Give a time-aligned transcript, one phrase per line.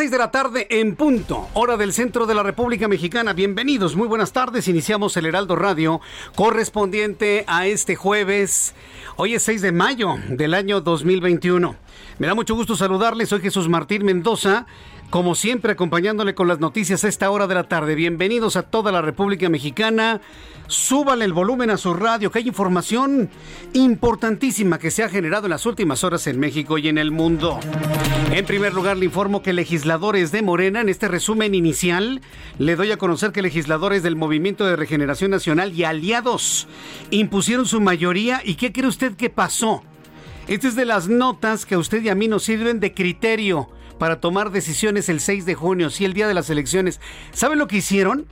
[0.00, 3.34] 6 de la tarde en punto, hora del centro de la República Mexicana.
[3.34, 4.66] Bienvenidos, muy buenas tardes.
[4.66, 6.00] Iniciamos el Heraldo Radio
[6.34, 8.74] correspondiente a este jueves.
[9.16, 11.76] Hoy es 6 de mayo del año 2021.
[12.18, 13.28] Me da mucho gusto saludarles.
[13.28, 14.64] Soy Jesús Martín Mendoza
[15.10, 17.96] como siempre, acompañándole con las noticias a esta hora de la tarde.
[17.96, 20.20] Bienvenidos a toda la República Mexicana.
[20.68, 23.28] Súbale el volumen a su radio, que hay información
[23.72, 27.58] importantísima que se ha generado en las últimas horas en México y en el mundo.
[28.30, 32.20] En primer lugar, le informo que legisladores de Morena, en este resumen inicial,
[32.58, 36.68] le doy a conocer que legisladores del Movimiento de Regeneración Nacional y aliados
[37.10, 38.42] impusieron su mayoría.
[38.44, 39.82] ¿Y qué cree usted que pasó?
[40.46, 43.68] Esta es de las notas que a usted y a mí nos sirven de criterio
[44.00, 47.02] para tomar decisiones el 6 de junio, sí, el día de las elecciones.
[47.32, 48.26] ¿Saben lo que hicieron?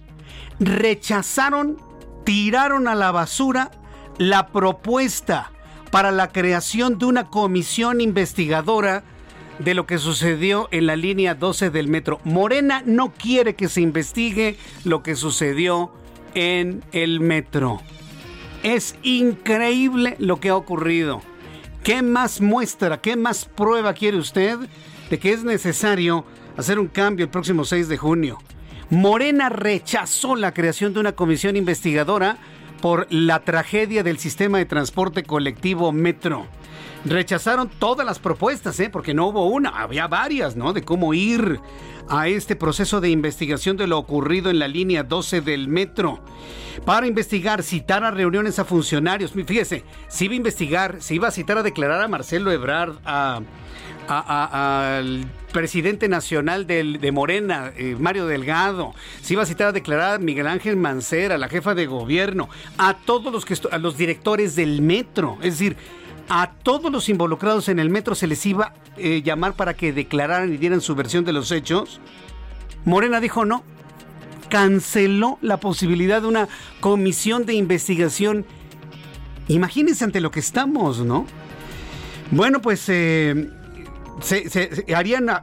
[0.61, 1.77] Rechazaron,
[2.25, 3.71] tiraron a la basura
[4.17, 5.53] la propuesta
[5.91, 9.05] para la creación de una comisión investigadora
[9.59, 12.19] de lo que sucedió en la línea 12 del metro.
[12.25, 15.93] Morena no quiere que se investigue lo que sucedió
[16.33, 17.83] en el metro.
[18.63, 21.21] Es increíble lo que ha ocurrido.
[21.85, 24.61] ¿Qué más muestra, qué más prueba quiere usted
[25.11, 26.25] de que es necesario
[26.57, 28.39] hacer un cambio el próximo 6 de junio.
[28.91, 32.39] Morena rechazó la creación de una comisión investigadora
[32.81, 36.47] por la tragedia del sistema de transporte colectivo Metro.
[37.05, 38.91] Rechazaron todas las propuestas, ¿eh?
[38.91, 40.73] porque no hubo una, había varias, ¿no?
[40.73, 41.61] De cómo ir
[42.09, 46.21] a este proceso de investigación de lo ocurrido en la línea 12 del metro.
[46.85, 49.33] Para investigar, citar a reuniones a funcionarios.
[49.33, 53.41] Fíjese, se iba a investigar, se iba a citar a declarar a Marcelo Ebrard, a
[54.09, 60.19] al presidente nacional de Morena, eh, Mario Delgado, se iba a citar a declarar a
[60.19, 62.49] Miguel Ángel Mancera, la jefa de gobierno,
[62.79, 65.77] a todos los que a los directores del metro, es decir,
[66.29, 69.93] a todos los involucrados en el metro se les iba a eh, llamar para que
[69.93, 72.01] declararan y dieran su versión de los hechos.
[72.85, 73.63] Morena dijo no,
[74.49, 76.49] canceló la posibilidad de una
[76.81, 78.45] comisión de investigación.
[79.49, 81.27] Imagínense ante lo que estamos, ¿no?
[82.31, 83.51] Bueno, pues eh,
[84.21, 84.85] se,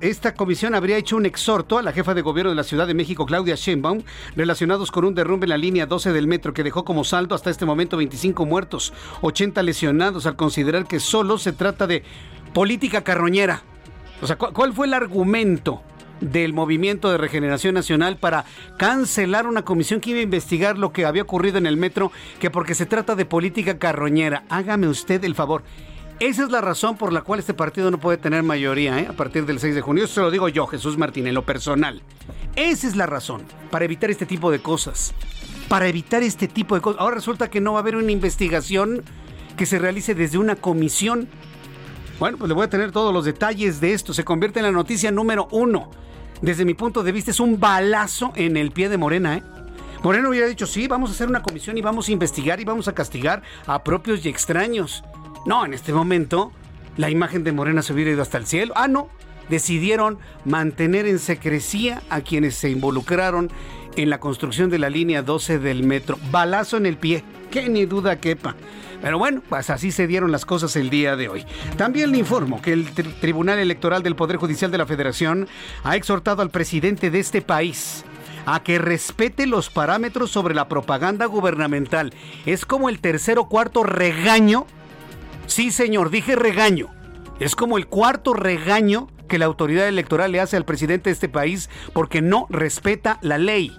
[0.02, 2.94] esta comisión habría hecho un exhorto a la jefa de gobierno de la Ciudad de
[2.94, 4.04] México, Claudia Sheinbaum,
[4.36, 7.50] relacionados con un derrumbe en la línea 12 del metro que dejó como saldo hasta
[7.50, 12.04] este momento 25 muertos, 80 lesionados, al considerar que solo se trata de
[12.54, 13.64] política carroñera.
[14.22, 15.82] O sea, ¿cuál fue el argumento
[16.22, 18.46] del Movimiento de Regeneración Nacional para
[18.78, 22.50] cancelar una comisión que iba a investigar lo que había ocurrido en el metro, que
[22.50, 24.44] porque se trata de política carroñera?
[24.50, 25.64] Hágame usted el favor.
[26.20, 29.08] Esa es la razón por la cual este partido no puede tener mayoría ¿eh?
[29.10, 30.06] a partir del 6 de junio.
[30.06, 32.02] Eso se lo digo yo, Jesús Martín, en lo personal.
[32.56, 35.14] Esa es la razón para evitar este tipo de cosas.
[35.68, 37.02] Para evitar este tipo de cosas.
[37.02, 39.04] Ahora resulta que no va a haber una investigación
[39.58, 41.28] que se realice desde una comisión.
[42.18, 44.14] Bueno, pues le voy a tener todos los detalles de esto.
[44.14, 45.92] Se convierte en la noticia número uno.
[46.42, 49.44] Desde mi punto de vista es un balazo en el pie de Morena, ¿eh?
[50.04, 52.88] Morena hubiera dicho, sí, vamos a hacer una comisión y vamos a investigar y vamos
[52.88, 55.04] a castigar a propios y extraños.
[55.46, 56.52] No, en este momento
[56.98, 58.74] la imagen de Morena se hubiera ido hasta el cielo.
[58.76, 59.10] Ah, no.
[59.50, 63.52] Decidieron mantener en secrecía a quienes se involucraron
[63.96, 66.18] en la construcción de la línea 12 del metro.
[66.32, 68.56] Balazo en el pie, que ni duda quepa.
[69.02, 71.46] Pero bueno, pues así se dieron las cosas el día de hoy.
[71.78, 75.48] También le informo que el Tribunal Electoral del Poder Judicial de la Federación
[75.84, 78.04] ha exhortado al presidente de este país
[78.48, 82.14] a que respete los parámetros sobre la propaganda gubernamental.
[82.48, 84.66] Es como el tercer o cuarto regaño
[85.48, 86.90] Sí, señor, dije regaño.
[87.40, 91.30] Es como el cuarto regaño que la autoridad electoral le hace al presidente de este
[91.30, 93.78] país porque no respeta la ley.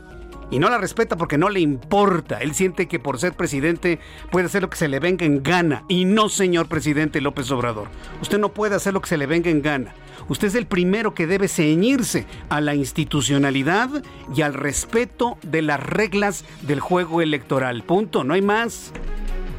[0.48, 2.38] Y no la respeta porque no le importa.
[2.38, 3.98] Él siente que por ser presidente
[4.30, 5.84] puede hacer lo que se le venga en gana.
[5.88, 7.88] Y no, señor presidente López Obrador.
[8.22, 9.92] Usted no puede hacer lo que se le venga en gana.
[10.28, 14.02] Usted es el primero que debe ceñirse a la institucionalidad
[14.34, 17.82] y al respeto de las reglas del juego electoral.
[17.82, 18.92] Punto, no hay más.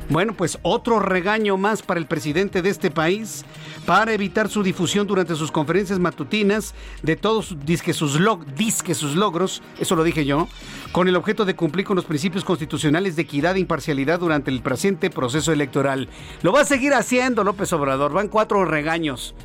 [0.10, 3.44] Bueno, pues otro regaño más para el presidente de este país
[3.86, 6.74] para evitar su difusión durante sus conferencias matutinas
[7.04, 10.48] de todos disque sus, log, disque sus logros, eso lo dije yo,
[10.94, 14.62] con el objeto de cumplir con los principios constitucionales de equidad e imparcialidad durante el
[14.62, 16.08] presente proceso electoral.
[16.42, 19.36] Lo va a seguir haciendo López Obrador, van cuatro regaños.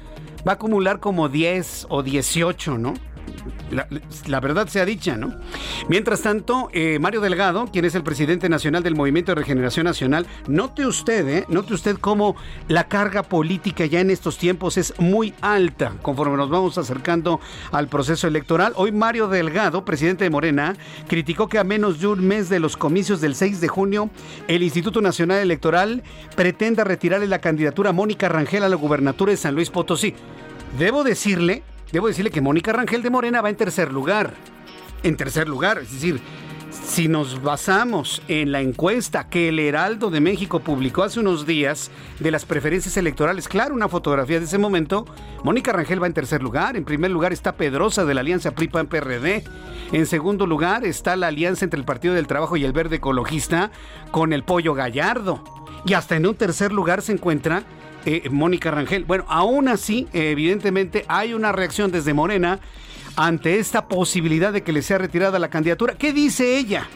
[0.47, 2.95] Va a acumular como 10 o 18, ¿no?
[4.27, 5.35] La, verdad sea dicha, ¿no?
[5.89, 10.27] Mientras tanto, eh, Mario Delgado, quien es el presidente nacional del Movimiento de Regeneración Nacional,
[10.47, 11.45] note usted, ¿eh?
[11.49, 12.37] Note usted cómo
[12.69, 17.41] la carga política ya en estos tiempos es muy alta conforme nos vamos acercando
[17.71, 18.75] al proceso electoral.
[18.77, 20.77] Hoy Mario Delgado, presidente de Morena,
[21.09, 24.11] criticó que a menos de un mes de los comicios del 6 de junio,
[24.49, 26.03] el Instituto Nacional Electoral
[26.37, 30.15] pretenda retirarle la candidatura a Mónica Rangel a la gubernatura de San Luis Potosí.
[30.79, 34.33] Debo decirle Debo decirle que Mónica Rangel de Morena va en tercer lugar.
[35.03, 36.21] En tercer lugar, es decir,
[36.71, 41.91] si nos basamos en la encuesta que el Heraldo de México publicó hace unos días
[42.19, 45.05] de las preferencias electorales, claro, una fotografía de ese momento,
[45.45, 46.77] Mónica Rangel va en tercer lugar.
[46.77, 49.45] En primer lugar está Pedrosa de la Alianza PRI-PAN-PRD.
[49.93, 53.71] En segundo lugar está la alianza entre el Partido del Trabajo y el Verde Ecologista
[54.11, 55.45] con el Pollo Gallardo.
[55.85, 57.65] Y hasta en un tercer lugar se encuentra
[58.05, 59.05] eh, Mónica Rangel.
[59.05, 62.61] Bueno, aún así, evidentemente hay una reacción desde Morena
[63.17, 65.95] ante esta posibilidad de que le sea retirada la candidatura.
[65.95, 66.89] ¿Qué dice ella?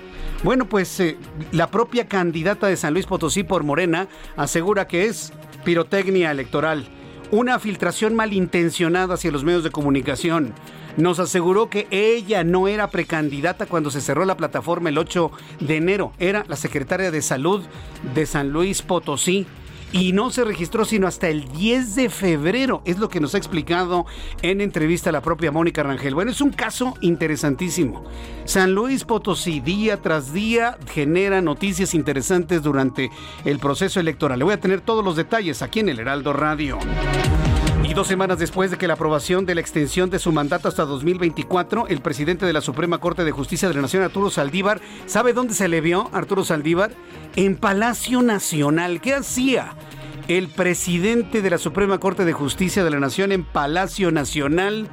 [0.42, 1.16] Bueno, pues eh,
[1.52, 5.32] la propia candidata de San Luis Potosí por Morena asegura que es
[5.64, 6.86] pirotecnia electoral,
[7.30, 10.52] una filtración malintencionada hacia los medios de comunicación.
[10.96, 15.30] Nos aseguró que ella no era precandidata cuando se cerró la plataforma el 8
[15.60, 17.64] de enero, era la secretaria de salud
[18.14, 19.46] de San Luis Potosí
[19.92, 23.38] y no se registró sino hasta el 10 de febrero, es lo que nos ha
[23.38, 24.06] explicado
[24.42, 26.14] en entrevista la propia Mónica Rangel.
[26.14, 28.04] Bueno, es un caso interesantísimo.
[28.44, 33.10] San Luis Potosí día tras día genera noticias interesantes durante
[33.44, 34.38] el proceso electoral.
[34.38, 36.78] Le voy a tener todos los detalles aquí en el Heraldo Radio.
[37.96, 41.88] Dos semanas después de que la aprobación de la extensión de su mandato hasta 2024,
[41.88, 45.54] el presidente de la Suprema Corte de Justicia de la Nación, Arturo Saldívar, ¿sabe dónde
[45.54, 46.90] se le vio Arturo Saldívar?
[47.36, 49.00] En Palacio Nacional.
[49.00, 49.72] ¿Qué hacía?
[50.28, 54.88] El presidente de la Suprema Corte de Justicia de la Nación en Palacio Nacional.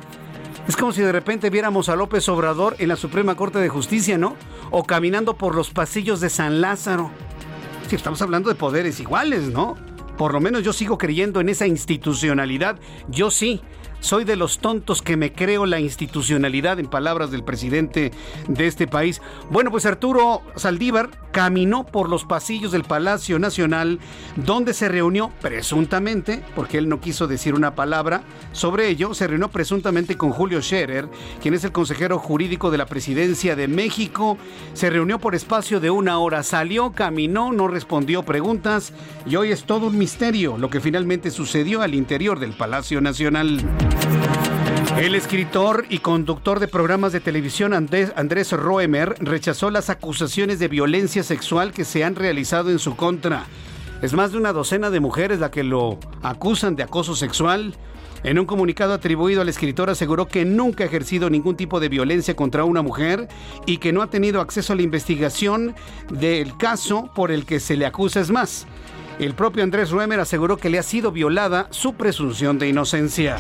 [0.70, 4.18] Es como si de repente viéramos a López Obrador en la Suprema Corte de Justicia,
[4.18, 4.38] ¿no?
[4.72, 7.12] O caminando por los pasillos de San Lázaro.
[7.90, 9.76] Sí, estamos hablando de poderes iguales, ¿no?
[10.18, 12.80] Por lo menos yo sigo creyendo en esa institucionalidad.
[13.08, 13.62] Yo sí.
[14.04, 18.12] Soy de los tontos que me creo la institucionalidad, en palabras del presidente
[18.50, 19.22] de este país.
[19.50, 24.00] Bueno, pues Arturo Saldívar caminó por los pasillos del Palacio Nacional,
[24.36, 29.48] donde se reunió presuntamente, porque él no quiso decir una palabra sobre ello, se reunió
[29.48, 31.08] presuntamente con Julio Scherer,
[31.42, 34.38] quien es el consejero jurídico de la presidencia de México.
[34.74, 38.92] Se reunió por espacio de una hora, salió, caminó, no respondió preguntas
[39.26, 43.64] y hoy es todo un misterio lo que finalmente sucedió al interior del Palacio Nacional.
[44.98, 51.24] El escritor y conductor de programas de televisión Andrés, Roemer rechazó las acusaciones de violencia
[51.24, 53.46] sexual que se han realizado en su contra.
[54.02, 57.76] Es más de una docena de mujeres la que lo acusan de acoso sexual.
[58.24, 62.36] En un comunicado atribuido al escritor aseguró que nunca ha ejercido ningún tipo de violencia
[62.36, 63.28] contra una mujer
[63.66, 65.76] y que no ha tenido acceso a la investigación
[66.10, 68.22] del caso por el que se le acusa.
[68.22, 68.68] Es más,
[69.20, 73.38] el propio Andrés Roemer aseguró que le ha sido violada su presunción de inocencia.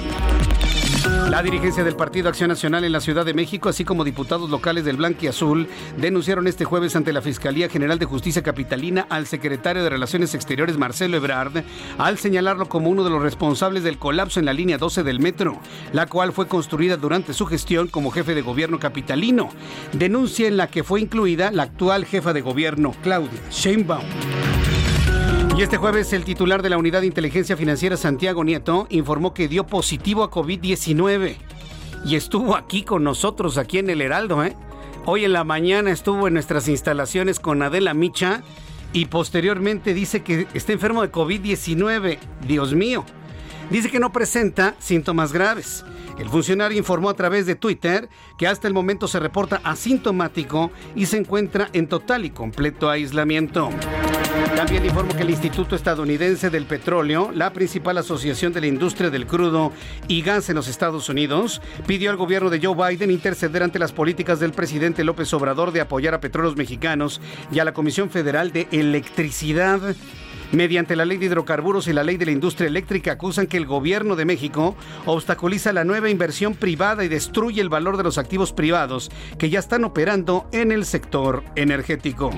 [1.29, 4.85] La dirigencia del Partido Acción Nacional en la Ciudad de México, así como diputados locales
[4.85, 9.83] del Blanqui Azul, denunciaron este jueves ante la Fiscalía General de Justicia Capitalina al secretario
[9.83, 11.63] de Relaciones Exteriores, Marcelo Ebrard,
[11.97, 15.59] al señalarlo como uno de los responsables del colapso en la línea 12 del metro,
[15.91, 19.49] la cual fue construida durante su gestión como jefe de gobierno capitalino.
[19.93, 24.03] Denuncia en la que fue incluida la actual jefa de gobierno, Claudia Sheinbaum.
[25.55, 29.47] Y este jueves el titular de la Unidad de Inteligencia Financiera, Santiago Nieto, informó que
[29.47, 31.35] dio positivo a COVID-19
[32.05, 34.43] y estuvo aquí con nosotros, aquí en el Heraldo.
[34.43, 34.55] ¿eh?
[35.05, 38.41] Hoy en la mañana estuvo en nuestras instalaciones con Adela Micha
[38.93, 42.17] y posteriormente dice que está enfermo de COVID-19.
[42.47, 43.05] Dios mío.
[43.69, 45.85] Dice que no presenta síntomas graves.
[46.17, 51.05] El funcionario informó a través de Twitter que hasta el momento se reporta asintomático y
[51.05, 53.69] se encuentra en total y completo aislamiento.
[54.63, 59.27] También informo que el Instituto Estadounidense del Petróleo, la principal asociación de la industria del
[59.27, 59.73] crudo
[60.07, 63.91] y gas en los Estados Unidos, pidió al gobierno de Joe Biden interceder ante las
[63.91, 67.19] políticas del presidente López Obrador de apoyar a petróleos mexicanos
[67.51, 69.81] y a la Comisión Federal de Electricidad
[70.53, 73.65] mediante la ley de hidrocarburos y la ley de la industria eléctrica acusan que el
[73.65, 78.53] gobierno de México obstaculiza la nueva inversión privada y destruye el valor de los activos
[78.53, 82.31] privados que ya están operando en el sector energético.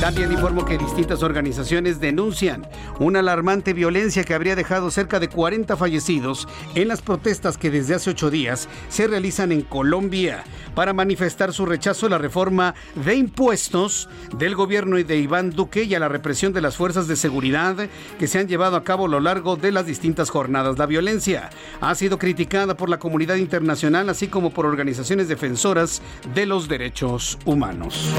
[0.00, 2.64] También informo que distintas organizaciones denuncian
[3.00, 7.96] una alarmante violencia que habría dejado cerca de 40 fallecidos en las protestas que desde
[7.96, 10.44] hace ocho días se realizan en Colombia
[10.76, 15.96] para manifestar su rechazo a la reforma de impuestos del gobierno de Iván Duque y
[15.96, 17.88] a la represión de las fuerzas de seguridad
[18.20, 20.78] que se han llevado a cabo a lo largo de las distintas jornadas.
[20.78, 21.50] La violencia
[21.80, 26.02] ha sido criticada por la comunidad internacional así como por organizaciones defensoras
[26.36, 28.14] de los derechos humanos.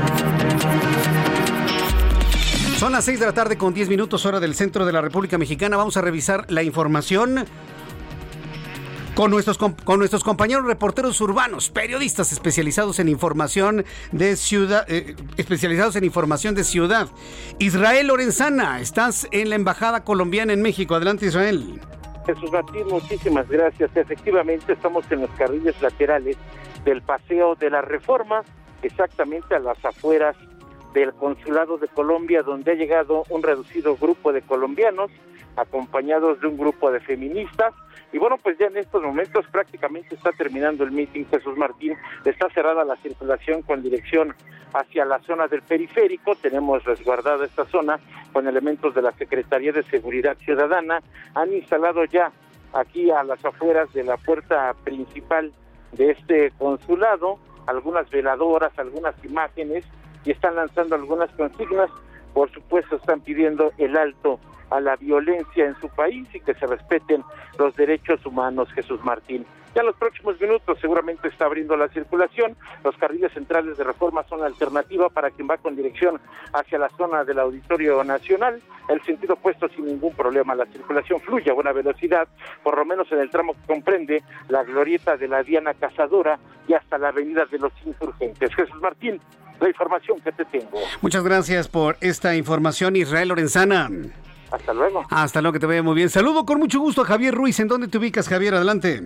[2.80, 5.38] Son las 6 de la tarde con 10 minutos hora del centro de la República
[5.38, 5.76] Mexicana.
[5.76, 7.44] Vamos a revisar la información
[9.16, 13.84] con nuestros, con nuestros compañeros reporteros urbanos, periodistas especializados en información
[14.14, 17.10] de ciudad, eh, especializados en información de ciudad.
[17.60, 20.96] Israel Lorenzana, estás en la embajada colombiana en México.
[20.96, 21.82] Adelante, Israel.
[22.28, 23.92] Jesús Martín, muchísimas gracias.
[23.94, 26.38] Efectivamente, estamos en los carriles laterales
[26.86, 28.42] del Paseo de la Reforma,
[28.84, 30.38] exactamente a las afueras
[30.94, 35.12] del Consulado de Colombia, donde ha llegado un reducido grupo de colombianos,
[35.56, 37.74] acompañados de un grupo de feministas.
[38.12, 41.96] Y bueno, pues ya en estos momentos prácticamente está terminando el meeting Jesús Martín.
[42.26, 44.34] Está cerrada la circulación con dirección
[44.74, 46.36] hacia la zona del periférico.
[46.36, 48.00] Tenemos resguardada esta zona
[48.34, 51.02] con elementos de la Secretaría de Seguridad Ciudadana.
[51.36, 52.32] Han instalado ya
[52.74, 55.52] aquí a las afueras de la puerta principal
[55.92, 59.86] de este consulado algunas veladoras, algunas imágenes
[60.32, 61.90] están lanzando algunas consignas.
[62.34, 66.68] Por supuesto, están pidiendo el alto a la violencia en su país y que se
[66.68, 67.24] respeten
[67.58, 69.46] los derechos humanos, Jesús Martín.
[69.76, 72.56] Ya los próximos minutos seguramente está abriendo la circulación.
[72.84, 76.20] Los carriles centrales de reforma son la alternativa para quien va con dirección
[76.54, 78.62] hacia la zona del Auditorio Nacional.
[78.90, 80.56] El sentido opuesto sin ningún problema.
[80.56, 82.28] La circulación fluye a buena velocidad,
[82.64, 86.74] por lo menos en el tramo que comprende la glorieta de la Diana Cazadora y
[86.74, 88.54] hasta la avenida de los Insurgentes.
[88.56, 89.22] Jesús Martín,
[89.60, 90.80] la información que te tengo.
[91.02, 93.90] Muchas gracias por esta información, Israel Lorenzana.
[94.52, 95.04] Hasta luego.
[95.10, 96.10] Hasta luego, que te vaya muy bien.
[96.10, 97.60] Saludo con mucho gusto a Javier Ruiz.
[97.60, 98.56] ¿En dónde te ubicas, Javier?
[98.56, 99.02] Adelante.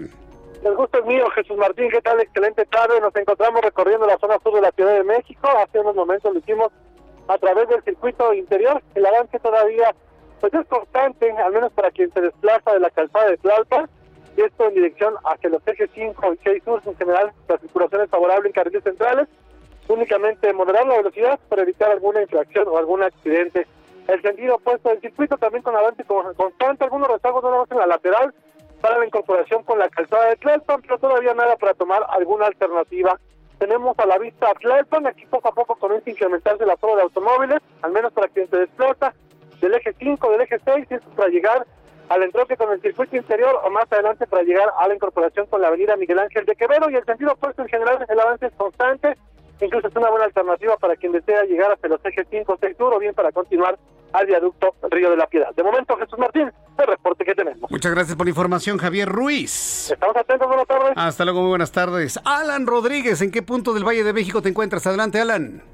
[0.63, 1.89] El gusto es mío, Jesús Martín.
[1.89, 2.21] ¿Qué tal?
[2.21, 3.01] Excelente tarde.
[3.01, 5.49] Nos encontramos recorriendo la zona sur de la Ciudad de México.
[5.61, 6.71] Hace unos momentos lo hicimos
[7.27, 8.81] a través del circuito interior.
[8.95, 9.93] El avance todavía
[10.39, 13.89] pues es constante, al menos para quien se desplaza de la calzada de Tlalpan.
[14.37, 16.81] Y esto en dirección hacia los ejes 5 y 6 sur.
[16.85, 19.27] En general, la circulación es favorable en carriles centrales.
[19.87, 23.67] Únicamente moderar la velocidad para evitar alguna infracción o algún accidente
[24.07, 27.87] el sentido opuesto del circuito, también con avance constante, algunos rezagos nada más en la
[27.87, 28.33] lateral
[28.81, 33.17] para la incorporación con la calzada de Tlalpan, pero todavía nada para tomar alguna alternativa.
[33.59, 36.97] Tenemos a la vista a Tlalpan, aquí poco a poco comienza a incrementarse la zona
[36.97, 39.13] de automóviles, al menos para quien se desplaza
[39.61, 41.65] del eje 5, del eje 6, y esto para llegar
[42.09, 45.61] al entroque con el circuito interior o más adelante para llegar a la incorporación con
[45.61, 48.53] la avenida Miguel Ángel de Quevedo y el sentido opuesto en general el avance es
[48.53, 49.15] constante,
[49.61, 52.93] incluso es una buena alternativa para quien desea llegar hasta los ejes 5 6 sur
[52.93, 53.77] o bien para continuar
[54.13, 55.53] al viaducto Río de la Piedad.
[55.55, 57.69] De momento, Jesús Martín, el reporte que tenemos.
[57.69, 59.91] Muchas gracias por la información, Javier Ruiz.
[59.91, 60.93] Estamos atentos, buenas tardes.
[60.95, 62.19] Hasta luego, muy buenas tardes.
[62.23, 64.85] Alan Rodríguez, ¿en qué punto del Valle de México te encuentras?
[64.85, 65.72] Adelante, Alan.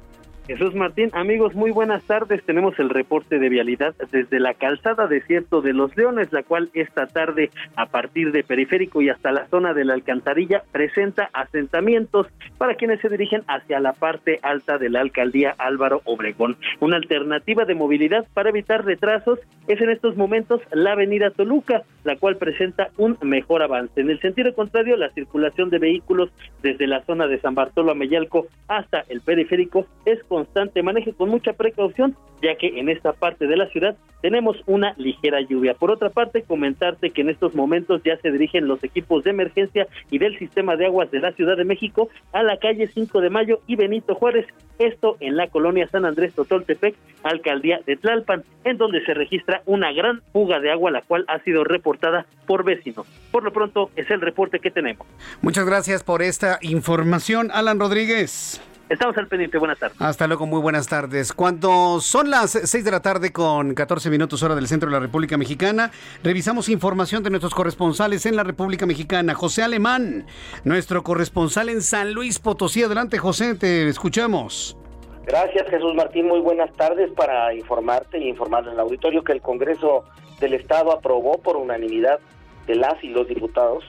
[0.50, 2.44] Jesús Martín, amigos, muy buenas tardes.
[2.44, 7.06] Tenemos el reporte de vialidad desde la calzada Desierto de los Leones, la cual esta
[7.06, 12.25] tarde, a partir de Periférico y hasta la zona de la Alcantarilla, presenta asentamientos
[12.58, 16.58] para quienes se dirigen hacia la parte alta de la alcaldía Álvaro Obregón.
[16.79, 19.38] Una alternativa de movilidad para evitar retrasos
[19.68, 24.01] es en estos momentos la avenida Toluca, la cual presenta un mejor avance.
[24.01, 26.32] En el sentido contrario, la circulación de vehículos
[26.63, 31.12] desde la zona de San Bartolo a Meyalco hasta el periférico es con constante, maneje
[31.12, 35.74] con mucha precaución, ya que en esta parte de la ciudad tenemos una ligera lluvia.
[35.74, 39.88] Por otra parte, comentarte que en estos momentos ya se dirigen los equipos de emergencia
[40.10, 43.29] y del sistema de aguas de la Ciudad de México a la calle 5 de
[43.29, 44.46] Mayo y Benito Juárez,
[44.77, 49.91] esto en la colonia San Andrés Totoltepec, alcaldía de Tlalpan, en donde se registra una
[49.91, 53.05] gran fuga de agua, la cual ha sido reportada por vecinos.
[53.31, 55.05] Por lo pronto, es el reporte que tenemos.
[55.41, 58.62] Muchas gracias por esta información, Alan Rodríguez.
[58.89, 59.60] Estamos al pendiente.
[59.60, 60.01] Buenas tardes.
[60.01, 61.31] Hasta luego, muy buenas tardes.
[61.31, 65.00] Cuando son las 6 de la tarde con 14 minutos hora del centro de la
[65.00, 65.91] República Mexicana,
[66.24, 69.36] revisamos información de nuestros corresponsales en la República Mexicana.
[69.36, 70.25] José Alemán,
[70.63, 72.81] nuestro corresponsal en San Luis Potosí.
[72.81, 74.75] Adelante, José, te escuchamos.
[75.27, 80.03] Gracias Jesús Martín, muy buenas tardes para informarte y informarle al auditorio que el Congreso
[80.39, 82.19] del Estado aprobó por unanimidad
[82.65, 83.84] de las y los diputados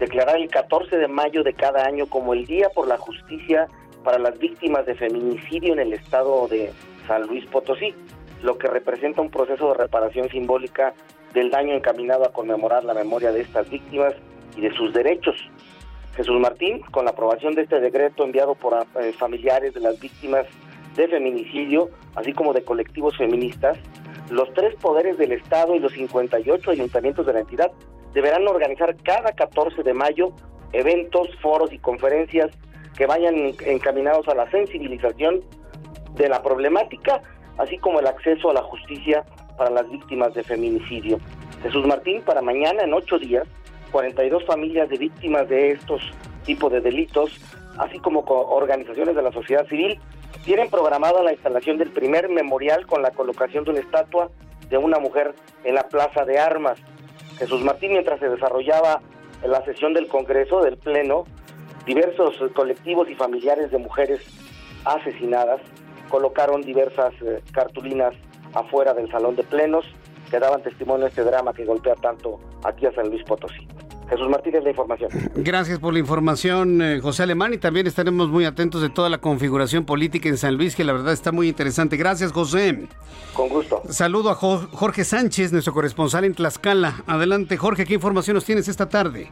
[0.00, 3.68] declarar el 14 de mayo de cada año como el Día por la Justicia
[4.04, 6.72] para las Víctimas de Feminicidio en el Estado de
[7.06, 7.94] San Luis Potosí,
[8.42, 10.94] lo que representa un proceso de reparación simbólica
[11.34, 14.14] del daño encaminado a conmemorar la memoria de estas víctimas
[14.56, 15.36] y de sus derechos.
[16.16, 20.46] Jesús Martín, con la aprobación de este decreto enviado por eh, familiares de las víctimas
[20.96, 23.78] de feminicidio, así como de colectivos feministas,
[24.30, 27.70] los tres poderes del Estado y los 58 ayuntamientos de la entidad
[28.12, 30.32] deberán organizar cada 14 de mayo
[30.72, 32.50] eventos, foros y conferencias
[33.00, 35.40] que vayan encaminados a la sensibilización
[36.16, 37.22] de la problemática,
[37.56, 39.24] así como el acceso a la justicia
[39.56, 41.18] para las víctimas de feminicidio.
[41.62, 43.48] Jesús Martín, para mañana, en ocho días,
[43.90, 46.02] 42 familias de víctimas de estos
[46.44, 47.40] tipos de delitos,
[47.78, 49.98] así como organizaciones de la sociedad civil,
[50.44, 54.28] tienen programada la instalación del primer memorial con la colocación de una estatua
[54.68, 56.78] de una mujer en la Plaza de Armas.
[57.38, 59.00] Jesús Martín, mientras se desarrollaba
[59.42, 61.24] la sesión del Congreso, del Pleno,
[61.86, 64.20] diversos colectivos y familiares de mujeres
[64.84, 65.60] asesinadas
[66.08, 68.14] colocaron diversas eh, cartulinas
[68.54, 69.84] afuera del salón de plenos
[70.30, 73.66] que daban testimonio de este drama que golpea tanto aquí a San Luis Potosí.
[74.08, 75.08] Jesús Martínez, la información.
[75.36, 79.18] Gracias por la información, eh, José Alemán, y también estaremos muy atentos de toda la
[79.18, 81.96] configuración política en San Luis, que la verdad está muy interesante.
[81.96, 82.88] Gracias, José.
[83.34, 83.82] Con gusto.
[83.88, 87.04] Saludo a Jorge Sánchez, nuestro corresponsal en Tlaxcala.
[87.06, 89.28] Adelante, Jorge, ¿qué información nos tienes esta tarde?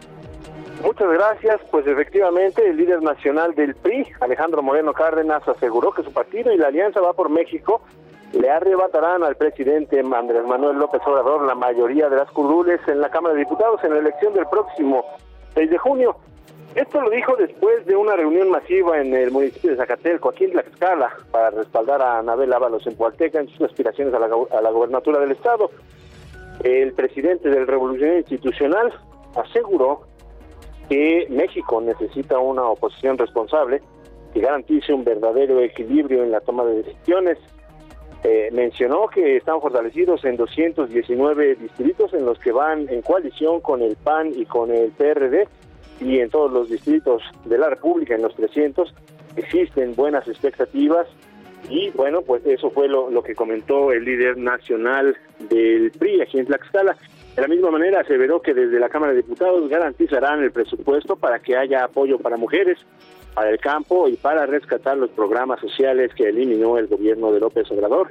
[0.83, 1.61] Muchas gracias.
[1.71, 6.57] Pues efectivamente, el líder nacional del PRI, Alejandro Moreno Cárdenas, aseguró que su partido y
[6.57, 7.83] la Alianza va por México
[8.33, 13.11] le arrebatarán al presidente Andrés Manuel López Obrador la mayoría de las curules en la
[13.11, 15.05] Cámara de Diputados en la elección del próximo
[15.55, 16.17] 6 de junio.
[16.75, 20.53] Esto lo dijo después de una reunión masiva en el municipio de Zacatelco, aquí en
[20.53, 24.71] Tlaxcala, para respaldar a Anabel Ábalos en Pualteca en sus aspiraciones a la, a la
[24.71, 25.71] gobernatura del Estado.
[26.63, 28.93] El presidente del Revolución Institucional
[29.35, 30.03] aseguró
[30.89, 33.83] que México necesita una oposición responsable
[34.33, 37.39] que garantice un verdadero equilibrio en la toma de decisiones
[38.25, 43.81] eh, mencionó que están fortalecidos en 219 distritos en los que van en coalición con
[43.81, 45.47] el PAN y con el PRD
[46.01, 48.93] y en todos los distritos de la República, en los 300,
[49.37, 51.07] existen buenas expectativas
[51.69, 55.17] y bueno, pues eso fue lo, lo que comentó el líder nacional
[55.49, 56.97] del PRI aquí en Tlaxcala.
[57.39, 61.39] De la misma manera, aseveró que desde la Cámara de Diputados garantizarán el presupuesto para
[61.39, 62.85] que haya apoyo para mujeres,
[63.33, 67.71] para el campo y para rescatar los programas sociales que eliminó el gobierno de López
[67.71, 68.11] Obrador.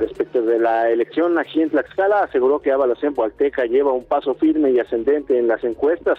[0.00, 4.34] Respecto de la elección aquí en Tlaxcala, aseguró que Ábalos en Pualteca lleva un paso
[4.34, 6.18] firme y ascendente en las encuestas,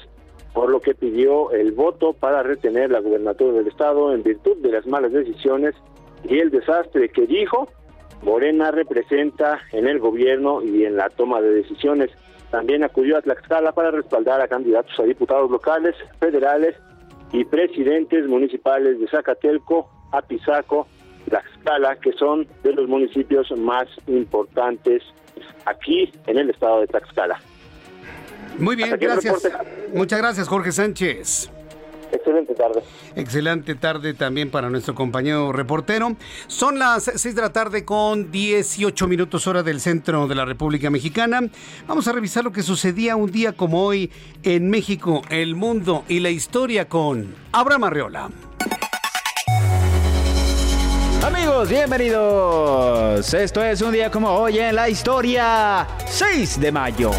[0.53, 4.71] por lo que pidió el voto para retener la gubernatura del Estado en virtud de
[4.71, 5.75] las malas decisiones
[6.23, 7.67] y el desastre que dijo
[8.23, 12.11] Morena representa en el gobierno y en la toma de decisiones.
[12.55, 16.73] También acudió a Tlaxcala para respaldar a candidatos a diputados locales, federales
[17.33, 20.87] y presidentes municipales de Zacatelco, Apizaco,
[21.27, 25.03] Tlaxcala, que son de los municipios más importantes
[25.65, 27.41] aquí en el estado de Tlaxcala.
[28.57, 29.51] Muy bien, gracias.
[29.93, 31.51] Muchas gracias, Jorge Sánchez.
[32.11, 32.83] Excelente tarde.
[33.15, 36.15] Excelente tarde también para nuestro compañero reportero.
[36.47, 40.89] Son las 6 de la tarde con 18 minutos hora del centro de la República
[40.89, 41.41] Mexicana.
[41.87, 44.11] Vamos a revisar lo que sucedía un día como hoy
[44.43, 48.29] en México, el mundo y la historia con Abraham Arreola.
[51.25, 53.33] Amigos, bienvenidos.
[53.33, 55.87] Esto es un día como hoy en la historia.
[56.05, 57.11] 6 de mayo.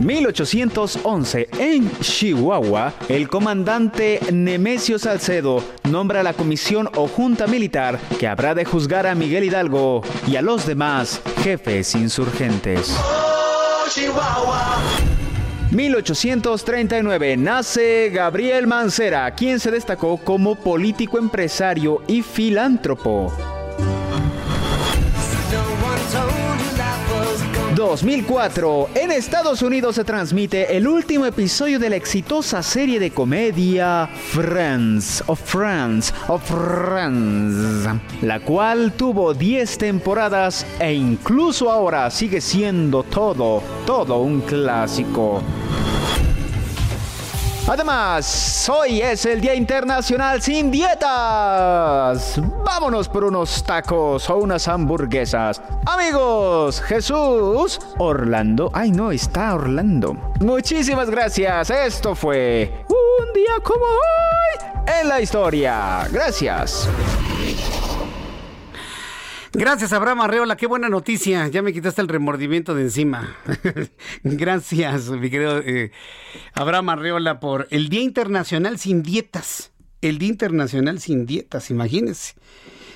[0.00, 8.54] 1811, en Chihuahua, el comandante Nemesio Salcedo nombra la comisión o junta militar que habrá
[8.54, 12.96] de juzgar a Miguel Hidalgo y a los demás jefes insurgentes.
[15.72, 23.57] 1839 nace Gabriel Mancera, quien se destacó como político empresario y filántropo.
[27.78, 34.10] 2004, en Estados Unidos se transmite el último episodio de la exitosa serie de comedia
[34.32, 37.88] Friends of Friends of Friends,
[38.20, 45.40] la cual tuvo 10 temporadas e incluso ahora sigue siendo todo, todo un clásico.
[47.70, 52.40] Además, hoy es el Día Internacional sin dietas.
[52.64, 55.60] Vámonos por unos tacos o unas hamburguesas.
[55.84, 58.70] Amigos, Jesús, Orlando.
[58.72, 60.16] Ay, no, está Orlando.
[60.40, 61.68] Muchísimas gracias.
[61.68, 66.08] Esto fue un día como hoy en la historia.
[66.10, 66.88] Gracias.
[69.52, 70.56] Gracias, Abraham Arreola.
[70.56, 71.48] Qué buena noticia.
[71.48, 73.34] Ya me quitaste el remordimiento de encima.
[74.22, 75.90] Gracias, mi querido eh,
[76.52, 79.72] Abraham Arreola, por el Día Internacional sin Dietas.
[80.02, 82.34] El Día Internacional sin Dietas, imagínense.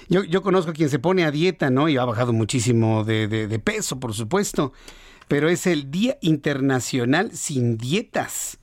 [0.08, 1.88] Yo, yo conozco a quien se pone a dieta, ¿no?
[1.88, 4.72] Y ha bajado muchísimo de, de peso, por supuesto.
[5.28, 8.58] Pero es el Día Internacional sin Dietas.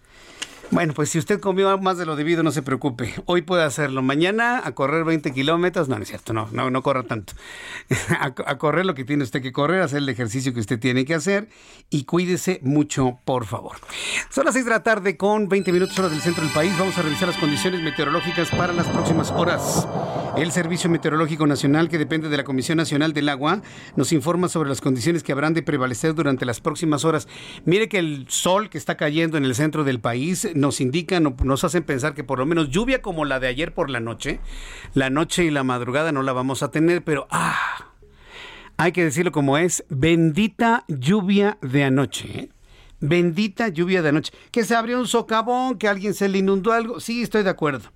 [0.71, 3.15] Bueno, pues si usted comió más de lo debido, no se preocupe.
[3.25, 4.03] Hoy puede hacerlo.
[4.03, 5.89] Mañana a correr 20 kilómetros.
[5.89, 7.33] No, no es cierto, no, no, no corra tanto.
[8.19, 11.15] a, correr lo que tiene usted que correr, hacer el ejercicio que usted tiene que
[11.15, 11.49] hacer
[11.89, 13.77] y cuídese mucho, por favor.
[14.29, 16.77] Son las 6 de la tarde con 20 minutos hora del centro del país.
[16.77, 19.87] Vamos a revisar las condiciones meteorológicas para las próximas horas.
[20.37, 23.61] El Servicio Meteorológico Nacional, que depende de la Comisión Nacional del Agua,
[23.95, 27.27] nos informa sobre las condiciones que habrán de prevalecer durante las próximas horas.
[27.65, 31.63] Mire que el sol que está cayendo en el centro del país nos indican, nos
[31.63, 34.39] hacen pensar que por lo menos lluvia como la de ayer por la noche,
[34.93, 37.89] la noche y la madrugada no la vamos a tener, pero ah,
[38.77, 42.39] hay que decirlo como es, bendita lluvia de anoche.
[42.39, 42.49] ¿eh?
[43.01, 44.33] Bendita lluvia de anoche.
[44.51, 46.99] Que se abrió un socavón, que alguien se le inundó algo.
[46.99, 47.91] Sí, estoy de acuerdo.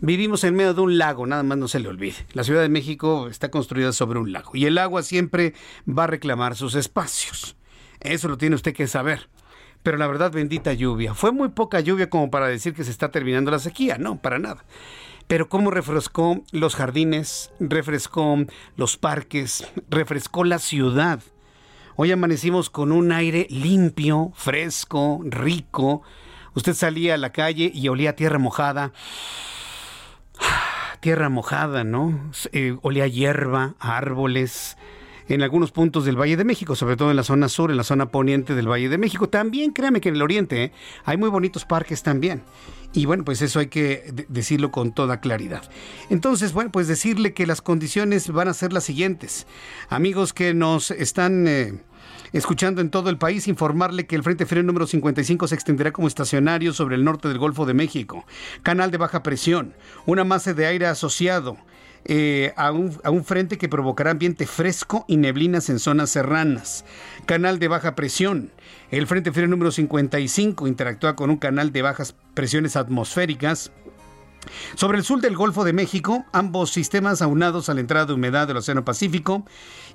[0.00, 2.16] Vivimos en medio de un lago, nada más no se le olvide.
[2.32, 5.54] La Ciudad de México está construida sobre un lago y el agua siempre
[5.88, 7.56] va a reclamar sus espacios.
[8.00, 9.28] Eso lo tiene usted que saber
[9.86, 11.14] pero la verdad bendita lluvia.
[11.14, 14.40] Fue muy poca lluvia como para decir que se está terminando la sequía, no, para
[14.40, 14.64] nada.
[15.28, 18.36] Pero cómo refrescó los jardines, refrescó
[18.74, 21.20] los parques, refrescó la ciudad.
[21.94, 26.02] Hoy amanecimos con un aire limpio, fresco, rico.
[26.54, 28.92] Usted salía a la calle y olía tierra mojada.
[30.98, 32.32] Tierra mojada, ¿no?
[32.50, 34.76] Eh, olía hierba, árboles,
[35.28, 37.84] en algunos puntos del Valle de México, sobre todo en la zona sur, en la
[37.84, 39.28] zona poniente del Valle de México.
[39.28, 40.72] También créame que en el oriente ¿eh?
[41.04, 42.42] hay muy bonitos parques también.
[42.92, 45.62] Y bueno, pues eso hay que decirlo con toda claridad.
[46.08, 49.46] Entonces, bueno, pues decirle que las condiciones van a ser las siguientes.
[49.88, 51.46] Amigos que nos están...
[51.46, 51.74] Eh,
[52.32, 56.08] escuchando en todo el país, informarle que el Frente Frío número 55 se extenderá como
[56.08, 58.26] estacionario sobre el norte del Golfo de México.
[58.62, 59.74] Canal de baja presión,
[60.06, 61.56] una masa de aire asociado,
[62.08, 66.84] eh, a, un, a, un, frente que provocará ambiente fresco y neblinas en zonas serranas.
[67.26, 68.52] Canal de baja presión.
[68.90, 73.72] El Frente Frío número 55 interactúa con un canal de bajas presiones atmosféricas
[74.74, 78.46] sobre el sur del Golfo de México, ambos sistemas aunados a la entrada de humedad
[78.46, 79.44] del Océano Pacífico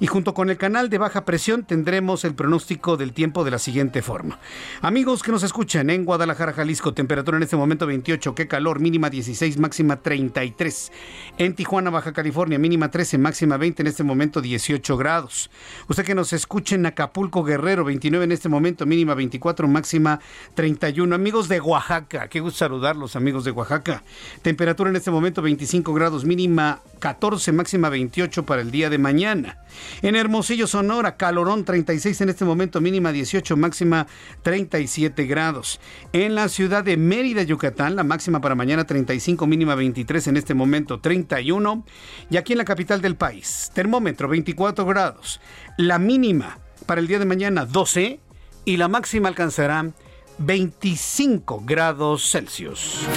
[0.01, 3.59] y junto con el canal de baja presión tendremos el pronóstico del tiempo de la
[3.59, 4.39] siguiente forma.
[4.81, 9.11] Amigos que nos escuchan en Guadalajara, Jalisco, temperatura en este momento 28, qué calor, mínima
[9.11, 10.91] 16, máxima 33.
[11.37, 15.51] En Tijuana, Baja California, mínima 13, máxima 20, en este momento 18 grados.
[15.87, 20.19] Usted que nos escucha en Acapulco, Guerrero, 29 en este momento, mínima 24, máxima
[20.55, 21.13] 31.
[21.13, 24.01] Amigos de Oaxaca, qué gusto saludarlos, amigos de Oaxaca.
[24.41, 29.59] Temperatura en este momento 25 grados, mínima 14, máxima 28 para el día de mañana.
[30.01, 34.07] En Hermosillo, Sonora, calorón 36 en este momento, mínima 18, máxima
[34.43, 35.79] 37 grados.
[36.13, 40.53] En la ciudad de Mérida, Yucatán, la máxima para mañana 35, mínima 23 en este
[40.53, 41.85] momento 31.
[42.29, 45.39] Y aquí en la capital del país, termómetro 24 grados.
[45.77, 48.19] La mínima para el día de mañana 12
[48.65, 49.91] y la máxima alcanzará
[50.37, 53.07] 25 grados Celsius.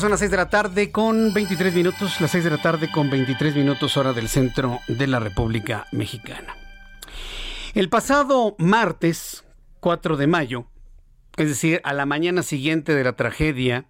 [0.00, 3.10] Son las 6 de la tarde con 23 minutos, las 6 de la tarde con
[3.10, 6.54] 23 minutos hora del centro de la República Mexicana.
[7.74, 9.44] El pasado martes
[9.80, 10.66] 4 de mayo,
[11.36, 13.86] es decir, a la mañana siguiente de la tragedia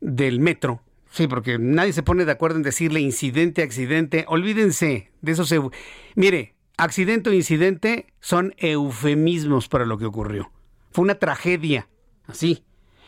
[0.00, 0.80] del metro,
[1.10, 5.70] sí, porque nadie se pone de acuerdo en decirle incidente, accidente, olvídense de eso.
[6.14, 10.50] Mire, accidente o incidente son eufemismos para lo que ocurrió.
[10.90, 11.86] Fue una tragedia,
[12.26, 12.64] así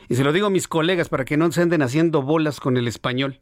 [0.09, 2.77] y se lo digo a mis colegas para que no se anden haciendo bolas con
[2.77, 3.41] el español.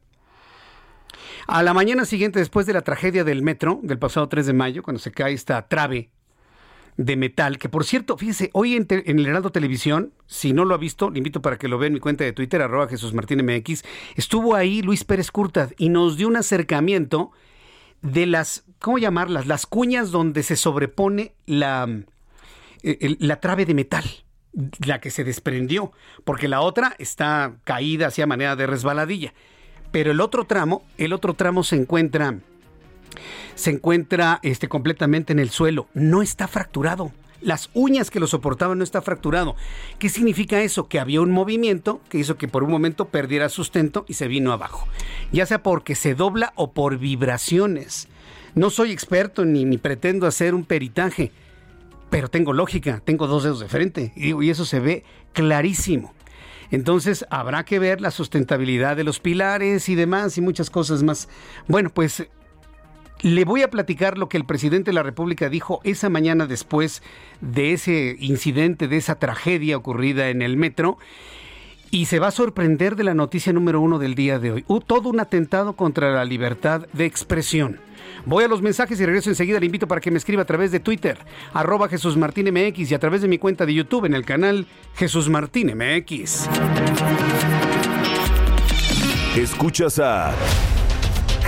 [1.47, 4.83] A la mañana siguiente, después de la tragedia del metro, del pasado 3 de mayo,
[4.83, 6.09] cuando se cae esta trave
[6.97, 10.77] de metal, que por cierto, fíjese, hoy en, el Heraldo Televisión, si no lo ha
[10.77, 13.83] visto, le invito para que lo vea en mi cuenta de Twitter, arroba Jesús MX,
[14.15, 17.31] estuvo ahí Luis Pérez Curtad y nos dio un acercamiento
[18.01, 19.45] de las, ¿cómo llamarlas?
[19.45, 21.87] Las cuñas donde se sobrepone la,
[22.81, 24.24] eh, la trave de metal
[24.85, 25.91] la que se desprendió,
[26.23, 29.33] porque la otra está caída hacia manera de resbaladilla.
[29.91, 32.35] Pero el otro tramo, el otro tramo se encuentra
[33.55, 37.11] se encuentra este completamente en el suelo, no está fracturado.
[37.41, 39.55] Las uñas que lo soportaban no está fracturado.
[39.99, 40.87] ¿Qué significa eso?
[40.87, 44.51] Que había un movimiento que hizo que por un momento perdiera sustento y se vino
[44.51, 44.87] abajo.
[45.31, 48.07] Ya sea porque se dobla o por vibraciones
[48.55, 51.31] No soy experto ni, ni pretendo hacer un peritaje,
[52.15, 56.13] pero tengo lógica, tengo dos dedos de frente y, eso se ve clarísimo.
[56.71, 61.27] Entonces habrá que ver la sustentabilidad de los pilares y demás y muchas cosas más.
[61.67, 62.25] Bueno, pues
[63.21, 67.03] le voy a platicar lo que el presidente de la República dijo esa mañana después
[67.41, 70.97] de ese incidente, de esa tragedia ocurrida en el metro.
[71.91, 74.65] Y se va a sorprender de la noticia número uno del día de hoy.
[74.87, 77.81] todo un atentado contra la libertad de expresión.
[78.25, 79.59] Voy a los mensajes y regreso enseguida.
[79.59, 81.17] Le invito para que me escriba a través de Twitter,
[81.53, 84.67] arroba Jesús Martín MX y a través de mi cuenta de YouTube en el canal
[84.95, 86.47] Jesús Martín MX.
[89.35, 90.33] Escuchas a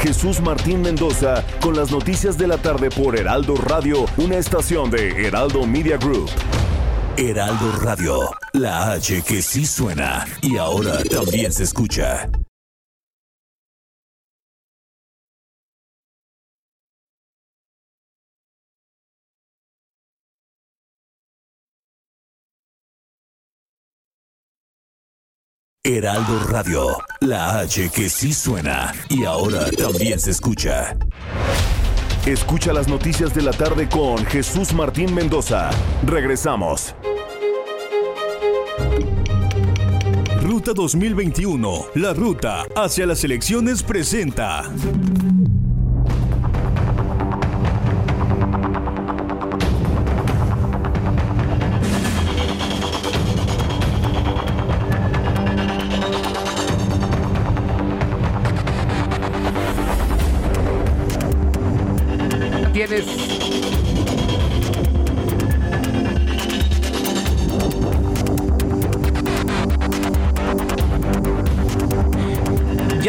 [0.02, 5.26] Jesús Martín Mendoza con las noticias de la tarde por Heraldo Radio, una estación de
[5.26, 6.30] Heraldo Media Group.
[7.18, 8.20] Heraldo Radio,
[8.54, 12.30] la H que sí suena y ahora también se escucha.
[25.88, 30.98] Heraldo Radio, la H que sí suena y ahora también se escucha.
[32.26, 35.70] Escucha las noticias de la tarde con Jesús Martín Mendoza.
[36.06, 36.94] Regresamos.
[40.42, 44.70] Ruta 2021, la ruta hacia las elecciones presenta.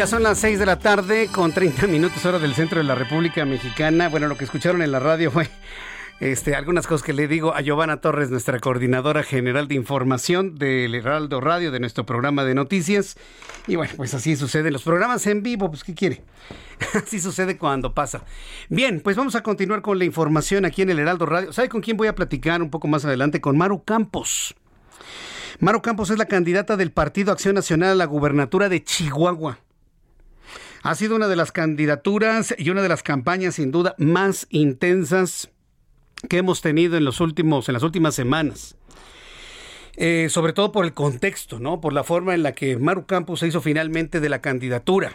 [0.09, 3.45] Son las 6 de la tarde con 30 minutos hora del centro de la República
[3.45, 4.09] Mexicana.
[4.09, 5.47] Bueno, lo que escucharon en la radio fue
[6.19, 10.95] este, algunas cosas que le digo a Giovanna Torres, nuestra coordinadora general de información del
[10.95, 13.17] Heraldo Radio, de nuestro programa de noticias.
[13.67, 14.71] Y bueno, pues así sucede.
[14.71, 16.23] Los programas en vivo, pues ¿qué quiere?
[16.95, 18.23] así sucede cuando pasa.
[18.67, 21.53] Bien, pues vamos a continuar con la información aquí en el Heraldo Radio.
[21.53, 23.41] ¿Sabe con quién voy a platicar un poco más adelante?
[23.41, 24.55] Con Maru Campos.
[25.59, 29.59] Maru Campos es la candidata del Partido Acción Nacional a la gubernatura de Chihuahua.
[30.83, 35.49] Ha sido una de las candidaturas y una de las campañas sin duda más intensas
[36.29, 38.75] que hemos tenido en los últimos, en las últimas semanas.
[39.95, 41.81] Eh, sobre todo por el contexto, ¿no?
[41.81, 45.13] Por la forma en la que Maru Campos se hizo finalmente de la candidatura.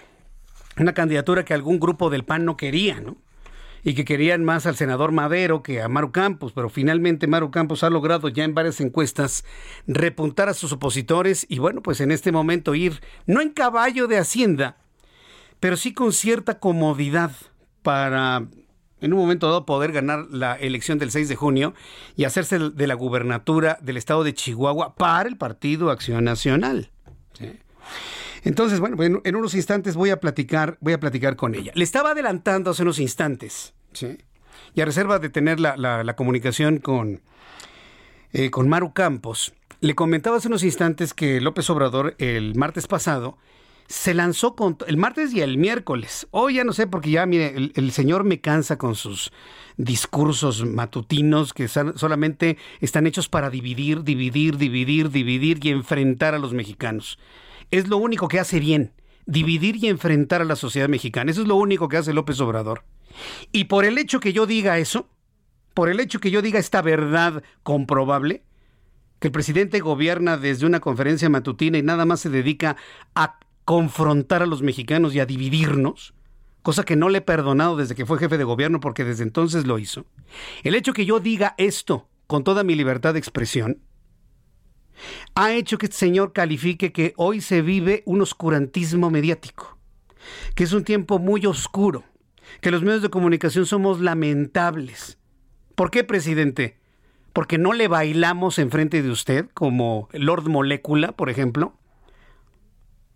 [0.77, 3.17] Una candidatura que algún grupo del PAN no quería, ¿no?
[3.83, 7.83] Y que querían más al senador Madero que a Maru Campos, pero finalmente Maru Campos
[7.83, 9.45] ha logrado ya en varias encuestas
[9.87, 14.19] repuntar a sus opositores y bueno, pues en este momento ir no en caballo de
[14.19, 14.84] Hacienda,
[15.61, 17.33] pero sí con cierta comodidad
[17.83, 18.47] para
[19.01, 21.75] en un momento dado poder ganar la elección del 6 de junio
[22.17, 26.91] y hacerse de la gubernatura del estado de Chihuahua para el Partido Acción Nacional.
[28.45, 31.73] Entonces, bueno, en, unos instantes voy a platicar, voy a platicar con ella.
[31.75, 33.75] Le estaba adelantando hace unos instantes,
[34.75, 37.23] y a reserva de tener la, comunicación con,
[38.33, 43.37] eh, con Maru Campos, le comentaba hace unos instantes que López Obrador el martes pasado
[43.89, 46.27] se lanzó con el martes y el miércoles.
[46.31, 49.33] Hoy ya no sé porque ya mire, el, señor me cansa con sus
[49.77, 56.53] discursos matutinos que solamente están hechos para dividir, dividir, dividir, dividir y enfrentar a los
[56.55, 57.19] mexicanos.
[57.71, 58.93] Es lo único que hace bien,
[59.27, 61.31] dividir y enfrentar a la sociedad mexicana.
[61.31, 62.85] Eso es lo único que hace López Obrador.
[63.53, 65.09] Y por el hecho que yo diga eso,
[65.75, 68.45] por el hecho que yo diga esta verdad comprobable,
[69.19, 72.77] que el presidente gobierna desde una conferencia matutina y nada más se dedica
[73.15, 76.15] a confrontar a los mexicanos y a dividirnos,
[76.63, 79.67] cosa que no le he perdonado desde que fue jefe de gobierno porque desde entonces
[79.67, 80.07] lo hizo.
[80.63, 83.81] El hecho que yo diga esto con toda mi libertad de expresión
[85.35, 89.77] ha hecho que este señor califique que hoy se vive un oscurantismo mediático,
[90.55, 92.05] que es un tiempo muy oscuro,
[92.61, 95.19] que los medios de comunicación somos lamentables.
[95.75, 96.79] ¿Por qué, presidente?
[97.33, 101.77] Porque no le bailamos enfrente de usted como Lord Molécula, por ejemplo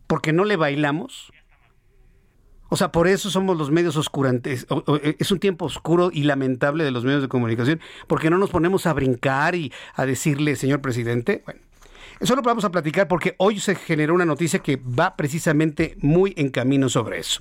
[0.09, 1.33] porque no le bailamos.
[2.71, 4.67] O sea, por eso somos los medios oscurantes.
[5.03, 8.51] Eh, es un tiempo oscuro y lamentable de los medios de comunicación, porque no nos
[8.51, 11.43] ponemos a brincar y a decirle, señor presidente.
[11.47, 11.61] Bueno,
[12.21, 16.35] eso lo vamos a platicar porque hoy se generó una noticia que va precisamente muy
[16.37, 17.41] en camino sobre eso.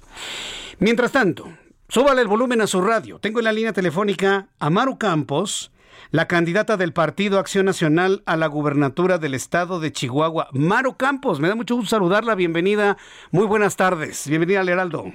[0.79, 1.51] Mientras tanto,
[1.89, 3.19] súbale el volumen a su radio.
[3.19, 5.71] Tengo en la línea telefónica a Maru Campos
[6.11, 11.39] la candidata del Partido Acción Nacional a la gubernatura del estado de Chihuahua, Maro Campos.
[11.39, 12.35] Me da mucho gusto saludarla.
[12.35, 12.97] Bienvenida.
[13.31, 14.27] Muy buenas tardes.
[14.27, 15.05] Bienvenida al Heraldo.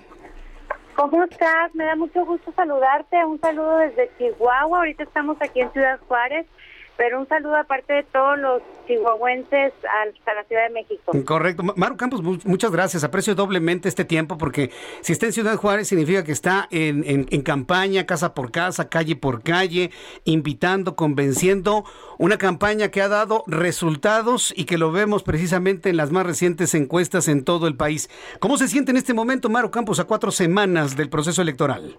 [0.95, 1.75] ¿Cómo estás?
[1.75, 3.25] Me da mucho gusto saludarte.
[3.25, 4.79] Un saludo desde Chihuahua.
[4.79, 6.47] Ahorita estamos aquí en Ciudad Juárez
[6.97, 11.13] pero un saludo aparte de todos los chihuahuenses hasta la Ciudad de México.
[11.25, 11.63] Correcto.
[11.77, 13.05] Maru Campos, muchas gracias.
[13.05, 17.43] Aprecio doblemente este tiempo porque si está en Ciudad Juárez significa que está en, en,
[17.43, 19.91] campaña, casa por casa, calle por calle,
[20.25, 21.85] invitando, convenciendo.
[22.19, 26.75] Una campaña que ha dado resultados y que lo vemos precisamente en las más recientes
[26.75, 28.11] encuestas en todo el país.
[28.39, 31.99] ¿Cómo se siente en este momento, Maru Campos, a cuatro semanas del proceso electoral?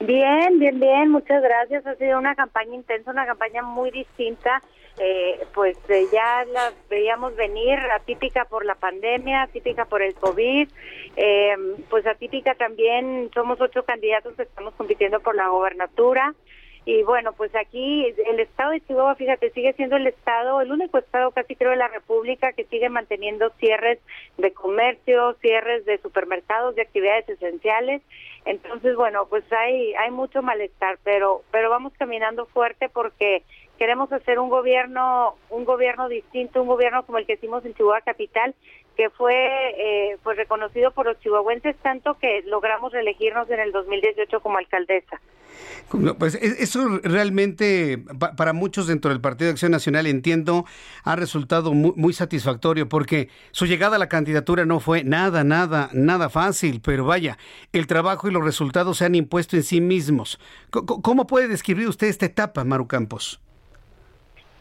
[0.00, 1.86] Bien, bien, bien, muchas gracias.
[1.86, 4.62] Ha sido una campaña intensa, una campaña muy distinta.
[4.98, 10.68] Eh, pues eh, ya la veíamos venir, atípica por la pandemia, atípica por el COVID,
[11.16, 11.56] eh,
[11.88, 16.34] pues atípica también, somos ocho candidatos que estamos compitiendo por la gobernatura.
[16.86, 20.98] Y bueno, pues aquí el estado de Chihuahua, fíjate, sigue siendo el estado, el único
[20.98, 23.98] estado casi creo de la República que sigue manteniendo cierres
[24.38, 28.02] de comercio, cierres de supermercados, de actividades esenciales.
[28.44, 33.42] Entonces, bueno, pues hay hay mucho malestar, pero pero vamos caminando fuerte porque
[33.78, 38.00] queremos hacer un gobierno un gobierno distinto, un gobierno como el que hicimos en Chihuahua
[38.00, 38.54] capital,
[38.96, 44.40] que fue eh, pues reconocido por los chihuahuenses tanto que logramos reelegirnos en el 2018
[44.40, 45.20] como alcaldesa.
[46.18, 48.02] Pues e, eso realmente
[48.36, 50.64] para muchos dentro del Partido de Acción Nacional entiendo
[51.04, 56.28] ha resultado muy, satisfactorio porque su llegada a la candidatura no fue nada, nada, nada
[56.28, 57.38] fácil, pero vaya,
[57.72, 60.40] el trabajo y los resultados se han impuesto en sí mismos.
[60.70, 63.40] ¿Cómo puede describir usted esta etapa, Maru Campos?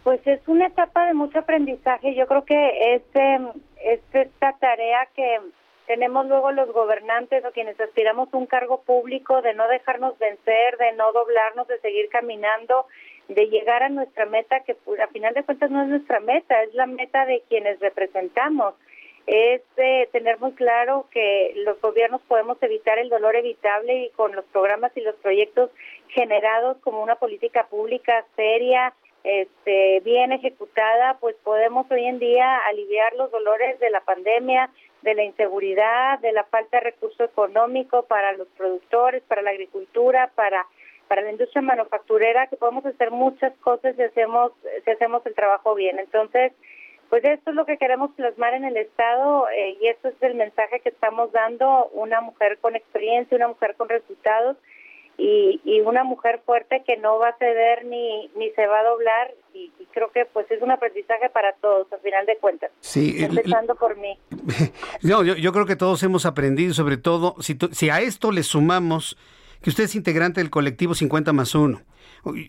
[0.03, 2.15] Pues es una etapa de mucho aprendizaje.
[2.15, 3.01] Yo creo que es,
[3.83, 5.37] es esta tarea que
[5.89, 10.91] tenemos luego los gobernantes o quienes aspiramos un cargo público de no dejarnos vencer, de
[10.91, 12.85] no doblarnos, de seguir caminando,
[13.27, 16.75] de llegar a nuestra meta, que a final de cuentas no es nuestra meta, es
[16.75, 18.75] la meta de quienes representamos.
[19.25, 19.63] Es
[20.11, 24.95] tener muy claro que los gobiernos podemos evitar el dolor evitable y con los programas
[24.95, 25.71] y los proyectos
[26.09, 33.13] generados como una política pública seria, este, bien ejecutada, pues podemos hoy en día aliviar
[33.15, 34.69] los dolores de la pandemia,
[35.01, 40.31] de la inseguridad, de la falta de recurso económico para los productores, para la agricultura,
[40.35, 40.65] para
[41.07, 44.51] para la industria manufacturera, que podemos hacer muchas cosas si hacemos
[44.85, 45.97] si hacemos el trabajo bien.
[45.97, 46.53] Entonces,
[47.09, 50.35] pues esto es lo que queremos plasmar en el Estado eh, y esto es el
[50.35, 54.57] mensaje que estamos dando, una mujer con experiencia, una mujer con resultados
[55.19, 58.83] y, y una mujer fuerte que no va a ceder ni, ni se va a
[58.83, 62.71] doblar y, creo que pues es un aprendizaje para todos al final de cuentas.
[62.79, 64.17] Sí, empezando por mí.
[65.01, 68.43] No, yo, yo creo que todos hemos aprendido, sobre todo si, si a esto le
[68.43, 69.17] sumamos
[69.61, 71.81] que usted es integrante del colectivo 50 más 1.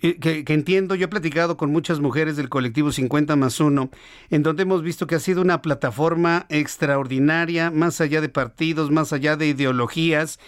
[0.01, 3.89] Que, que, entiendo, yo he platicado con muchas mujeres del colectivo 50 más 1,
[4.31, 9.13] en donde hemos visto que ha sido una plataforma extraordinaria, más allá de partidos, más
[9.13, 10.41] allá de ideologías,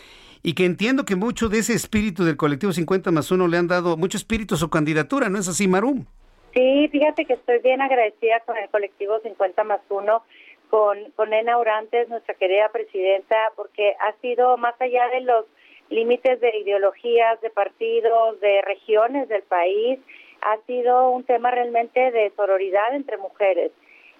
[0.42, 3.68] y que entiendo que mucho de ese espíritu del colectivo 50 más 1 le han
[3.68, 6.04] dado mucho espíritu a su candidatura, ¿no es así, Marum?
[6.52, 10.22] Sí, fíjate que estoy bien agradecida con el colectivo 50 más 1,
[10.68, 15.46] con, con Ena Urantes, nuestra querida presidenta, porque ha sido más allá de los
[15.88, 19.98] límites de ideologías, de partidos, de regiones del país,
[20.40, 23.70] ha sido un tema realmente de sororidad entre mujeres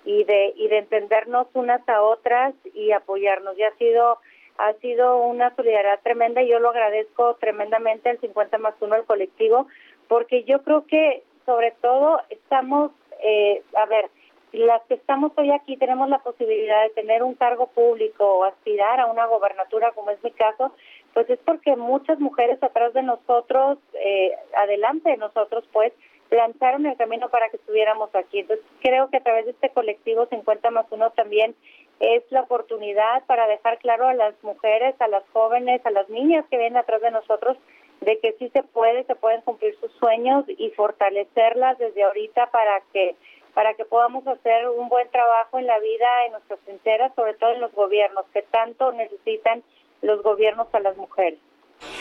[0.05, 3.59] y de, y de entendernos unas a otras y apoyarnos.
[3.59, 4.19] Y ha sido
[4.59, 9.05] ha sido una solidaridad tremenda y yo lo agradezco tremendamente al 50 más 1 del
[9.05, 9.67] colectivo,
[10.09, 14.11] porque yo creo que sobre todo estamos, eh, a ver,
[14.53, 19.01] las que estamos hoy aquí tenemos la posibilidad de tener un cargo público o aspirar
[19.01, 20.73] a una gobernatura, como es mi caso,
[21.15, 25.93] pues es porque muchas mujeres atrás de nosotros, eh, adelante de nosotros, pues,
[26.31, 28.41] lanzaron el camino para que estuviéramos aquí.
[28.41, 31.55] Entonces, creo que a través de este colectivo 50 más 1 también
[32.03, 36.45] es la oportunidad para dejar claro a las mujeres, a las jóvenes, a las niñas
[36.51, 37.57] que vienen atrás de nosotros
[38.01, 42.83] de que sí se puede, se pueden cumplir sus sueños y fortalecerlas desde ahorita para
[42.93, 43.17] que
[43.55, 47.53] para que podamos hacer un buen trabajo en la vida en nuestras fronteras, sobre todo
[47.53, 49.62] en los gobiernos que tanto necesitan
[50.01, 51.38] los gobiernos a las mujeres.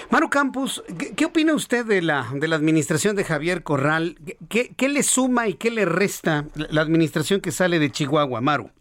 [0.10, 0.82] Manu Campos,
[1.18, 4.16] ¿qué, opina usted de la, de la administración de Javier Corral?
[4.50, 8.72] ¿Qué, ¿Qué le suma y qué le resta la administración que sale de Chihuahua, Maru?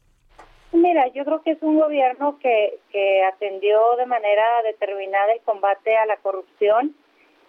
[0.73, 5.97] Mira, yo creo que es un gobierno que, que atendió de manera determinada el combate
[5.97, 6.95] a la corrupción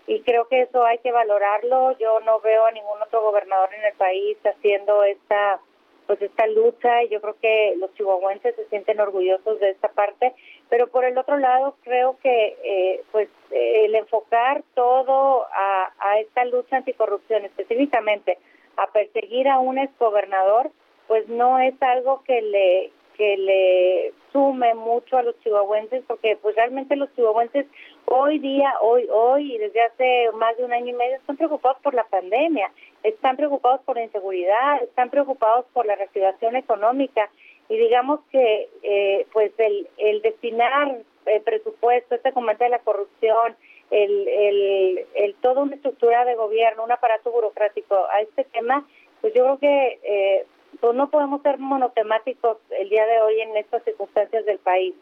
[0.07, 1.95] y creo que eso hay que valorarlo.
[1.99, 5.59] Yo no veo a ningún otro gobernador en el país haciendo esta
[6.07, 10.33] pues esta lucha y yo creo que los chihuahuenses se sienten orgullosos de esta parte,
[10.67, 16.43] pero por el otro lado creo que eh, pues el enfocar todo a, a esta
[16.45, 18.39] lucha anticorrupción específicamente
[18.75, 20.71] a perseguir a un exgobernador
[21.07, 26.55] pues no es algo que le que le sume mucho a los chihuahuenses, porque pues
[26.55, 27.65] realmente los chihuahuenses
[28.05, 31.77] hoy día, hoy, hoy y desde hace más de un año y medio están preocupados
[31.81, 32.71] por la pandemia,
[33.03, 37.29] están preocupados por la inseguridad, están preocupados por la reactivación económica
[37.69, 43.55] y digamos que eh, pues el, el destinar el presupuesto, este combate de la corrupción,
[43.91, 48.85] el, el, el toda una estructura de gobierno, un aparato burocrático a este tema,
[49.19, 50.45] pues yo creo que eh,
[50.79, 54.95] pues no podemos ser monotemáticos el día de hoy en estas circunstancias del país.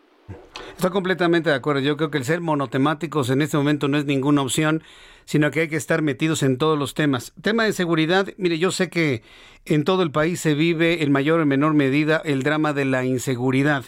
[0.76, 1.82] Estoy completamente de acuerdo.
[1.82, 4.84] Yo creo que el ser monotemáticos en este momento no es ninguna opción,
[5.26, 7.34] sino que hay que estar metidos en todos los temas.
[7.41, 9.22] Tema de seguridad, mire, yo sé que
[9.65, 13.03] en todo el país se vive en mayor o menor medida el drama de la
[13.03, 13.86] inseguridad.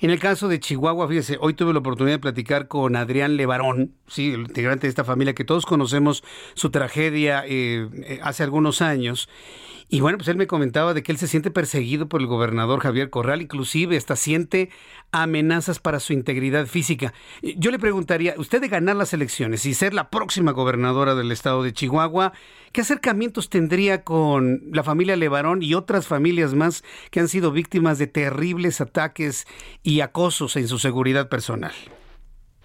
[0.00, 3.94] En el caso de Chihuahua, fíjese, hoy tuve la oportunidad de platicar con Adrián Levarón,
[4.08, 6.24] sí, el integrante de esta familia que todos conocemos
[6.54, 9.28] su tragedia eh, eh, hace algunos años.
[9.92, 12.80] Y bueno, pues él me comentaba de que él se siente perseguido por el gobernador
[12.80, 14.70] Javier Corral, inclusive hasta siente
[15.12, 17.12] amenazas para su integridad física.
[17.42, 21.62] Yo le preguntaría, usted de ganar las elecciones y ser la próxima gobernadora del estado
[21.62, 22.32] de Chihuahua,
[22.72, 27.98] ¿qué acercamientos tendría con la familia Levarón y otras familias más que han sido víctimas
[27.98, 29.46] de terribles ataques
[29.82, 31.74] y acosos en su seguridad personal?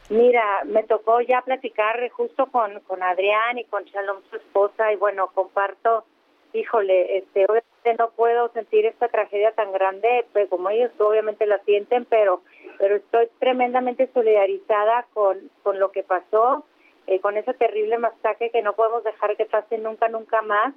[0.10, 4.96] Mira, me tocó ya platicar justo con, con Adrián y con Shalom, su esposa, y
[4.96, 6.06] bueno, comparto
[6.54, 11.60] híjole, este, obviamente no puedo sentir esta tragedia tan grande, pues como ellos obviamente la
[11.60, 12.42] sienten, pero,
[12.80, 16.66] pero estoy tremendamente solidarizada con, con lo que pasó,
[17.08, 20.74] eh, con ese terrible masacre que no podemos dejar que pase nunca, nunca más,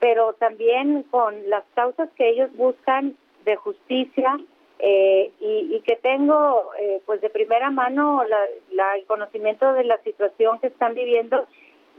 [0.00, 4.38] pero también con las causas que ellos buscan de justicia
[4.78, 8.38] eh, y, y, que tengo eh, pues de primera mano la,
[8.70, 11.46] la, el conocimiento de la situación que están viviendo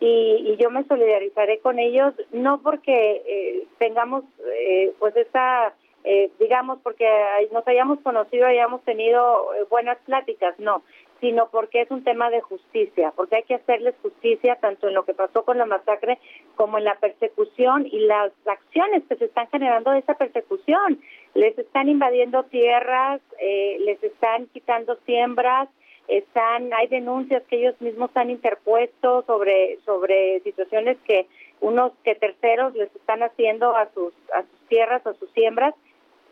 [0.01, 4.23] y, yo me solidarizaré con ellos, no porque eh, tengamos
[4.59, 7.07] eh, pues esta, eh, digamos, porque
[7.51, 10.81] nos hayamos conocido, hayamos tenido buenas pláticas, no,
[11.19, 15.05] sino porque es un tema de justicia, porque hay que hacerles justicia tanto en lo
[15.05, 16.17] que pasó con la masacre
[16.55, 20.99] como en la persecución y las acciones que se están generando de esa persecución.
[21.35, 25.69] Les están invadiendo tierras, les están quitando siembras,
[26.07, 31.27] están hay denuncias que ellos mismos han interpuesto sobre sobre situaciones que
[31.61, 35.73] unos que terceros les están haciendo a sus a sus tierras a sus siembras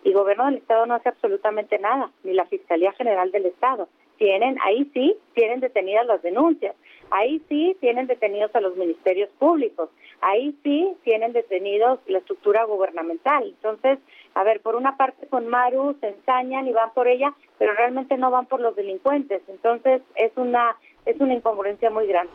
[0.04, 3.88] y gobierno del estado no hace absolutamente nada ni la fiscalía general del estado
[4.20, 6.76] tienen ahí sí tienen detenidas las denuncias
[7.10, 9.90] ahí sí tienen detenidos a los ministerios públicos
[10.22, 13.98] ahí sí tienen detenidos la estructura gubernamental entonces
[14.36, 18.18] a ver, por una parte con Maru se ensañan y van por ella, pero realmente
[18.18, 19.42] no van por los delincuentes.
[19.48, 22.32] Entonces es una es una incongruencia muy grande.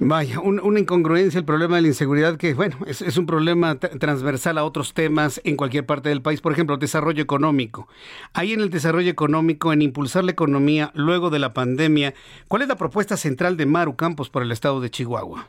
[0.00, 4.64] Vaya, una incongruencia, el problema de la inseguridad, que bueno, es, un problema transversal a
[4.64, 6.40] otros temas en cualquier parte del país.
[6.40, 7.86] Por ejemplo, desarrollo económico.
[8.32, 12.12] Ahí en el desarrollo económico, en impulsar la economía luego de la pandemia,
[12.48, 15.46] ¿cuál es la propuesta central de Maru Campos por el estado de Chihuahua?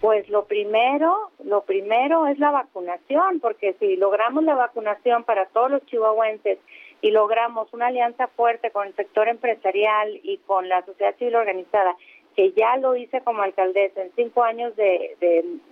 [0.00, 5.70] Pues lo primero, lo primero es la vacunación, porque si logramos la vacunación para todos
[5.70, 6.58] los chihuahuenses
[7.00, 11.96] y logramos una alianza fuerte con el sector empresarial y con la sociedad civil organizada,
[12.36, 15.16] que ya lo hice como alcaldesa en cinco años de,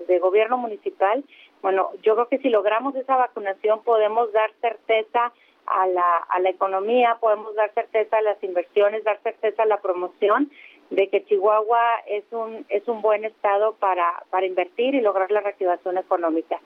[0.09, 1.23] de, gobierno municipal,
[1.61, 5.33] bueno, yo creo que si logramos esa vacunación podemos dar certeza
[5.67, 9.81] a la, a la economía, podemos dar certeza a las inversiones, dar certeza a la
[9.81, 10.51] promoción
[10.91, 15.41] de que Chihuahua es un es un buen estado para para invertir y lograr la
[15.41, 16.61] reactivación económica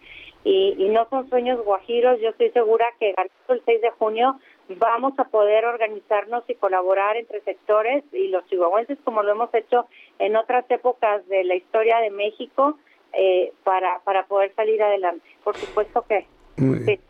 [0.44, 3.14] y, y no son sueños guajiros yo estoy segura que
[3.48, 4.38] el 6 de junio
[4.76, 9.86] vamos a poder organizarnos y colaborar entre sectores y los chihuahuenses como lo hemos hecho
[10.18, 12.78] en otras épocas de la historia de México
[13.12, 17.00] eh, para para poder salir adelante por supuesto que sí.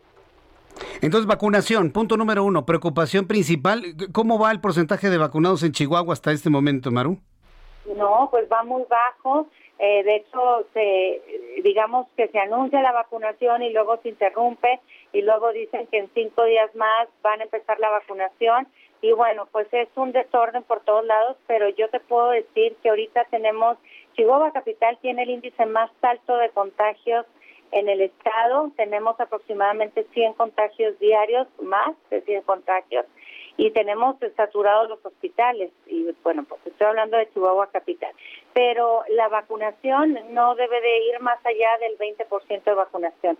[1.00, 3.82] Entonces, vacunación, punto número uno, preocupación principal.
[4.12, 7.18] ¿Cómo va el porcentaje de vacunados en Chihuahua hasta este momento, Maru?
[7.96, 9.48] No, pues va muy bajo.
[9.78, 11.22] Eh, de hecho, se,
[11.62, 14.80] digamos que se anuncia la vacunación y luego se interrumpe
[15.12, 18.66] y luego dicen que en cinco días más van a empezar la vacunación.
[19.00, 22.88] Y bueno, pues es un desorden por todos lados, pero yo te puedo decir que
[22.88, 23.78] ahorita tenemos,
[24.16, 27.24] Chihuahua Capital tiene el índice más alto de contagios
[27.72, 33.06] en el estado tenemos aproximadamente 100 contagios diarios, más de 100 contagios,
[33.56, 35.70] y tenemos saturados los hospitales.
[35.86, 38.12] Y bueno, pues estoy hablando de Chihuahua Capital.
[38.54, 43.38] Pero la vacunación no debe de ir más allá del 20% de vacunación.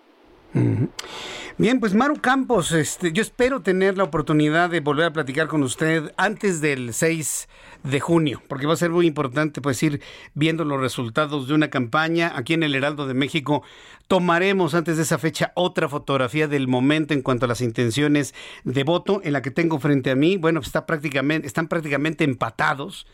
[1.61, 5.65] Bien, pues Maru Campos, este, yo espero tener la oportunidad de volver a platicar con
[5.65, 7.49] usted antes del 6
[7.83, 10.01] de junio, porque va a ser muy importante pues ir
[10.35, 13.65] viendo los resultados de una campaña aquí en el Heraldo de México.
[14.07, 18.85] Tomaremos antes de esa fecha otra fotografía del momento en cuanto a las intenciones de
[18.85, 20.37] voto en la que tengo frente a mí.
[20.37, 23.09] Bueno, está prácticamente, están prácticamente empatados,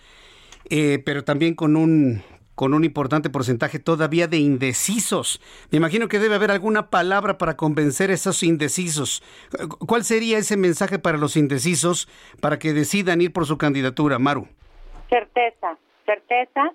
[0.69, 2.23] eh, pero también con un
[2.55, 5.41] con un importante porcentaje todavía de indecisos.
[5.71, 9.23] Me imagino que debe haber alguna palabra para convencer a esos indecisos.
[9.87, 12.09] ¿Cuál sería ese mensaje para los indecisos
[12.41, 14.49] para que decidan ir por su candidatura, Maru?
[15.09, 15.77] Certeza,
[16.07, 16.73] certeza.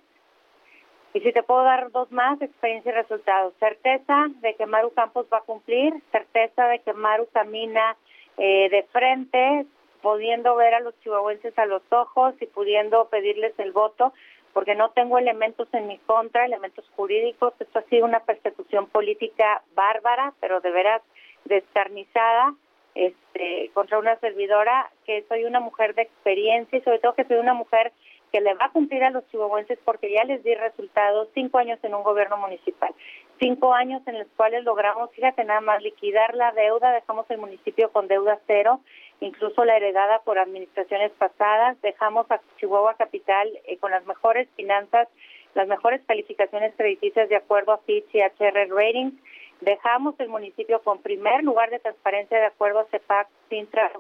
[1.14, 3.54] Y si te puedo dar dos más, experiencia y resultados.
[3.60, 7.98] Certeza de que Maru Campos va a cumplir, certeza de que Maru camina
[8.38, 9.66] eh, de frente,
[10.02, 14.14] pudiendo ver a los chihuahuenses a los ojos y pudiendo pedirles el voto
[14.54, 17.54] porque no tengo elementos en mi contra, elementos jurídicos.
[17.60, 21.02] Esto ha sido una persecución política bárbara, pero de veras
[21.46, 22.56] descarnizada
[22.96, 27.38] este, contra una servidora, que soy una mujer de experiencia y sobre todo que soy
[27.38, 27.92] una mujer
[28.32, 31.80] que le va a cumplir a los chihuahuenses porque ya les di resultados, cinco años
[31.84, 32.94] en un gobierno municipal,
[33.40, 37.92] cinco años en los cuales logramos, fíjate nada más, liquidar la deuda, dejamos el municipio
[37.92, 38.82] con deuda cero,
[39.22, 45.08] incluso la heredada por administraciones pasadas, dejamos a Chihuahua Capital eh, con las mejores finanzas,
[45.56, 49.14] las mejores calificaciones crediticias de acuerdo a Fitch y HR Ratings,
[49.62, 53.92] Dejamos el municipio con primer lugar de transparencia de acuerdo a CEPAC, Sintra,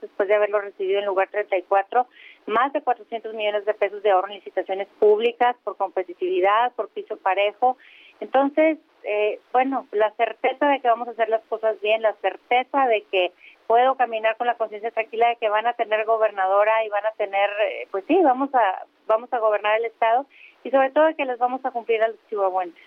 [0.00, 2.06] después de haberlo recibido en lugar 34,
[2.46, 7.16] más de 400 millones de pesos de ahorro en licitaciones públicas por competitividad, por piso
[7.16, 7.78] parejo.
[8.20, 8.76] Entonces,
[9.06, 13.02] eh, bueno, la certeza de que vamos a hacer las cosas bien, la certeza de
[13.10, 13.32] que
[13.66, 17.12] puedo caminar con la conciencia tranquila de que van a tener gobernadora y van a
[17.12, 20.26] tener, eh, pues sí, vamos a vamos a gobernar el estado
[20.64, 22.82] y sobre todo de que les vamos a cumplir a los chihuahuenses.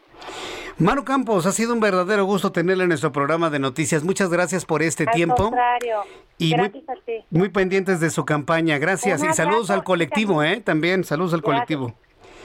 [0.78, 4.04] Manu Campos, ha sido un verdadero gusto tenerla en nuestro programa de noticias.
[4.04, 5.36] Muchas gracias por este al tiempo.
[5.36, 6.04] Contrario.
[6.38, 7.26] Y gracias muy, a ti.
[7.30, 8.78] muy pendientes de su campaña.
[8.78, 9.24] Gracias.
[9.24, 10.62] Y saludos al colectivo, ¿eh?
[10.62, 11.68] También, saludos al Gracias.
[11.68, 11.94] colectivo.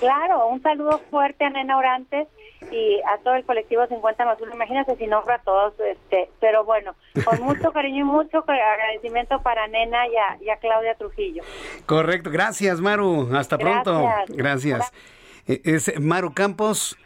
[0.01, 2.29] Claro, un saludo fuerte a Nena Orantes
[2.71, 4.55] y a todo el colectivo 50 más 1.
[4.55, 6.95] Imagínate si nombro a todos, este, pero bueno,
[7.25, 11.43] con mucho cariño y mucho agradecimiento para Nena y a, y a Claudia Trujillo.
[11.87, 12.31] Correcto.
[12.31, 13.31] Gracias, Maru.
[13.35, 14.09] Hasta pronto.
[14.29, 14.93] Gracias.
[15.47, 16.97] Eh, Es Maru Campos.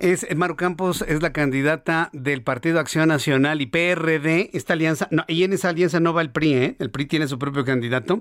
[0.00, 5.24] Es Maru Campos es la candidata del Partido Acción Nacional y PRD, esta alianza, no,
[5.28, 6.76] y en esa alianza no va el PRI, ¿eh?
[6.80, 8.20] el PRI tiene su propio candidato.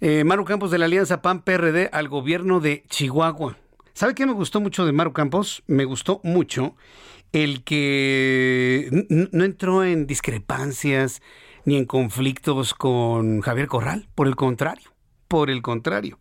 [0.00, 3.56] Eh, Maru Campos de la alianza PAN-PRD al gobierno de Chihuahua.
[4.00, 5.62] ¿Sabe qué me gustó mucho de Maru Campos?
[5.66, 6.74] Me gustó mucho
[7.32, 11.20] el que no entró en discrepancias
[11.66, 14.94] ni en conflictos con Javier Corral, por el contrario,
[15.28, 16.18] por el contrario.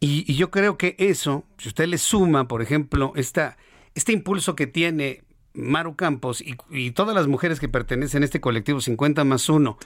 [0.00, 3.58] Y, y yo creo que eso, si usted le suma, por ejemplo, esta,
[3.94, 5.22] este impulso que tiene
[5.54, 9.78] Maru Campos y, y todas las mujeres que pertenecen a este colectivo 50 más 1,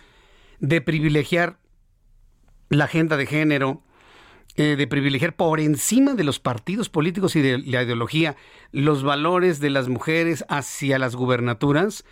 [0.61, 1.59] de privilegiar
[2.71, 3.83] la agenda de género,
[4.57, 8.37] eh, de privilegiar por encima de los partidos políticos y de la ideología
[8.71, 12.05] los valores de las mujeres hacia las gubernaturas,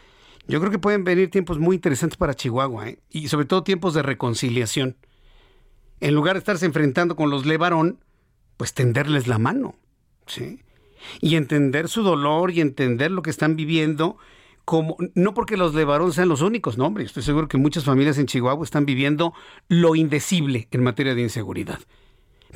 [0.48, 2.98] yo creo que pueden venir tiempos muy interesantes para Chihuahua ¿eh?
[3.10, 4.96] y sobre todo tiempos de reconciliación.
[6.00, 7.98] En lugar de estarse enfrentando con los Levarón,
[8.56, 9.74] pues tenderles la mano,
[10.26, 10.62] ¿sí?
[11.20, 14.16] Y entender su dolor y entender lo que están viviendo
[14.64, 18.18] como no porque los Levarón sean los únicos, no, hombre, estoy seguro que muchas familias
[18.18, 19.34] en Chihuahua están viviendo
[19.68, 21.80] lo indecible en materia de inseguridad.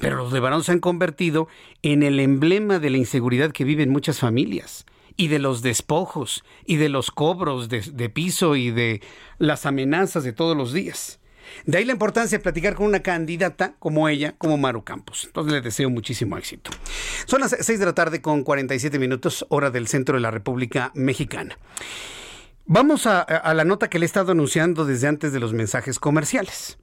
[0.01, 1.49] Pero los Levarón se han convertido
[1.83, 4.87] en el emblema de la inseguridad que viven muchas familias
[5.17, 9.01] y de los despojos y de los cobros de, de piso y de
[9.39, 11.21] las amenazas de todos los días.
[11.67, 15.25] De ahí la importancia de platicar con una candidata como ella, como Maru Campos.
[15.25, 16.71] Entonces le deseo muchísimo éxito.
[17.27, 20.91] Son las 6 de la tarde con 47 minutos, hora del centro de la República
[20.95, 21.59] Mexicana.
[22.67, 25.99] Vamos a, a la nota que le he estado anunciando desde antes de los mensajes
[25.99, 26.79] comerciales.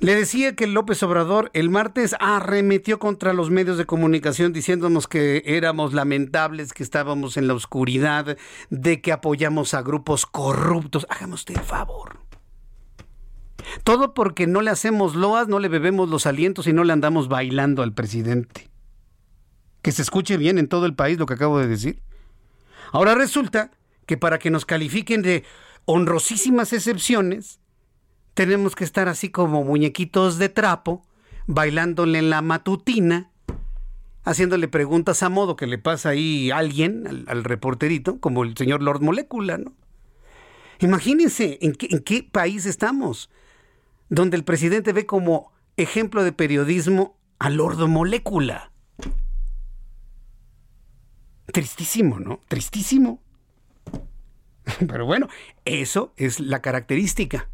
[0.00, 5.42] Le decía que López Obrador el martes arremetió contra los medios de comunicación diciéndonos que
[5.44, 8.38] éramos lamentables, que estábamos en la oscuridad,
[8.70, 11.06] de que apoyamos a grupos corruptos.
[11.10, 12.20] Hágame usted el favor.
[13.84, 17.28] Todo porque no le hacemos loas, no le bebemos los alientos y no le andamos
[17.28, 18.70] bailando al presidente.
[19.82, 22.00] Que se escuche bien en todo el país lo que acabo de decir.
[22.92, 23.70] Ahora resulta
[24.06, 25.44] que para que nos califiquen de
[25.84, 27.60] honrosísimas excepciones,
[28.40, 31.06] tenemos que estar así como muñequitos de trapo,
[31.46, 33.30] bailándole en la matutina,
[34.24, 39.02] haciéndole preguntas a modo que le pasa ahí alguien, al, reporterito, como el señor Lord
[39.02, 39.74] Molecula, ¿no?
[40.78, 43.28] Imagínense en qué, en qué país estamos,
[44.08, 48.72] donde el presidente ve como ejemplo de periodismo a Lord Molecula.
[51.52, 52.40] Tristísimo, ¿no?
[52.48, 53.20] Tristísimo.
[54.88, 55.28] Pero bueno,
[55.66, 57.50] eso es la característica.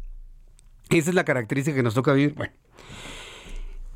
[0.89, 2.33] Esa es la característica que nos toca vivir.
[2.35, 2.53] Bueno,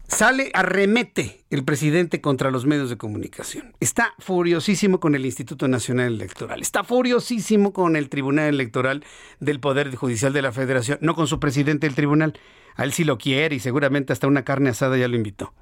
[0.08, 3.74] sale, arremete el presidente contra los medios de comunicación.
[3.80, 6.62] Está furiosísimo con el Instituto Nacional Electoral.
[6.62, 9.04] Está furiosísimo con el Tribunal Electoral
[9.40, 10.98] del Poder Judicial de la Federación.
[11.02, 12.38] No con su presidente del tribunal.
[12.76, 15.54] A él sí lo quiere y seguramente hasta una carne asada ya lo invitó.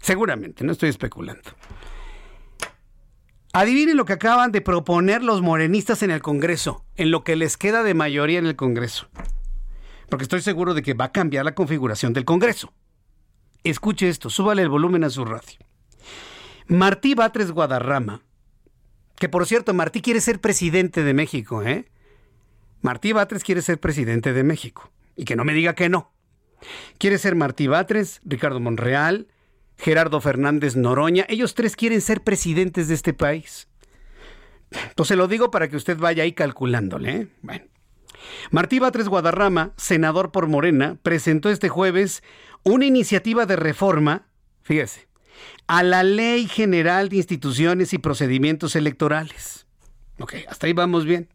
[0.00, 1.50] Seguramente, no estoy especulando.
[3.52, 7.56] Adivinen lo que acaban de proponer los morenistas en el Congreso, en lo que les
[7.56, 9.08] queda de mayoría en el Congreso.
[10.10, 12.72] Porque estoy seguro de que va a cambiar la configuración del Congreso.
[13.64, 15.58] Escuche esto, súbale el volumen a su radio.
[16.66, 18.22] Martí Batres Guadarrama,
[19.16, 21.86] que por cierto, Martí quiere ser presidente de México, ¿eh?
[22.80, 24.90] Martí Batres quiere ser presidente de México.
[25.16, 26.12] Y que no me diga que no.
[26.98, 29.28] Quiere ser Martí Batres, Ricardo Monreal,
[29.76, 31.26] Gerardo Fernández Noroña.
[31.28, 33.68] Ellos tres quieren ser presidentes de este país.
[34.70, 37.10] Entonces lo digo para que usted vaya ahí calculándole.
[37.10, 37.28] ¿eh?
[37.42, 37.64] Bueno.
[38.50, 42.22] Martí Batres Guadarrama, senador por Morena, presentó este jueves
[42.62, 44.26] una iniciativa de reforma,
[44.62, 45.08] fíjese,
[45.66, 49.66] a la Ley General de Instituciones y Procedimientos Electorales.
[50.18, 51.28] Ok, hasta ahí vamos bien.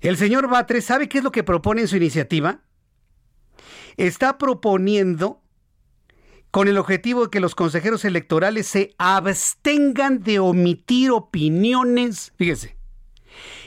[0.00, 2.60] El señor Batres, ¿sabe qué es lo que propone en su iniciativa?
[3.96, 5.42] Está proponiendo
[6.50, 12.76] con el objetivo de que los consejeros electorales se abstengan de omitir opiniones, fíjese,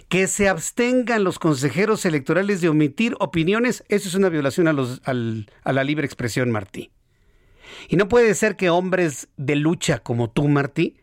[0.09, 4.75] que se abstengan los consejeros electorales de omitir opiniones, eso es una violación a,
[5.63, 6.91] a la libre expresión, Martí.
[7.89, 10.97] Y no puede ser que hombres de lucha como tú, Martí,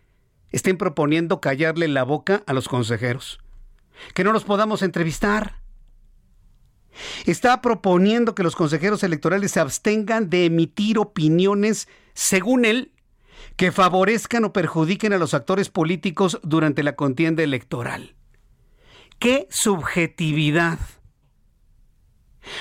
[0.51, 3.41] estén proponiendo callarle la boca a los consejeros,
[4.15, 5.63] que no los podamos entrevistar
[7.27, 12.93] Está proponiendo que los consejeros electorales se abstengan de emitir opiniones, según él,
[13.57, 18.15] que favorezcan o perjudiquen a los actores políticos durante la contienda electoral.
[19.23, 20.81] ¡Qué subjetividad!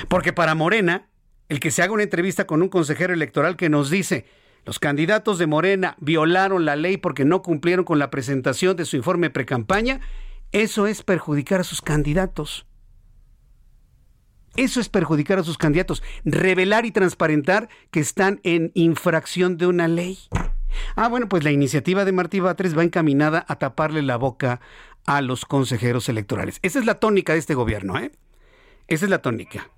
[0.08, 1.10] Porque para Morena,
[1.50, 4.28] el que se haga una entrevista con un consejero electoral que nos dice,
[4.64, 8.96] los candidatos de Morena violaron la ley porque no cumplieron con la presentación de su
[8.96, 10.02] informe precampaña,
[10.52, 12.68] eso es perjudicar a sus candidatos.
[14.56, 19.88] Eso es perjudicar a sus candidatos, revelar y transparentar que están en infracción de una
[19.88, 20.20] ley.
[20.96, 24.62] Ah, bueno, pues la iniciativa de Martí Batres va encaminada a taparle la boca
[25.06, 26.60] a los consejeros electorales.
[26.62, 28.12] Esa es la tónica de este gobierno, ¿eh?
[28.88, 29.70] Esa es la tónica.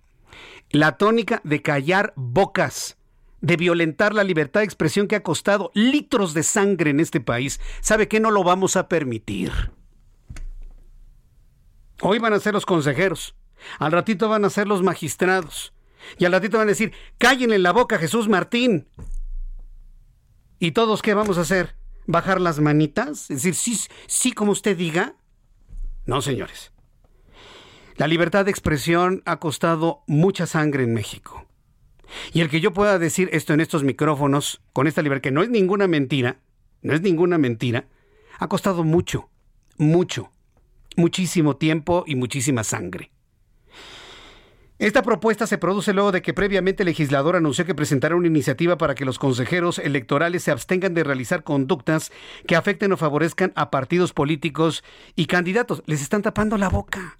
[0.70, 2.98] La tónica de callar bocas,
[3.42, 7.60] de violentar la libertad de expresión que ha costado litros de sangre en este país.
[7.82, 8.20] ¿Sabe qué?
[8.20, 9.52] No lo vamos a permitir.
[12.02, 13.36] Hoy van a ser los consejeros.
[13.80, 15.74] Al ratito van a ser los magistrados.
[16.18, 18.88] Y al ratito van a decir, cállenle la boca Jesús Martín.
[20.64, 21.76] ¿Y todos qué vamos a hacer?
[22.08, 23.30] ¿Bajar las manitas?
[23.30, 25.16] Es decir, sí, sí, como usted diga.
[26.06, 26.72] No, señores.
[27.98, 31.46] La libertad de expresión ha costado mucha sangre en México.
[32.32, 35.44] Y el que yo pueda decir esto en estos micrófonos, con esta libertad, que no
[35.44, 36.40] es ninguna mentira,
[36.82, 37.90] no es ninguna mentira,
[38.40, 39.30] ha costado mucho,
[39.78, 40.32] mucho,
[40.96, 43.12] muchísimo tiempo y muchísima sangre.
[44.84, 48.78] Esta propuesta se produce luego de que previamente el legislador anunció que presentará una iniciativa
[48.78, 52.12] para que los consejeros electorales se abstengan de realizar conductas
[52.46, 54.84] que afecten o favorezcan a partidos políticos
[55.16, 55.84] y candidatos.
[55.86, 57.18] Les están tapando la boca.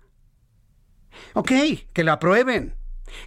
[1.36, 1.52] Ok,
[1.94, 2.76] que la aprueben,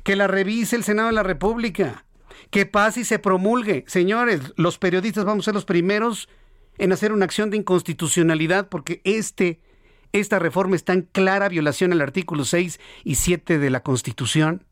[0.03, 2.05] que la revise el Senado de la República,
[2.51, 3.85] que pase y se promulgue.
[3.87, 6.29] Señores, los periodistas vamos a ser los primeros
[6.77, 9.63] en hacer una acción de inconstitucionalidad porque este
[10.21, 14.65] esta reforma está en clara violación al artículo 6 y 7 de la Constitución.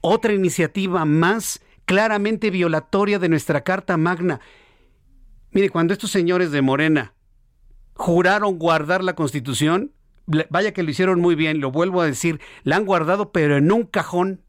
[0.00, 4.40] Otra iniciativa más claramente violatoria de nuestra Carta Magna.
[5.52, 7.14] Mire, cuando estos señores de Morena
[7.94, 9.92] juraron guardar la Constitución,
[10.50, 13.72] vaya que lo hicieron muy bien, lo vuelvo a decir, la han guardado pero en
[13.72, 14.42] un cajón.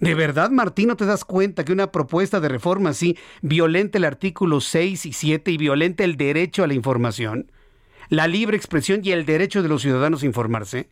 [0.00, 4.04] ¿De verdad, Martín, no te das cuenta que una propuesta de reforma así violenta el
[4.04, 7.52] artículo 6 y 7 y violenta el derecho a la información?
[8.12, 10.90] La libre expresión y el derecho de los ciudadanos a informarse,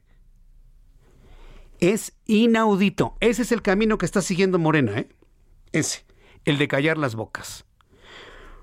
[1.79, 3.15] es inaudito.
[3.21, 5.09] Ese es el camino que está siguiendo Morena, ¿eh?
[5.71, 6.07] Ese,
[6.47, 7.67] el de callar las bocas.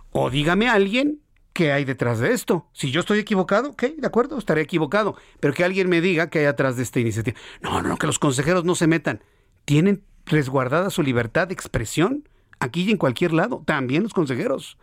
[0.09, 1.21] O dígame a alguien
[1.53, 2.67] qué hay detrás de esto.
[2.73, 5.15] Si yo estoy equivocado, ok, de acuerdo, estaré equivocado.
[5.39, 7.37] Pero que alguien me diga qué hay atrás de esta iniciativa.
[7.61, 9.21] No, no, que los consejeros no se metan.
[9.65, 12.27] Tienen resguardada su libertad de expresión
[12.57, 14.79] aquí y en cualquier lado, también los consejeros.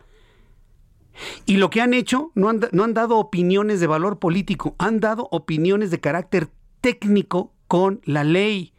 [1.45, 5.91] Y lo que han hecho, no han, dado opiniones de valor político, han dado opiniones
[5.91, 6.49] de carácter
[6.81, 8.73] técnico con la ley.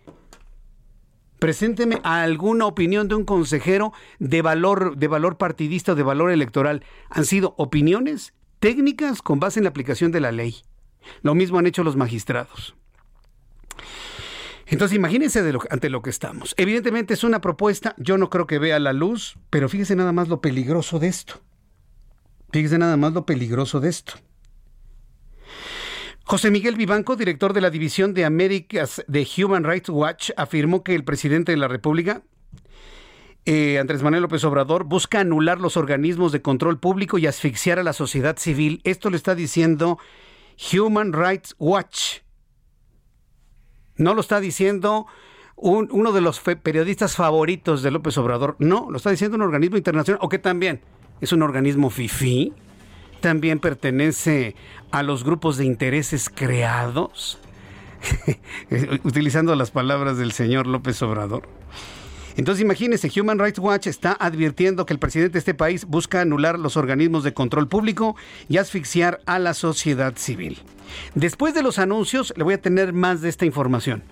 [1.38, 6.84] Presénteme alguna opinión de un consejero de valor, de valor partidista de valor electoral.
[7.10, 10.56] Han sido opiniones técnicas con base en la aplicación de la ley.
[11.22, 12.74] Lo mismo han hecho los magistrados.
[14.66, 16.54] Entonces imagínense ante lo que estamos.
[16.56, 20.28] Evidentemente es una propuesta, yo no creo que vea la luz, pero fíjese nada más
[20.28, 21.40] lo peligroso de esto.
[22.56, 24.14] Fíjese nada más lo peligroso de esto.
[26.24, 30.94] José Miguel Vivanco, director de la División de Américas de Human Rights Watch, afirmó que
[30.94, 32.22] el presidente de la República,
[33.44, 37.82] eh, Andrés Manuel López Obrador, busca anular los organismos de control público y asfixiar a
[37.82, 38.80] la sociedad civil.
[38.84, 39.98] Esto lo está diciendo
[40.72, 42.20] Human Rights Watch.
[43.96, 45.04] No lo está diciendo
[45.56, 48.56] uno de los periodistas favoritos de López Obrador.
[48.60, 50.80] No, lo está diciendo un organismo internacional, o que también
[51.20, 52.52] es un organismo FIFI
[53.20, 54.54] también pertenece
[54.90, 57.38] a los grupos de intereses creados,
[59.04, 61.48] utilizando las palabras del señor López Obrador.
[62.36, 66.58] Entonces imagínense, Human Rights Watch está advirtiendo que el presidente de este país busca anular
[66.58, 68.14] los organismos de control público
[68.48, 70.58] y asfixiar a la sociedad civil.
[71.14, 74.02] Después de los anuncios, le voy a tener más de esta información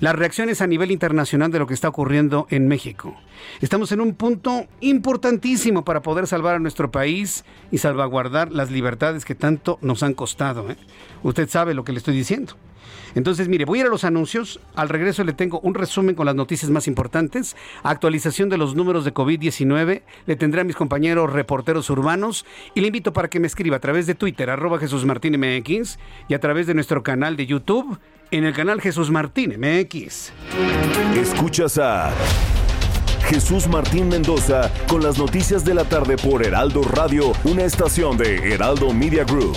[0.00, 3.14] las reacciones a nivel internacional de lo que está ocurriendo en México.
[3.60, 9.24] Estamos en un punto importantísimo para poder salvar a nuestro país y salvaguardar las libertades
[9.24, 10.70] que tanto nos han costado.
[10.70, 10.76] ¿eh?
[11.22, 12.54] Usted sabe lo que le estoy diciendo.
[13.14, 14.60] Entonces, mire, voy a ir a los anuncios.
[14.74, 19.04] Al regreso le tengo un resumen con las noticias más importantes, actualización de los números
[19.04, 20.02] de COVID-19.
[20.26, 23.80] Le tendré a mis compañeros reporteros urbanos y le invito para que me escriba a
[23.80, 27.98] través de Twitter, arroba Jesús Martín MX y a través de nuestro canal de YouTube
[28.30, 30.32] en el canal Jesús Martín MX.
[31.16, 32.12] Escuchas a
[33.28, 38.54] Jesús Martín Mendoza con las noticias de la tarde por Heraldo Radio, una estación de
[38.54, 39.56] Heraldo Media Group.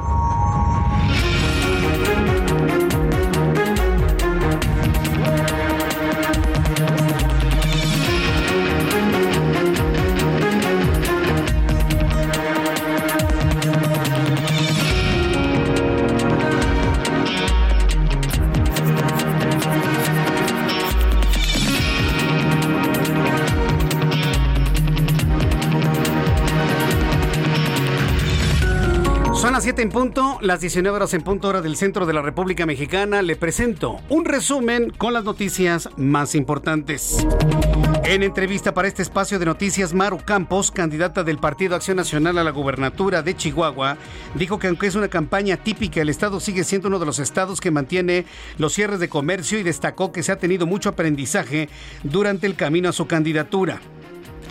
[29.91, 33.99] Punto, las 19 horas en punto hora del centro de la República Mexicana, le presento
[34.09, 37.25] un resumen con las noticias más importantes.
[38.05, 42.43] En entrevista para este espacio de noticias, Maru Campos, candidata del Partido Acción Nacional a
[42.43, 43.97] la gubernatura de Chihuahua,
[44.35, 47.59] dijo que aunque es una campaña típica, el estado sigue siendo uno de los estados
[47.59, 48.25] que mantiene
[48.57, 51.69] los cierres de comercio y destacó que se ha tenido mucho aprendizaje
[52.03, 53.81] durante el camino a su candidatura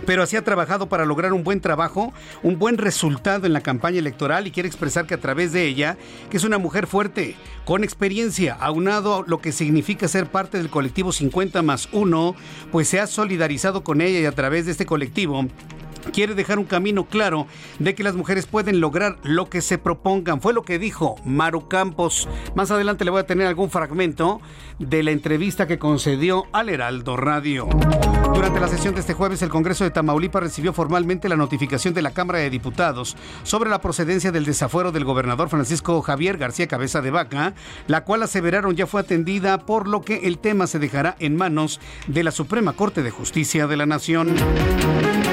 [0.07, 3.98] pero así ha trabajado para lograr un buen trabajo, un buen resultado en la campaña
[3.98, 5.96] electoral y quiere expresar que a través de ella,
[6.30, 10.70] que es una mujer fuerte, con experiencia, aunado a lo que significa ser parte del
[10.70, 12.34] colectivo 50 más 1,
[12.72, 15.46] pues se ha solidarizado con ella y a través de este colectivo
[16.12, 17.46] quiere dejar un camino claro
[17.78, 20.40] de que las mujeres pueden lograr lo que se propongan.
[20.40, 22.28] Fue lo que dijo Maru Campos.
[22.55, 24.40] Más adelante le voy a tener algún fragmento
[24.78, 27.68] de la entrevista que concedió al Heraldo Radio.
[28.34, 32.03] Durante la sesión de este jueves, el Congreso de Tamaulipas recibió formalmente la notificación de
[32.03, 37.03] la Cámara de Diputados sobre la procedencia del desafuero del gobernador Francisco Javier García Cabeza
[37.03, 37.55] de Vaca,
[37.86, 41.80] la cual aseveraron ya fue atendida, por lo que el tema se dejará en manos
[42.07, 44.34] de la Suprema Corte de Justicia de la Nación.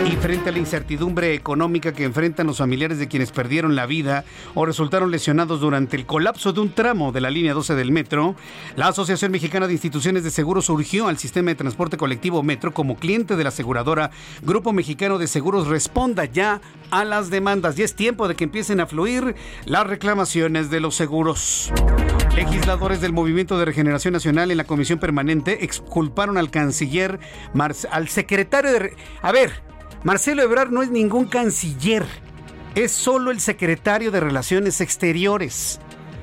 [0.05, 4.25] Y frente a la incertidumbre económica que enfrentan los familiares de quienes perdieron la vida
[4.55, 8.35] o resultaron lesionados durante el colapso de un tramo de la línea 12 del metro,
[8.75, 12.95] la Asociación Mexicana de Instituciones de Seguros surgió al sistema de transporte colectivo Metro como
[12.95, 14.09] cliente de la aseguradora
[14.41, 18.79] Grupo Mexicano de Seguros responda ya a las demandas y es tiempo de que empiecen
[18.79, 19.35] a fluir
[19.65, 21.71] las reclamaciones de los seguros.
[22.35, 27.19] Legisladores del Movimiento de Regeneración Nacional en la Comisión Permanente exculparon al canciller,
[27.91, 28.95] al secretario de...
[29.21, 29.67] A ver,
[30.07, 32.05] Marcelo Ebrard no es ningún canciller,
[32.75, 35.81] es solo el secretario de Relaciones Exteriores.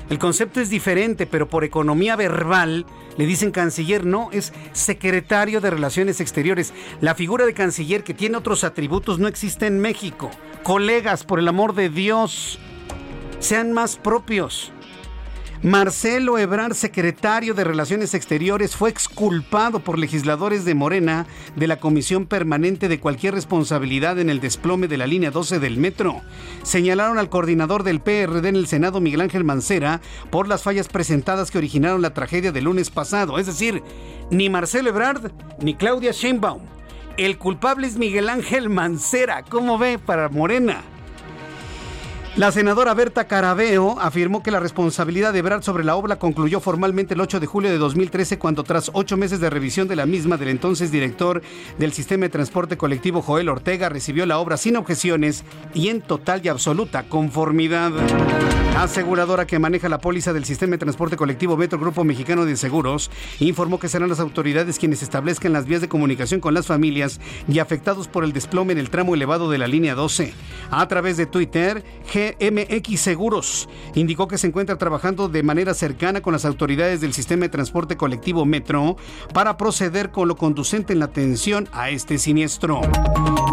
[0.08, 2.86] El concepto es diferente, pero por economía verbal
[3.18, 6.72] le dicen canciller, no, es secretario de Relaciones Exteriores.
[7.02, 10.30] La figura de canciller que tiene otros atributos no existe en México.
[10.62, 12.58] Colegas, por el amor de Dios,
[13.38, 14.72] sean más propios.
[15.64, 22.26] Marcelo Ebrard, secretario de Relaciones Exteriores, fue exculpado por legisladores de Morena de la Comisión
[22.26, 26.20] Permanente de cualquier responsabilidad en el desplome de la línea 12 del metro.
[26.64, 31.50] Señalaron al coordinador del PRD en el Senado, Miguel Ángel Mancera, por las fallas presentadas
[31.50, 33.38] que originaron la tragedia del lunes pasado.
[33.38, 33.82] Es decir,
[34.30, 36.60] ni Marcelo Ebrard ni Claudia Sheinbaum
[37.16, 39.42] El culpable es Miguel Ángel Mancera.
[39.48, 40.82] ¿Cómo ve para Morena?
[42.36, 47.14] La senadora Berta Carabeo afirmó que la responsabilidad de Ebrard sobre la obra concluyó formalmente
[47.14, 50.36] el 8 de julio de 2013 cuando tras ocho meses de revisión de la misma
[50.36, 51.42] del entonces director
[51.78, 56.44] del sistema de transporte colectivo Joel Ortega recibió la obra sin objeciones y en total
[56.44, 57.92] y absoluta conformidad.
[58.76, 63.08] Aseguradora que maneja la póliza del sistema de transporte colectivo Metro Grupo Mexicano de Seguros
[63.38, 67.60] informó que serán las autoridades quienes establezcan las vías de comunicación con las familias y
[67.60, 70.34] afectados por el desplome en el tramo elevado de la línea 12.
[70.72, 71.84] A través de Twitter,
[72.24, 77.42] GMX Seguros indicó que se encuentra trabajando de manera cercana con las autoridades del sistema
[77.42, 78.96] de transporte colectivo Metro
[79.32, 82.80] para proceder con lo conducente en la atención a este siniestro.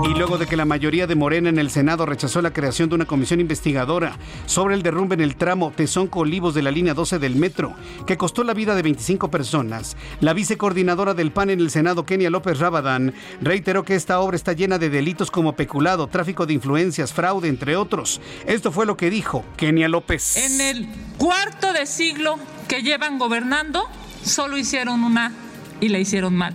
[0.10, 2.96] Y luego de que la mayoría de Morena en el Senado rechazó la creación de
[2.96, 7.36] una comisión investigadora sobre el derrumbe en el tramo Tezonco-Olivos de la línea 12 del
[7.36, 7.76] metro,
[8.08, 12.30] que costó la vida de 25 personas, la vicecoordinadora del PAN en el Senado, Kenia
[12.30, 17.14] López Rabadán, reiteró que esta obra está llena de delitos como peculado, tráfico de influencias,
[17.14, 18.22] fraude, entre otros.
[18.62, 20.36] Esto fue lo que dijo Kenia López.
[20.36, 20.88] En el
[21.18, 22.38] cuarto de siglo
[22.68, 23.90] que llevan gobernando,
[24.24, 25.32] solo hicieron una
[25.80, 26.54] y la hicieron mal.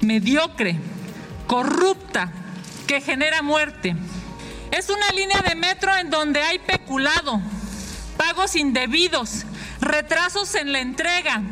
[0.00, 0.78] Mediocre,
[1.46, 2.32] corrupta,
[2.86, 3.94] que genera muerte
[4.70, 7.38] es una línea de metro en donde hay peculado,
[8.16, 9.44] pagos indebidos,
[9.82, 11.42] retrasos en la entrega,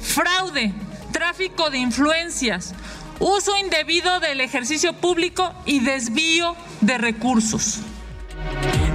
[0.00, 0.72] fraude,
[1.12, 2.74] tráfico de influencias,
[3.20, 7.78] uso indebido del ejercicio público y desvío de recursos.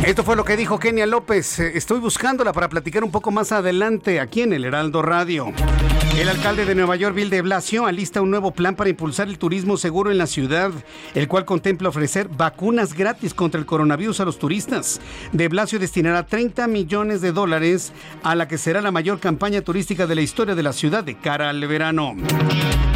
[0.06, 1.60] Esto fue lo que dijo Kenia López.
[1.60, 5.54] Eh, estoy buscándola para platicar un poco más adelante aquí en el Heraldo Radio.
[6.18, 9.40] El alcalde de Nueva York, Bill de Blasio, alista un nuevo plan para impulsar el
[9.40, 10.72] turismo seguro en la ciudad,
[11.16, 15.00] el cual contempla ofrecer vacunas gratis contra el coronavirus a los turistas.
[15.32, 17.94] De Blasio destinará 30 millones de dólares
[18.24, 21.16] a la que será la mayor campaña turística de la historia de la ciudad de
[21.16, 22.16] cara al verano.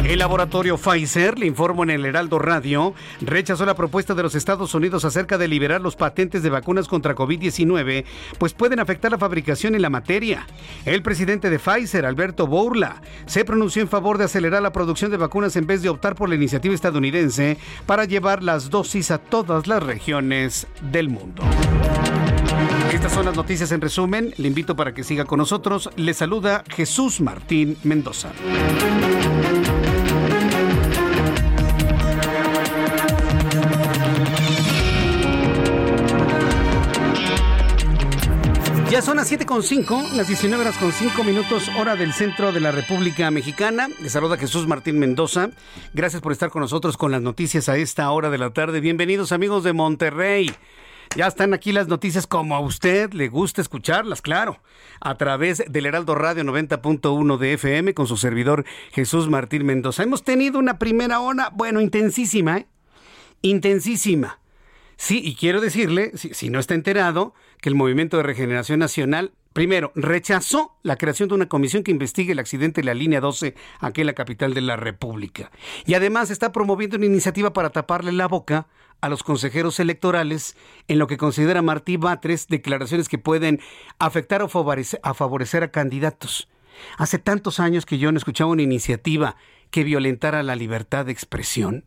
[0.04, 4.74] El laboratorio Pfizer, le informo en el Heraldo Radio, rechazó la propuesta de los Estados
[4.74, 8.04] Unidos acerca de liberar los patentes de vacunas contra COVID-19,
[8.38, 10.46] pues pueden afectar la fabricación y la materia.
[10.86, 15.18] El presidente de Pfizer, Alberto Bourla, se pronunció en favor de acelerar la producción de
[15.18, 19.66] vacunas en vez de optar por la iniciativa estadounidense para llevar las dosis a todas
[19.66, 21.42] las regiones del mundo.
[22.92, 24.32] Estas son las noticias en resumen.
[24.38, 25.90] Le invito para que siga con nosotros.
[25.96, 28.32] Le saluda Jesús Martín Mendoza.
[39.02, 43.30] Son las 7.5, las 19 horas con 5 minutos, hora del centro de la República
[43.30, 43.88] Mexicana.
[44.02, 45.50] Les saluda Jesús Martín Mendoza.
[45.94, 48.80] Gracias por estar con nosotros con las noticias a esta hora de la tarde.
[48.80, 50.50] Bienvenidos amigos de Monterrey.
[51.16, 54.60] Ya están aquí las noticias como a usted le gusta escucharlas, claro,
[55.00, 60.02] a través del Heraldo Radio 90.1 de FM con su servidor Jesús Martín Mendoza.
[60.02, 62.66] Hemos tenido una primera hora, bueno, intensísima, ¿eh?
[63.42, 64.40] Intensísima.
[65.00, 69.90] Sí, y quiero decirle, si, no está enterado, que el Movimiento de Regeneración Nacional Primero,
[69.96, 74.02] rechazó la creación de una comisión que investigue el accidente de la línea 12 aquí
[74.02, 75.50] en la capital de la República.
[75.84, 78.68] Y además está promoviendo una iniciativa para taparle la boca
[79.00, 80.56] a los consejeros electorales
[80.86, 83.60] en lo que considera Martí Batres declaraciones que pueden
[83.98, 86.48] afectar o favorecer a, favorecer a candidatos.
[86.96, 89.34] Hace tantos años que yo no escuchaba una iniciativa
[89.70, 91.84] que violentara la libertad de expresión.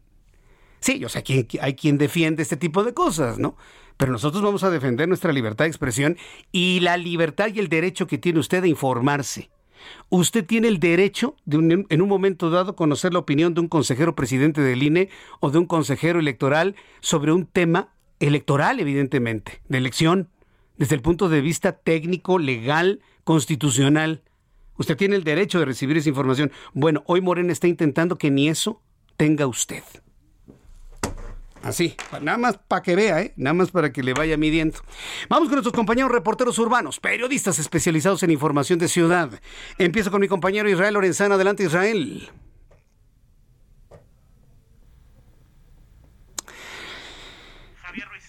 [0.82, 3.56] Sí, sé que hay quien defiende este tipo de cosas, ¿no?
[4.02, 6.18] Pero nosotros vamos a defender nuestra libertad de expresión
[6.52, 9.52] y la libertad y el derecho que tiene usted de informarse.
[10.10, 14.16] Usted tiene el derecho de en un momento dado conocer la opinión de un consejero
[14.16, 20.30] presidente del INE o de un consejero electoral sobre un tema electoral, evidentemente, de elección,
[20.78, 24.24] desde el punto de vista técnico, legal, constitucional.
[24.78, 26.52] Usted tiene el derecho de recibir esa información.
[26.74, 28.82] Bueno, hoy Morena está intentando que ni eso
[29.16, 29.84] tenga usted.
[31.64, 33.34] Así, nada más para que vea, ¿eh?
[33.38, 34.80] nada más para que le vaya midiendo.
[35.30, 39.30] Vamos con nuestros compañeros reporteros urbanos, periodistas especializados en información de ciudad.
[39.78, 41.36] Empiezo con mi compañero Israel Lorenzana.
[41.36, 42.30] Adelante, Israel.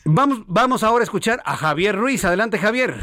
[0.04, 2.24] Vamos, vamos ahora a escuchar a Javier Ruiz.
[2.26, 2.96] Adelante, Javier.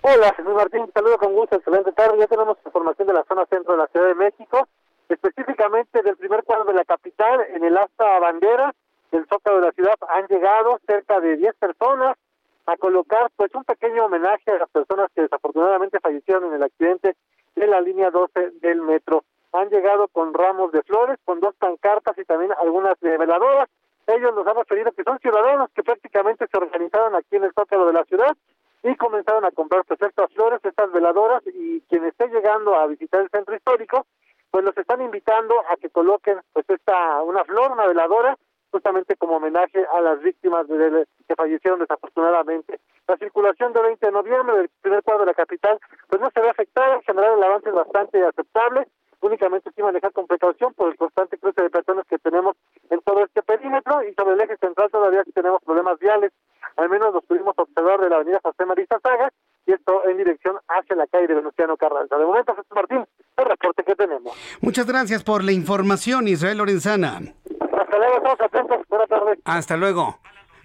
[0.00, 0.86] Hola, Jesús Martín.
[0.94, 1.56] Saludo con gusto.
[1.56, 2.16] Excelente tarde.
[2.18, 4.66] Ya tenemos información de la zona centro de la Ciudad de México,
[5.10, 8.72] específicamente del primer cuadro de la capital, en el asta bandera
[9.10, 12.16] del Zócalo de la ciudad han llegado cerca de 10 personas
[12.66, 17.16] a colocar pues un pequeño homenaje a las personas que desafortunadamente fallecieron en el accidente
[17.56, 19.24] de la línea 12 del metro.
[19.52, 23.68] Han llegado con ramos de flores, con dos pancartas y también algunas veladoras.
[24.06, 27.86] Ellos nos han referido que son ciudadanos que prácticamente se organizaron aquí en el Zócalo
[27.86, 28.36] de la ciudad
[28.82, 33.22] y comenzaron a comprar pues estas flores, estas veladoras y quien esté llegando a visitar
[33.22, 34.06] el centro histórico
[34.50, 38.36] pues los están invitando a que coloquen pues esta una flor, una veladora,
[38.70, 42.80] justamente como homenaje a las víctimas de, que fallecieron desafortunadamente.
[43.06, 46.40] La circulación del 20 de noviembre del primer cuadro de la capital pues no se
[46.40, 48.86] ve afectada, en general el avance es bastante aceptable,
[49.20, 52.56] únicamente sí manejar con precaución por el constante cruce de personas que tenemos
[52.90, 56.32] en todo este perímetro y sobre el eje central todavía tenemos problemas viales,
[56.76, 59.32] al menos los pudimos observar de la avenida José Marista Saga
[59.66, 62.16] y esto en dirección hacia la calle de Venustiano Carranza.
[62.16, 63.04] De momento, Jesús Martín,
[63.36, 64.32] el reporte que tenemos.
[64.60, 67.20] Muchas gracias por la información, Israel Lorenzana.
[67.78, 69.40] Hasta luego.
[69.44, 70.18] Hasta luego.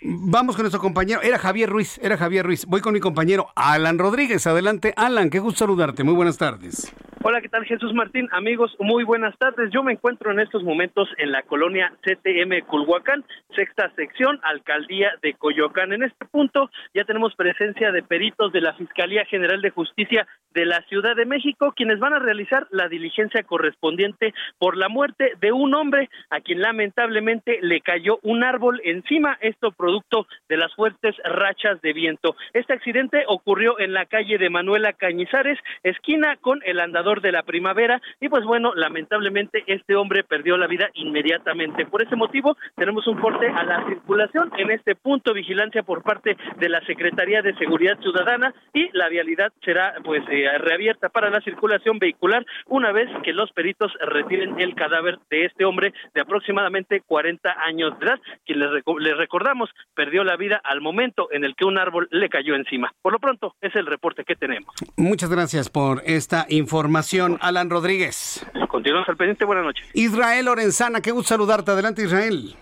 [0.06, 2.66] Vamos con nuestro compañero, era Javier Ruiz, era Javier Ruiz.
[2.66, 4.46] Voy con mi compañero Alan Rodríguez.
[4.46, 6.04] Adelante, Alan, qué gusto saludarte.
[6.04, 6.94] Muy buenas tardes.
[7.26, 8.28] Hola, ¿qué tal Jesús Martín?
[8.34, 9.72] Amigos, muy buenas tardes.
[9.72, 13.24] Yo me encuentro en estos momentos en la colonia CTM Culhuacán,
[13.56, 15.94] sexta sección, alcaldía de Coyoacán.
[15.94, 20.66] En este punto ya tenemos presencia de peritos de la Fiscalía General de Justicia de
[20.66, 25.54] la Ciudad de México, quienes van a realizar la diligencia correspondiente por la muerte de
[25.54, 31.16] un hombre a quien lamentablemente le cayó un árbol encima, esto producto de las fuertes
[31.24, 32.36] rachas de viento.
[32.54, 37.44] Este accidente ocurrió en la calle de Manuela Cañizares, esquina con el andador de la
[37.44, 41.86] primavera y pues bueno, lamentablemente este hombre perdió la vida inmediatamente.
[41.86, 46.38] Por ese motivo tenemos un corte a la circulación en este punto vigilancia por parte
[46.58, 51.42] de la Secretaría de Seguridad Ciudadana y la vialidad será pues eh, reabierta para la
[51.42, 57.02] circulación vehicular una vez que los peritos retiren el cadáver de este hombre de aproximadamente
[57.02, 58.70] 40 años de edad, quien les,
[59.00, 62.94] les recordamos perdió la vida al momento en el que un árbol le cayó encima.
[63.02, 64.74] Por lo pronto es el reporte que tenemos.
[64.98, 68.46] Muchas gracias por esta información Alan Rodríguez.
[68.68, 69.88] Continuamos al pendiente, buenas noches.
[69.94, 71.72] Israel Lorenzana, qué gusto saludarte.
[71.72, 72.56] Adelante, Israel.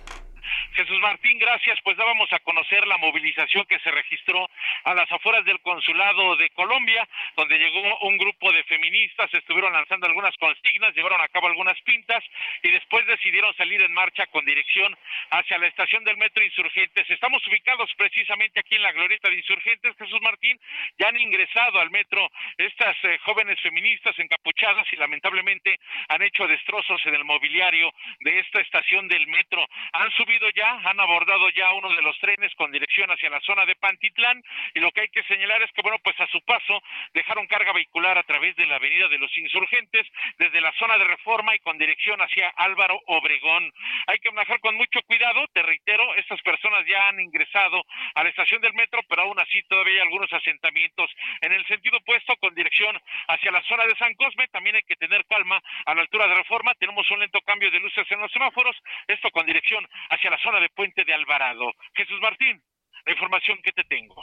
[0.73, 1.79] Jesús Martín, gracias.
[1.83, 4.49] Pues dábamos a conocer la movilización que se registró
[4.83, 10.07] a las afueras del consulado de Colombia, donde llegó un grupo de feministas, estuvieron lanzando
[10.07, 12.23] algunas consignas, llevaron a cabo algunas pintas
[12.63, 14.97] y después decidieron salir en marcha con dirección
[15.31, 17.09] hacia la estación del metro Insurgentes.
[17.09, 20.59] Estamos ubicados precisamente aquí en la glorieta de Insurgentes, Jesús Martín.
[20.97, 25.79] Ya han ingresado al metro estas eh, jóvenes feministas encapuchadas y lamentablemente
[26.09, 27.91] han hecho destrozos en el mobiliario
[28.21, 29.65] de esta estación del metro.
[29.93, 33.65] Han subido ya han abordado ya uno de los trenes con dirección hacia la zona
[33.65, 36.81] de Pantitlán y lo que hay que señalar es que, bueno, pues a su paso
[37.13, 41.05] dejaron carga vehicular a través de la avenida de los insurgentes desde la zona de
[41.05, 43.71] reforma y con dirección hacia Álvaro Obregón.
[44.07, 47.83] Hay que manejar con mucho cuidado, te reitero, estas personas ya han ingresado
[48.15, 51.11] a la estación del metro, pero aún así todavía hay algunos asentamientos
[51.41, 54.47] en el sentido opuesto con dirección hacia la zona de San Cosme.
[54.47, 56.73] También hay que tener calma a la altura de reforma.
[56.75, 58.75] Tenemos un lento cambio de luces en los semáforos,
[59.07, 61.73] esto con dirección hacia la zona de Puente de Alvarado.
[61.93, 62.63] Jesús Martín,
[63.05, 64.15] la información que te tengo.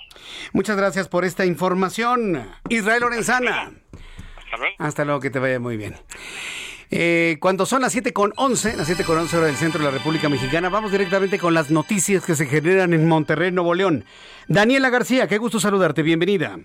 [0.55, 2.51] Muchas gracias por esta información.
[2.71, 3.71] Israel Lorenzana.
[4.39, 4.77] Hasta luego.
[4.79, 5.95] Hasta luego, que te vaya muy bien.
[6.91, 9.85] Eh, cuando son las 7 con 11, las 7 con 11 hora del centro de
[9.85, 14.07] la República Mexicana, vamos directamente con las noticias que se generan en Monterrey, Nuevo León.
[14.47, 16.57] Daniela García, qué gusto saludarte, bienvenida.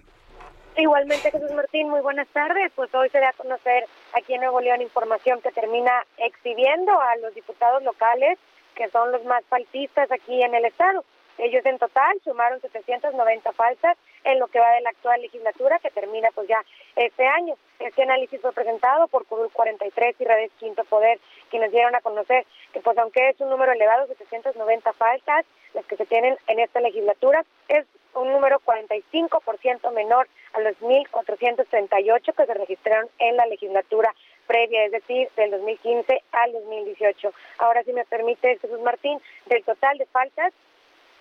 [0.77, 2.71] Igualmente, Jesús Martín, muy buenas tardes.
[2.73, 3.83] Pues hoy se da a conocer
[4.13, 8.39] aquí en Nuevo León información que termina exhibiendo a los diputados locales
[8.76, 11.03] que son los más faltistas aquí en el Estado.
[11.38, 15.89] Ellos en total sumaron 790 faltas en lo que va de la actual legislatura que
[15.89, 16.63] termina pues ya
[16.95, 17.55] este año.
[17.80, 21.19] Este análisis fue presentado por Curul 43 y Redes Quinto Poder,
[21.49, 25.97] quienes dieron a conocer que pues aunque es un número elevado, 790 faltas, las que
[25.97, 32.53] se tienen en esta legislatura, es un número 45% menor a los 1.438 que se
[32.53, 34.13] registraron en la legislatura
[34.47, 37.33] previa, es decir, del 2015 al 2018.
[37.59, 40.53] Ahora, si me permite, Jesús Martín, del total de faltas,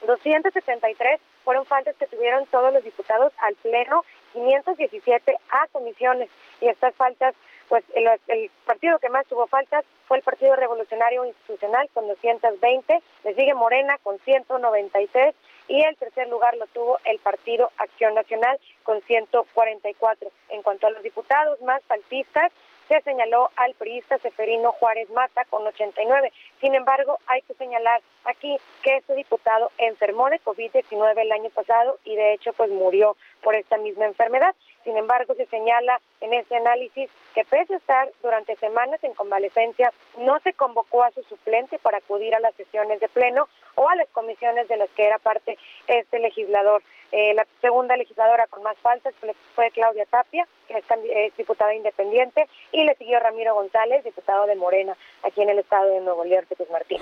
[0.06, 6.28] 273 fueron faltas que tuvieron todos los diputados al Pleno, 517 a comisiones.
[6.60, 7.34] Y estas faltas,
[7.68, 13.34] pues el, partido que más tuvo faltas fue el Partido Revolucionario Institucional con 220, le
[13.34, 15.34] sigue Morena con 193
[15.68, 20.30] y el tercer lugar lo tuvo el Partido Acción Nacional con 144.
[20.50, 22.52] En cuanto a los diputados más faltistas,
[22.88, 26.32] se señaló al periodista Seferino Juárez Mata con 89.
[26.60, 31.98] Sin embargo, hay que señalar aquí que este diputado enfermó de COVID-19 el año pasado
[32.04, 34.54] y de hecho pues murió por esta misma enfermedad.
[34.84, 39.92] Sin embargo, se señala en este análisis que pese a estar durante semanas en convalecencia,
[40.18, 43.96] no se convocó a su suplente para acudir a las sesiones de pleno o a
[43.96, 46.82] las comisiones de las que era parte este legislador.
[47.12, 49.14] Eh, la segunda legisladora con más faltas
[49.54, 54.96] fue Claudia Tapia, que es, diputada independiente, y le siguió Ramiro González, diputado de Morena,
[55.22, 57.00] aquí en el estado de Nuevo León, Jesús Martín.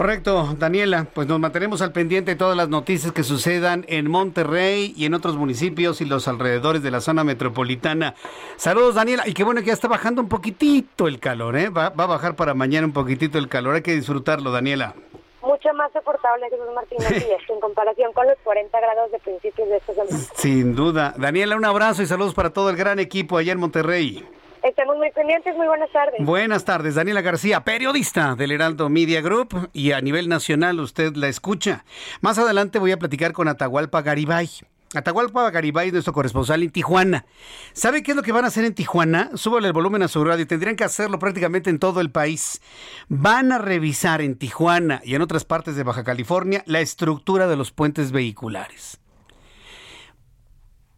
[0.00, 1.08] Correcto, Daniela.
[1.12, 5.12] Pues nos mantenemos al pendiente de todas las noticias que sucedan en Monterrey y en
[5.12, 8.14] otros municipios y los alrededores de la zona metropolitana.
[8.56, 9.28] Saludos, Daniela.
[9.28, 11.68] Y qué bueno que ya está bajando un poquitito el calor, ¿eh?
[11.68, 13.74] Va, va a bajar para mañana un poquitito el calor.
[13.74, 14.94] Hay que disfrutarlo, Daniela
[15.42, 16.98] mucho más soportable, Jesús Martín,
[17.48, 20.18] en comparación con los 40 grados de principios de esta semana.
[20.34, 21.14] Sin duda.
[21.16, 24.24] Daniela, un abrazo y saludos para todo el gran equipo allá en Monterrey.
[24.62, 26.24] Estamos muy pendientes, muy buenas tardes.
[26.24, 31.28] Buenas tardes, Daniela García, periodista del Heraldo Media Group y a nivel nacional usted la
[31.28, 31.84] escucha.
[32.20, 34.50] Más adelante voy a platicar con Atahualpa Garibay.
[34.94, 37.24] Atahualpa Garibay, nuestro corresponsal en Tijuana.
[37.72, 39.30] ¿Sabe qué es lo que van a hacer en Tijuana?
[39.34, 40.46] Súbale el volumen a su radio.
[40.46, 42.60] Tendrían que hacerlo prácticamente en todo el país.
[43.08, 47.56] Van a revisar en Tijuana y en otras partes de Baja California la estructura de
[47.56, 49.00] los puentes vehiculares.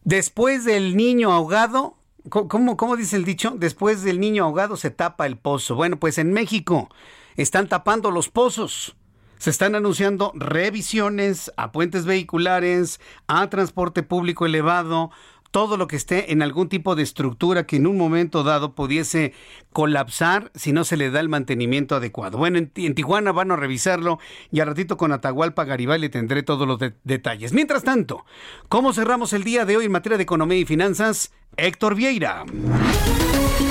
[0.04, 1.96] Después del niño ahogado,
[2.28, 3.54] ¿cómo, cómo dice el dicho?
[3.56, 5.74] Después del niño ahogado se tapa el pozo.
[5.74, 6.88] Bueno, pues en México
[7.36, 8.96] están tapando los pozos
[9.42, 15.10] se están anunciando revisiones a puentes vehiculares, a transporte público elevado,
[15.52, 19.34] todo lo que esté en algún tipo de estructura que en un momento dado pudiese
[19.72, 22.38] colapsar si no se le da el mantenimiento adecuado.
[22.38, 24.18] Bueno, en, Tijuana van a revisarlo
[24.50, 27.52] y al ratito con Atahualpa Garibay le tendré todos los detalles.
[27.52, 28.24] Mientras tanto,
[28.68, 31.32] ¿cómo cerramos el día de hoy en materia de economía y finanzas?
[31.56, 32.44] Héctor Vieira.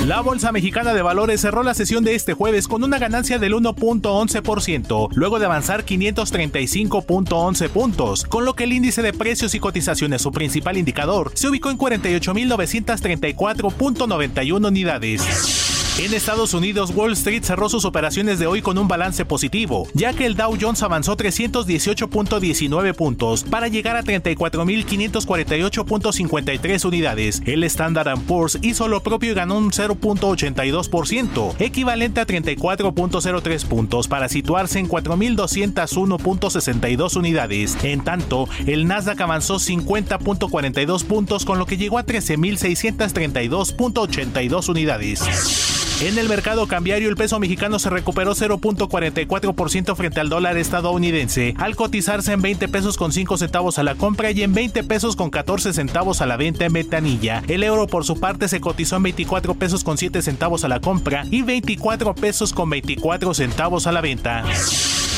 [0.05, 3.53] La Bolsa Mexicana de Valores cerró la sesión de este jueves con una ganancia del
[3.53, 10.21] 1.11%, luego de avanzar 535.11 puntos, con lo que el índice de precios y cotizaciones,
[10.21, 15.80] su principal indicador, se ubicó en 48.934.91 unidades.
[15.99, 20.13] En Estados Unidos, Wall Street cerró sus operaciones de hoy con un balance positivo, ya
[20.13, 27.41] que el Dow Jones avanzó 318.19 puntos para llegar a 34.548.53 unidades.
[27.45, 34.29] El Standard Poor's hizo lo propio y ganó un 0.82%, equivalente a 34.03 puntos para
[34.29, 37.77] situarse en 4.201.62 unidades.
[37.83, 45.80] En tanto, el Nasdaq avanzó 50.42 puntos con lo que llegó a 13.632.82 unidades.
[46.01, 51.75] En el mercado cambiario, el peso mexicano se recuperó 0.44% frente al dólar estadounidense, al
[51.75, 55.29] cotizarse en 20 pesos con 5 centavos a la compra y en 20 pesos con
[55.29, 57.43] 14 centavos a la venta en ventanilla.
[57.47, 60.79] El euro, por su parte, se cotizó en 24 pesos con 7 centavos a la
[60.79, 64.43] compra y 24 pesos con 24 centavos a la venta.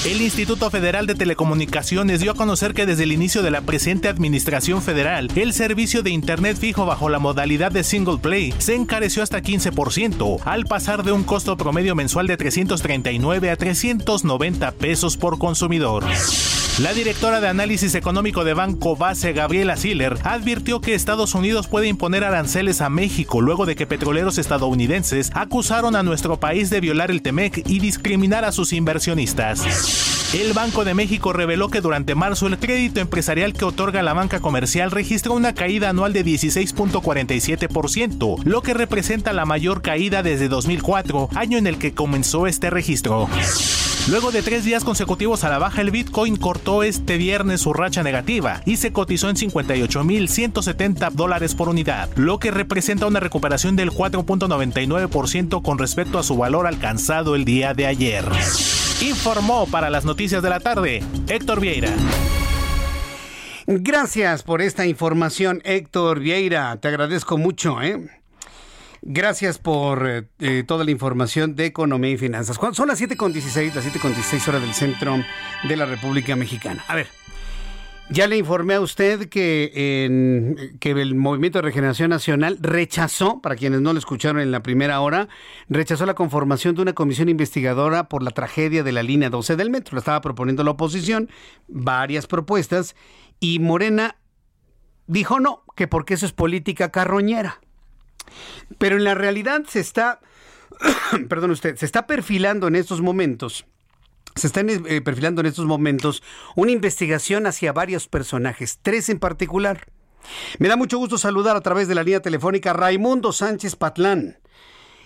[0.06, 4.10] El Instituto Federal de Telecomunicaciones dio a conocer que desde el inicio de la presente
[4.10, 9.24] administración federal, el servicio de Internet fijo bajo la modalidad de single play se encareció
[9.24, 15.40] hasta 15%, al pasar de un costo promedio mensual de 339 a 390 pesos por
[15.40, 16.04] consumidor.
[16.80, 21.88] La directora de análisis económico de Banco Base, Gabriela Siller, advirtió que Estados Unidos puede
[21.88, 27.12] imponer aranceles a México luego de que petroleros estadounidenses acusaron a nuestro país de violar
[27.12, 29.62] el TEMEC y discriminar a sus inversionistas.
[30.34, 34.40] El Banco de México reveló que durante marzo el crédito empresarial que otorga la banca
[34.40, 41.30] comercial registró una caída anual de 16.47%, lo que representa la mayor caída desde 2004,
[41.36, 43.30] año en el que comenzó este registro.
[44.10, 48.04] Luego de tres días consecutivos a la baja, el Bitcoin cortó este viernes su racha
[48.04, 53.92] negativa y se cotizó en 58.170 dólares por unidad, lo que representa una recuperación del
[53.92, 58.26] 4.99% con respecto a su valor alcanzado el día de ayer.
[59.02, 61.94] Informó para las noticias de la tarde Héctor Vieira.
[63.68, 66.76] Gracias por esta información, Héctor Vieira.
[66.76, 68.23] Te agradezco mucho, ¿eh?
[69.06, 72.58] Gracias por eh, eh, toda la información de economía y finanzas.
[72.72, 75.18] Son las 7.16, las 7.16 horas del centro
[75.68, 76.86] de la República Mexicana.
[76.88, 77.08] A ver,
[78.10, 83.82] ya le informé a usted que, que el Movimiento de Regeneración Nacional rechazó, para quienes
[83.82, 85.28] no lo escucharon en la primera hora,
[85.68, 89.70] rechazó la conformación de una comisión investigadora por la tragedia de la línea 12 del
[89.70, 89.96] metro.
[89.96, 91.30] Lo estaba proponiendo la oposición,
[91.68, 92.96] varias propuestas,
[93.42, 94.16] y Morena
[95.08, 97.60] dijo no, que porque eso es política carroñera.
[98.78, 100.20] Pero en la realidad se está,
[101.30, 103.66] perdón usted, se está perfilando en estos momentos
[104.36, 106.24] se está eh, perfilando en estos momentos
[106.56, 109.88] una investigación hacia varios personajes, tres en particular.
[110.58, 114.40] Me da mucho gusto saludar a través de la línea telefónica Raimundo Sánchez Patlán.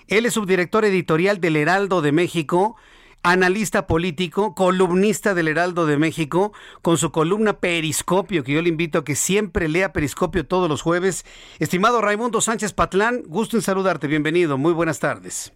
[0.07, 2.77] Él es subdirector editorial del Heraldo de México
[3.23, 8.99] analista político, columnista del Heraldo de México, con su columna Periscopio, que yo le invito
[8.99, 11.25] a que siempre lea Periscopio todos los jueves.
[11.59, 15.53] Estimado Raimundo Sánchez Patlán, gusto en saludarte, bienvenido, muy buenas tardes.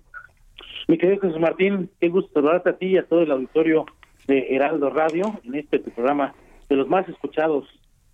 [0.87, 3.85] Mi querido Jesús Martín, qué gusto saludarte a ti y a todo el auditorio
[4.27, 6.33] de Heraldo Radio en este programa
[6.69, 7.65] de los más escuchados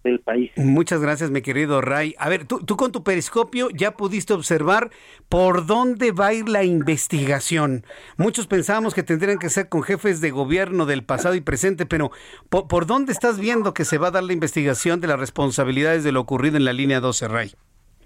[0.07, 0.51] del país.
[0.55, 2.15] Muchas gracias, mi querido Ray.
[2.17, 4.89] A ver, tú, tú con tu periscopio ya pudiste observar
[5.29, 7.83] por dónde va a ir la investigación.
[8.17, 12.11] Muchos pensábamos que tendrían que ser con jefes de gobierno del pasado y presente, pero
[12.49, 16.03] ¿por, por dónde estás viendo que se va a dar la investigación de las responsabilidades
[16.03, 17.51] de lo ocurrido en la línea 12, Ray?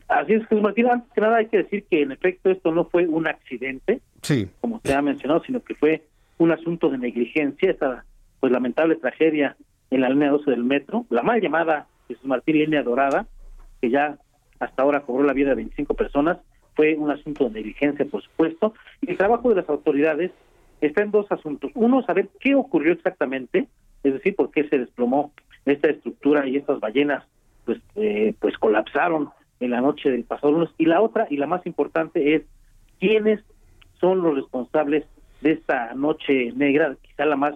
[0.07, 2.83] Así es, Jesús Martín, antes que nada hay que decir que en efecto esto no
[2.85, 4.49] fue un accidente, sí.
[4.59, 6.03] como se ha mencionado, sino que fue
[6.37, 8.03] un asunto de negligencia, esta
[8.41, 9.55] pues lamentable tragedia
[9.89, 13.27] en la línea 12 del metro, la mal llamada Jesús Martín Línea Dorada,
[13.81, 14.17] que ya
[14.59, 16.37] hasta ahora cobró la vida de 25 personas,
[16.75, 20.31] fue un asunto de negligencia, por supuesto, y el trabajo de las autoridades
[20.79, 21.71] está en dos asuntos.
[21.75, 23.67] Uno, saber qué ocurrió exactamente,
[24.03, 25.31] es decir, por qué se desplomó
[25.65, 27.23] esta estructura y estas ballenas
[27.65, 29.29] pues eh, pues colapsaron
[29.59, 30.69] en la noche del pasado lunes.
[30.77, 32.43] Y la otra, y la más importante, es
[32.99, 33.41] quiénes
[33.99, 35.05] son los responsables
[35.41, 37.55] de esta noche negra, quizá la más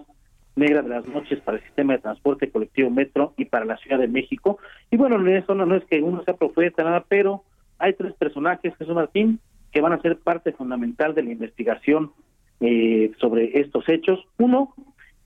[0.56, 3.98] negra de las noches para el sistema de transporte colectivo Metro y para la Ciudad
[3.98, 4.58] de México.
[4.90, 7.44] Y bueno, eso no, no es que uno sea profeta, nada, pero
[7.78, 9.38] hay tres personajes, Jesús Martín,
[9.70, 12.12] que van a ser parte fundamental de la investigación
[12.60, 14.26] eh, sobre estos hechos.
[14.38, 14.74] Uno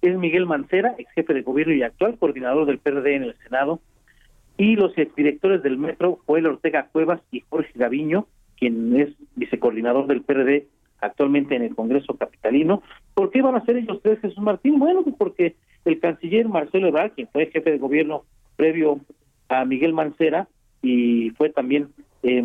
[0.03, 3.81] es Miguel Mancera, ex jefe de gobierno y actual coordinador del PRD en el Senado,
[4.57, 8.27] y los exdirectores del Metro, Joel Ortega Cuevas y Jorge Gaviño,
[8.59, 10.67] quien es vicecoordinador del PRD
[11.01, 12.83] actualmente en el Congreso Capitalino.
[13.15, 14.79] ¿Por qué van a ser ellos tres, Jesús Martín?
[14.79, 18.25] Bueno, pues porque el canciller Marcelo Ebrard, quien fue jefe de gobierno
[18.57, 19.01] previo
[19.49, 20.49] a Miguel Mancera,
[20.83, 21.89] y fue también
[22.23, 22.43] eh,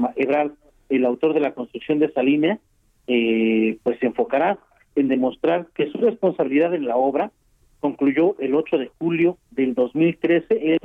[0.90, 2.60] el autor de la construcción de esa línea,
[3.07, 4.60] eh, pues se enfocará
[4.95, 7.32] en demostrar que su responsabilidad en la obra
[7.80, 10.77] concluyó el 8 de julio del 2013.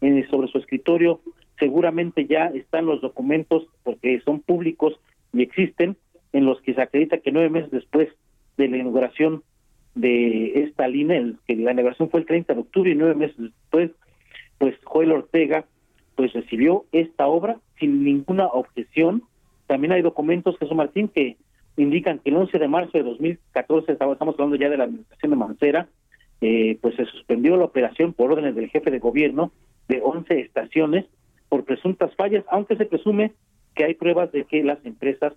[0.00, 1.20] Él, sobre su escritorio
[1.58, 4.98] seguramente ya están los documentos, porque son públicos
[5.32, 5.96] y existen,
[6.32, 8.08] en los que se acredita que nueve meses después
[8.56, 9.42] de la inauguración
[9.94, 13.90] de esta línea, que la inauguración fue el 30 de octubre y nueve meses después,
[14.58, 15.64] pues Joel Ortega
[16.14, 19.22] pues recibió esta obra sin ninguna objeción.
[19.66, 21.36] También hay documentos, Jesús Martín, que
[21.76, 25.36] indican que el 11 de marzo de 2014, estamos hablando ya de la administración de
[25.36, 25.88] Mancera,
[26.40, 29.52] eh, pues se suspendió la operación por órdenes del jefe de gobierno
[29.88, 31.06] de 11 estaciones
[31.48, 33.32] por presuntas fallas, aunque se presume
[33.74, 35.32] que hay pruebas de que las empresas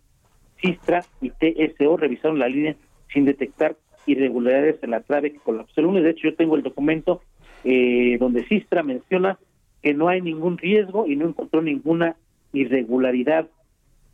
[0.62, 2.76] Sistra y TSO revisaron la línea
[3.14, 3.76] sin detectar
[4.06, 6.04] irregularidades en la trave que colapsó el lunes.
[6.04, 7.22] De hecho, yo tengo el documento
[7.64, 9.38] eh, donde Sistra menciona
[9.82, 12.16] que no hay ningún riesgo y no encontró ninguna
[12.54, 13.48] irregularidad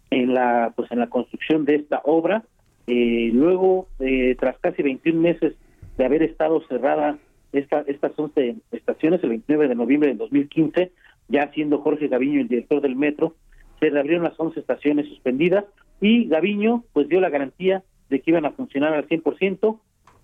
[0.10, 2.44] en la pues en la construcción de esta obra.
[2.88, 5.56] Eh, luego, eh, tras casi 21 meses
[5.98, 7.18] de haber estado cerrada
[7.52, 10.92] esta, estas 11 estaciones, el 29 de noviembre del 2015,
[11.28, 13.36] ya siendo Jorge Gaviño el director del metro,
[13.80, 15.66] se reabrieron las 11 estaciones suspendidas
[16.02, 19.80] y Gaviño pues dio la garantía de que iban a funcionar al 100%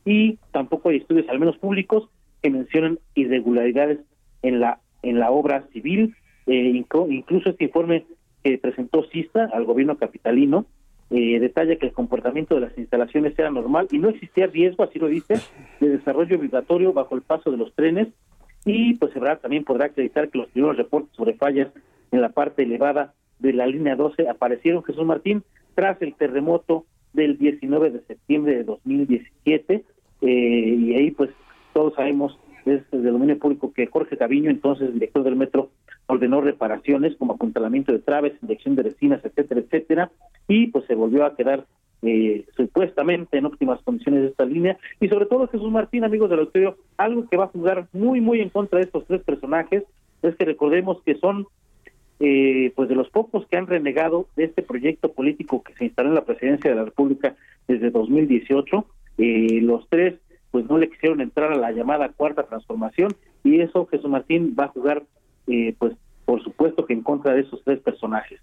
[0.06, 2.10] y tampoco hay estudios, al menos públicos,
[2.41, 4.00] que mencionan irregularidades
[4.41, 6.16] en la en la obra civil.
[6.48, 8.06] Eh, incluso este informe
[8.44, 10.66] que presentó CISTA al gobierno capitalino
[11.10, 15.00] eh, detalla que el comportamiento de las instalaciones era normal y no existía riesgo, así
[15.00, 15.36] lo dice,
[15.80, 18.08] de desarrollo migratorio bajo el paso de los trenes
[18.66, 21.70] y pues Ebrard también podrá acreditar que los primeros reportes sobre fallas
[22.12, 25.44] en la parte elevada de la línea 12 aparecieron Jesús Martín
[25.76, 29.84] tras el terremoto del 19 de septiembre de 2017
[30.22, 31.30] eh, y ahí pues
[31.74, 35.70] todos sabemos desde el dominio público que Jorge Caviño, entonces director del metro,
[36.08, 40.12] ordenó reparaciones como apuntalamiento de traves, inyección de resinas, etcétera, etcétera,
[40.48, 41.66] y pues se volvió a quedar
[42.02, 44.78] eh, supuestamente en óptimas condiciones esta línea.
[45.00, 48.41] Y sobre todo Jesús Martín, amigos del auditorio, algo que va a jugar muy muy
[48.41, 49.84] en contra de estos tres personajes
[50.22, 51.48] es que recordemos que son
[52.26, 56.08] eh, pues de los pocos que han renegado de este proyecto político que se instaló
[56.08, 57.36] en la presidencia de la República
[57.68, 58.86] desde 2018.
[59.18, 60.16] Eh, los tres
[60.50, 63.14] pues no le quisieron entrar a la llamada cuarta transformación
[63.44, 65.04] y eso Jesús Martín va a jugar
[65.48, 68.40] eh, pues por supuesto que en contra de esos tres personajes.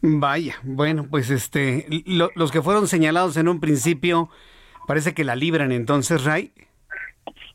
[0.00, 4.30] Vaya, bueno, pues este, los que fueron señalados en un principio
[4.86, 6.52] parece que la libran entonces, Ray.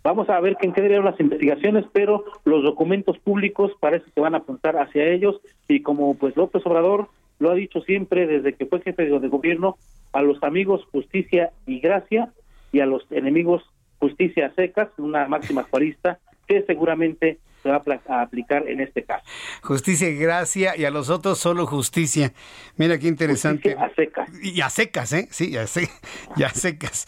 [0.04, 4.40] Vamos a ver qué quedarían las investigaciones, pero los documentos públicos parece que van a
[4.40, 5.40] apuntar hacia ellos.
[5.68, 7.08] Y como pues López Obrador
[7.40, 9.78] lo ha dicho siempre desde que fue jefe de gobierno,
[10.12, 12.32] a los amigos justicia y gracia
[12.72, 13.64] y a los enemigos
[14.00, 19.24] justicia secas, una máxima cuarista que seguramente se va a, aplicar en este caso.
[19.62, 22.34] Justicia y gracia y a los otros solo justicia.
[22.76, 23.76] Mira qué interesante.
[23.80, 24.30] a secas.
[24.42, 25.28] Y a secas, ¿eh?
[25.32, 25.66] Sí, ya,
[26.36, 27.06] ya secas.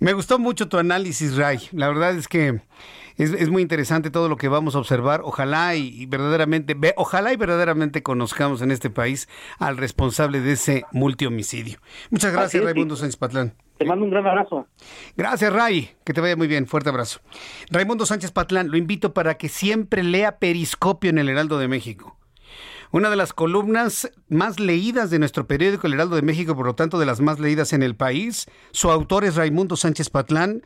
[0.00, 1.60] Me gustó mucho tu análisis, Ray.
[1.72, 2.60] La verdad es que
[3.18, 5.22] es, muy interesante todo lo que vamos a observar.
[5.24, 9.28] Ojalá y, verdaderamente, ojalá y verdaderamente conozcamos en este país
[9.58, 11.80] al responsable de ese multihomicidio.
[12.10, 13.54] Muchas gracias, Raimundo Sánchez Patlán.
[13.78, 14.66] Te mando un gran abrazo.
[15.16, 15.90] Gracias, Ray.
[16.04, 16.66] Que te vaya muy bien.
[16.66, 17.20] Fuerte abrazo.
[17.70, 22.16] Raimundo Sánchez Patlán, lo invito para que siempre lea Periscopio en el Heraldo de México.
[22.90, 26.74] Una de las columnas más leídas de nuestro periódico El Heraldo de México, por lo
[26.74, 28.46] tanto de las más leídas en el país.
[28.72, 30.62] Su autor es Raimundo Sánchez Patlán.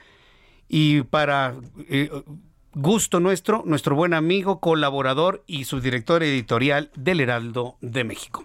[0.69, 1.55] Y para
[1.89, 2.11] eh,
[2.75, 8.45] gusto nuestro, nuestro buen amigo, colaborador y subdirector editorial del Heraldo de México.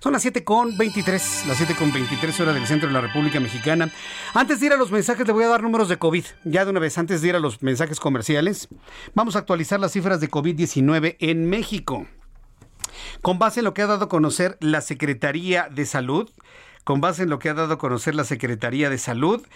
[0.00, 3.38] Son las 7 con 23, las 7 con 23 horas del centro de la República
[3.38, 3.92] Mexicana.
[4.34, 6.24] Antes de ir a los mensajes, le voy a dar números de COVID.
[6.44, 8.68] Ya de una vez, antes de ir a los mensajes comerciales,
[9.14, 12.06] vamos a actualizar las cifras de COVID-19 en México.
[13.20, 16.30] Con base en lo que ha dado a conocer la Secretaría de Salud,
[16.84, 19.46] con base en lo que ha dado a conocer la Secretaría de Salud,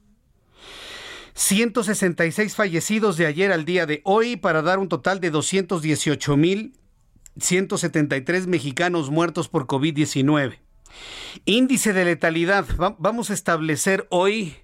[1.34, 6.72] 166 fallecidos de ayer al día de hoy para dar un total de 218.000
[7.38, 10.58] 173 mexicanos muertos por COVID-19.
[11.44, 12.66] Índice de letalidad.
[12.98, 14.56] vamos a establecer hoy,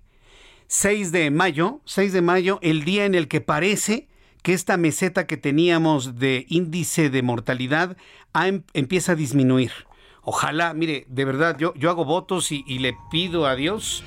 [0.66, 4.08] 6 de mayo, 6 de mayo, el día en el que parece
[4.42, 7.96] que esta meseta que teníamos de índice de mortalidad
[8.34, 9.72] em, empieza a disminuir.
[10.22, 14.04] Ojalá, mire, de verdad, yo, yo hago votos y, y le pido a Dios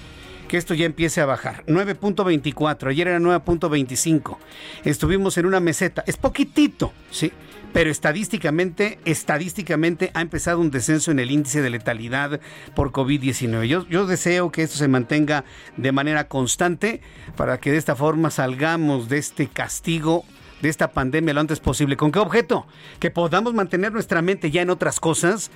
[0.47, 1.65] que esto ya empiece a bajar.
[1.65, 4.37] 9.24, ayer era 9.25.
[4.83, 7.31] Estuvimos en una meseta, es poquitito, ¿sí?
[7.73, 12.39] Pero estadísticamente, estadísticamente ha empezado un descenso en el índice de letalidad
[12.75, 13.65] por COVID-19.
[13.65, 15.45] Yo, yo deseo que esto se mantenga
[15.77, 17.01] de manera constante
[17.35, 20.25] para que de esta forma salgamos de este castigo
[20.61, 21.97] de esta pandemia lo antes posible.
[21.97, 22.67] ¿Con qué objeto?
[22.99, 25.49] Que podamos mantener nuestra mente ya en otras cosas,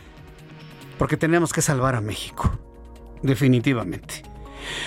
[0.98, 2.58] porque tenemos que salvar a México.
[3.22, 4.35] Definitivamente.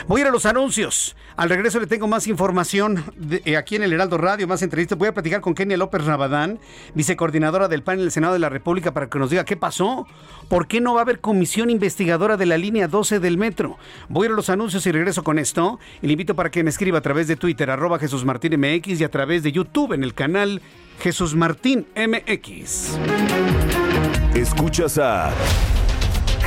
[0.06, 1.16] Voy a ir a los anuncios.
[1.36, 3.04] Al regreso le tengo más información
[3.44, 4.98] eh, aquí en el Heraldo Radio, más entrevistas.
[4.98, 6.58] Voy a platicar con Kenia López Rabadán,
[6.94, 10.06] vicecoordinadora del PAN en el Senado de la República, para que nos diga qué pasó.
[10.48, 13.78] ¿Por qué no va a haber comisión investigadora de la línea 12 del metro?
[14.08, 15.78] Voy a ir a los anuncios y regreso con esto.
[16.02, 19.04] Y le invito para que me escriba a través de Twitter, arroba Jesús Martín y
[19.04, 20.62] a través de YouTube en el canal
[21.00, 22.98] Jesús Martín MX.
[24.34, 25.32] Escuchas a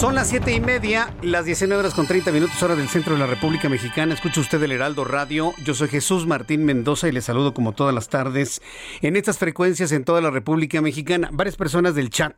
[0.00, 3.18] Son las siete y media, las 19 horas con 30 minutos, hora del centro de
[3.18, 4.14] la República Mexicana.
[4.14, 5.52] Escucha usted el Heraldo Radio.
[5.62, 8.62] Yo soy Jesús Martín Mendoza y le saludo como todas las tardes
[9.02, 11.28] en estas frecuencias en toda la República Mexicana.
[11.34, 12.34] Varias personas del chat.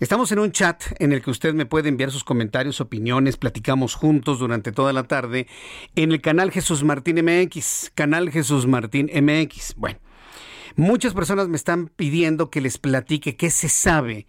[0.00, 3.94] Estamos en un chat en el que usted me puede enviar sus comentarios, opiniones, platicamos
[3.94, 5.46] juntos durante toda la tarde
[5.94, 9.76] en el canal Jesús Martín MX, canal Jesús Martín MX.
[9.76, 10.00] Bueno,
[10.74, 14.26] muchas personas me están pidiendo que les platique qué se sabe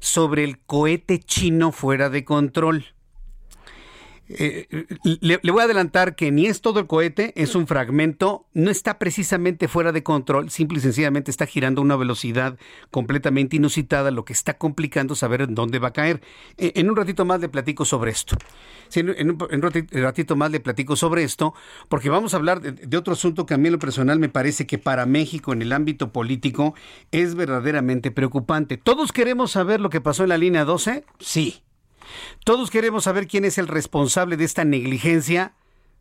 [0.00, 2.84] sobre el cohete chino fuera de control.
[4.30, 4.86] Eh,
[5.20, 8.98] le, voy a adelantar que ni es todo el cohete, es un fragmento, no está
[8.98, 12.58] precisamente fuera de control, simple y sencillamente está girando a una velocidad
[12.90, 16.20] completamente inusitada, lo que está complicando saber en dónde va a caer.
[16.58, 18.36] E, en un ratito más le platico sobre esto.
[18.94, 21.54] en, un, ratito más le platico sobre esto,
[21.88, 24.28] porque vamos a hablar de, de, otro asunto que a mí en lo personal me
[24.28, 26.74] parece que para México en el ámbito político
[27.12, 28.76] es verdaderamente preocupante.
[28.76, 31.04] ¿Todos queremos saber lo que pasó en la línea 12?
[31.18, 31.62] Sí.
[32.44, 35.54] Todos queremos saber quién es el responsable de esta negligencia.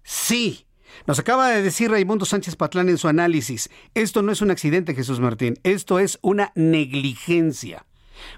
[0.04, 0.66] Sí.
[1.06, 4.96] Nos acaba de decir Raimundo Sánchez Patlán en su análisis, esto no es un accidente,
[4.96, 7.86] Jesús Martín, esto es una negligencia.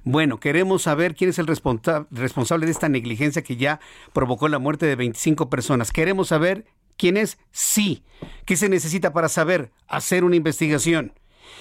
[0.03, 3.79] Bueno, queremos saber quién es el responsable de esta negligencia que ya
[4.11, 5.91] provocó la muerte de 25 personas.
[5.91, 6.65] Queremos saber
[6.97, 8.03] quién es, sí.
[8.45, 9.71] ¿Qué se necesita para saber?
[9.87, 11.13] Hacer una investigación.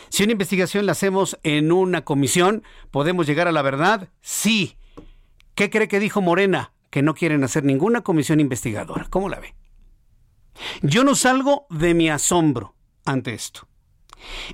[0.08, 4.08] Si una investigación la hacemos en una comisión, ¿podemos llegar a la verdad?
[4.20, 4.76] Sí.
[5.58, 6.70] ¿Qué cree que dijo Morena?
[6.88, 9.06] Que no quieren hacer ninguna comisión investigadora.
[9.10, 9.56] ¿Cómo la ve?
[10.82, 13.62] Yo no salgo de mi asombro ante esto.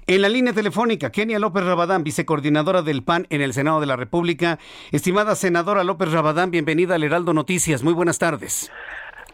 [0.07, 3.97] En la línea telefónica, Kenia López Rabadán, vicecoordinadora del PAN en el Senado de la
[3.97, 4.59] República.
[4.93, 7.83] Estimada senadora López Rabadán, bienvenida al Heraldo Noticias.
[7.83, 8.73] Muy buenas tardes.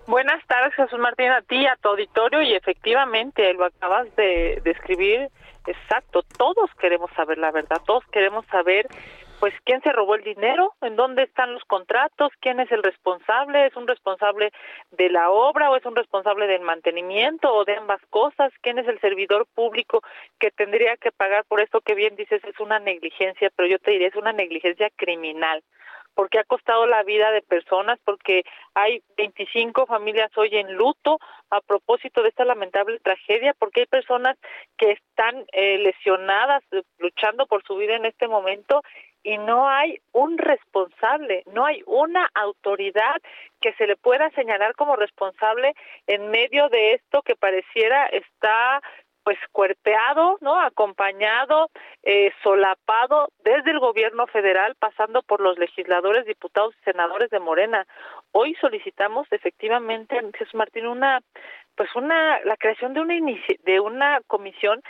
[0.09, 5.29] Buenas tardes, Jesús Martín, a ti, a tu auditorio, y efectivamente lo acabas de describir
[5.67, 6.23] exacto.
[6.37, 8.89] Todos queremos saber la verdad, todos queremos saber
[9.41, 13.67] pues quién se robó el dinero, en dónde están los contratos, quién es el responsable,
[13.67, 14.53] es un responsable
[14.91, 18.87] de la obra o es un responsable del mantenimiento o de ambas cosas, quién es
[18.87, 20.03] el servidor público
[20.39, 23.93] que tendría que pagar por esto que bien dices es una negligencia, pero yo te
[23.93, 25.63] diría es una negligencia criminal
[26.15, 28.43] porque ha costado la vida de personas, porque
[28.75, 31.19] hay 25 familias hoy en luto
[31.51, 34.37] a propósito de esta lamentable tragedia, porque hay personas
[34.77, 36.63] que están eh, lesionadas,
[36.99, 38.83] luchando por su vida en este momento
[39.23, 43.17] y no hay un responsable, no hay una autoridad
[43.61, 45.75] que se le pueda señalar como responsable
[46.07, 48.81] en medio de esto que pareciera está
[49.23, 50.59] pues cuerpeado, ¿no?
[50.59, 51.71] Acompañado,
[52.03, 57.87] eh, solapado desde el gobierno federal, pasando por los legisladores, diputados y senadores de Morena.
[58.33, 61.21] Hoy solicitamos efectivamente, Jesús Martín, una,
[61.77, 63.15] pues una, la creación de una
[63.65, 64.83] de una comisión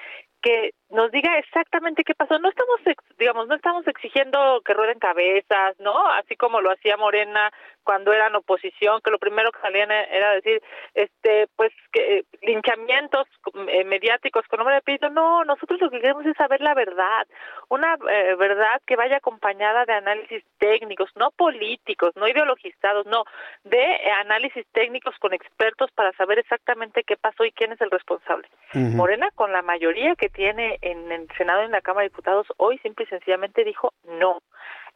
[0.42, 2.38] que nos diga exactamente qué pasó.
[2.38, 2.80] No estamos,
[3.18, 5.96] digamos, no estamos exigiendo que rueden cabezas, ¿no?
[6.12, 7.52] Así como lo hacía Morena
[7.84, 10.62] cuando eran oposición, que lo primero que salían era decir,
[10.94, 13.26] este, pues, que linchamientos
[13.68, 15.10] eh, mediáticos con nombre de apellido.
[15.10, 17.26] No, nosotros lo que queremos es saber la verdad,
[17.68, 23.24] una eh, verdad que vaya acompañada de análisis técnicos, no políticos, no ideologizados, no,
[23.64, 23.84] de
[24.20, 28.48] análisis técnicos con expertos para saber exactamente qué pasó y quién es el responsable.
[28.72, 32.46] Morena, con la mayoría que tiene en el Senado y en la Cámara de Diputados,
[32.56, 34.40] hoy simple y sencillamente dijo no.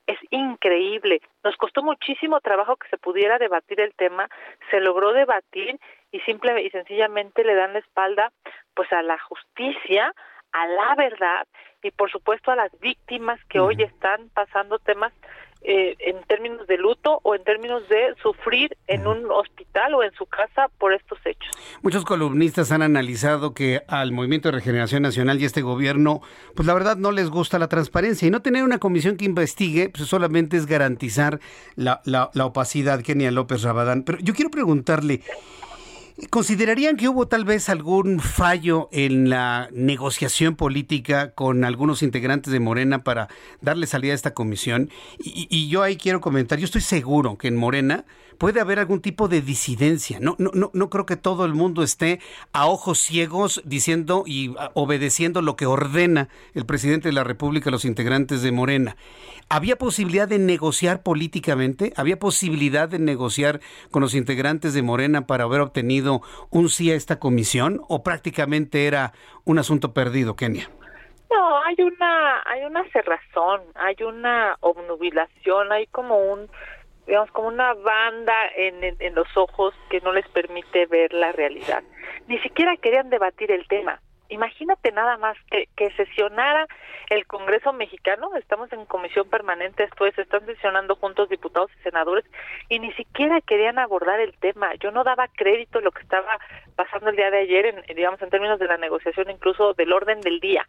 [0.07, 1.23] Es increíble.
[1.43, 4.29] Nos costó muchísimo trabajo que se pudiera debatir el tema,
[4.71, 5.79] se logró debatir
[6.13, 8.31] y simple y sencillamente le dan la espalda
[8.75, 10.13] pues a la justicia,
[10.53, 11.47] a la verdad
[11.83, 15.13] y por supuesto a las víctimas que hoy están pasando temas
[15.65, 20.13] eh, en términos de luto o en términos de sufrir en un hospital o en
[20.13, 21.51] su casa por estos hechos.
[21.83, 26.21] Muchos columnistas han analizado que al Movimiento de Regeneración Nacional y este gobierno,
[26.55, 29.89] pues la verdad no les gusta la transparencia y no tener una comisión que investigue,
[29.89, 31.41] pues solamente es garantizar
[31.77, 34.03] la, la, la opacidad, Kenia López Rabadán.
[34.03, 35.23] Pero yo quiero preguntarle,
[36.31, 42.61] ¿Considerarían que hubo tal vez algún fallo en la negociación política con algunos integrantes de
[42.61, 43.29] Morena para
[43.61, 44.91] darle salida a esta comisión?
[45.19, 48.05] Y, y, yo ahí quiero comentar, yo estoy seguro que en Morena
[48.39, 50.19] puede haber algún tipo de disidencia.
[50.21, 52.21] No, no, no, creo que todo el mundo esté
[52.53, 57.73] a ojos ciegos diciendo y obedeciendo lo que ordena el presidente de la República a
[57.73, 58.97] los integrantes de Morena.
[59.49, 61.93] ¿Había posibilidad de negociar políticamente?
[61.97, 66.95] ¿Había posibilidad de negociar con los integrantes de Morena para haber obtenido un sí a
[66.95, 67.81] esta comisión?
[67.89, 69.13] ¿O prácticamente era
[69.45, 70.71] un asunto perdido, Kenia?
[71.31, 76.49] No, hay una, hay una cerrazón, hay una obnubilación, hay como un
[77.07, 81.83] digamos, como una banda en, los ojos que no les permite ver la realidad.
[82.27, 84.01] Ni siquiera querían debatir el tema.
[84.31, 86.67] Imagínate nada más que, que sesionara
[87.11, 92.25] el Congreso mexicano, estamos en comisión permanente, esto es, están sesionando juntos diputados y senadores
[92.69, 94.75] y ni siquiera querían abordar el tema.
[94.77, 96.39] Yo no daba crédito a lo que estaba
[96.75, 100.21] pasando el día de ayer, en, digamos, en términos de la negociación, incluso del orden
[100.23, 100.67] del día.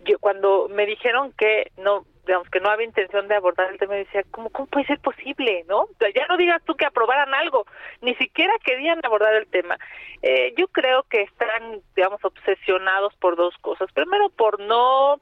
[0.00, 3.94] Yo cuando me dijeron que no digamos que no había intención de abordar el tema,
[3.94, 5.64] decía, ¿cómo, cómo puede ser posible?
[5.68, 5.88] ¿no?
[6.14, 7.66] ya no digas tú que aprobaran algo,
[8.02, 9.78] ni siquiera querían abordar el tema.
[10.22, 13.90] Eh, yo creo que están, digamos, obsesionados por dos cosas.
[13.92, 15.20] Primero, por no,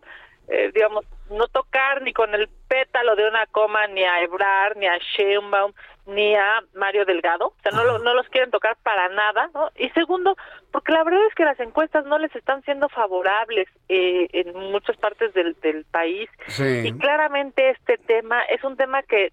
[0.49, 4.87] eh, digamos, no tocar ni con el pétalo de una coma ni a Ebrar, ni
[4.87, 5.73] a Sheinbaum,
[6.07, 9.71] ni a Mario Delgado, o sea, no, no los quieren tocar para nada, ¿no?
[9.77, 10.37] Y segundo,
[10.71, 14.97] porque la verdad es que las encuestas no les están siendo favorables eh, en muchas
[14.99, 16.29] partes del, del país.
[16.59, 19.33] Y claramente este tema es un tema que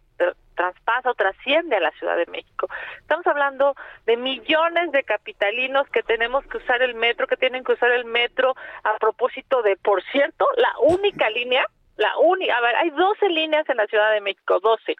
[0.61, 2.67] traspasa o trasciende a la Ciudad de México.
[2.99, 3.75] Estamos hablando
[4.05, 8.05] de millones de capitalinos que tenemos que usar el metro, que tienen que usar el
[8.05, 11.65] metro a propósito de, por cierto, la única línea,
[11.97, 14.95] la única, a ver, hay 12 líneas en la Ciudad de México, 12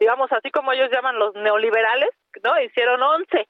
[0.00, 2.10] digamos, así como ellos llaman los neoliberales,
[2.42, 2.60] ¿no?
[2.60, 3.46] Hicieron 11.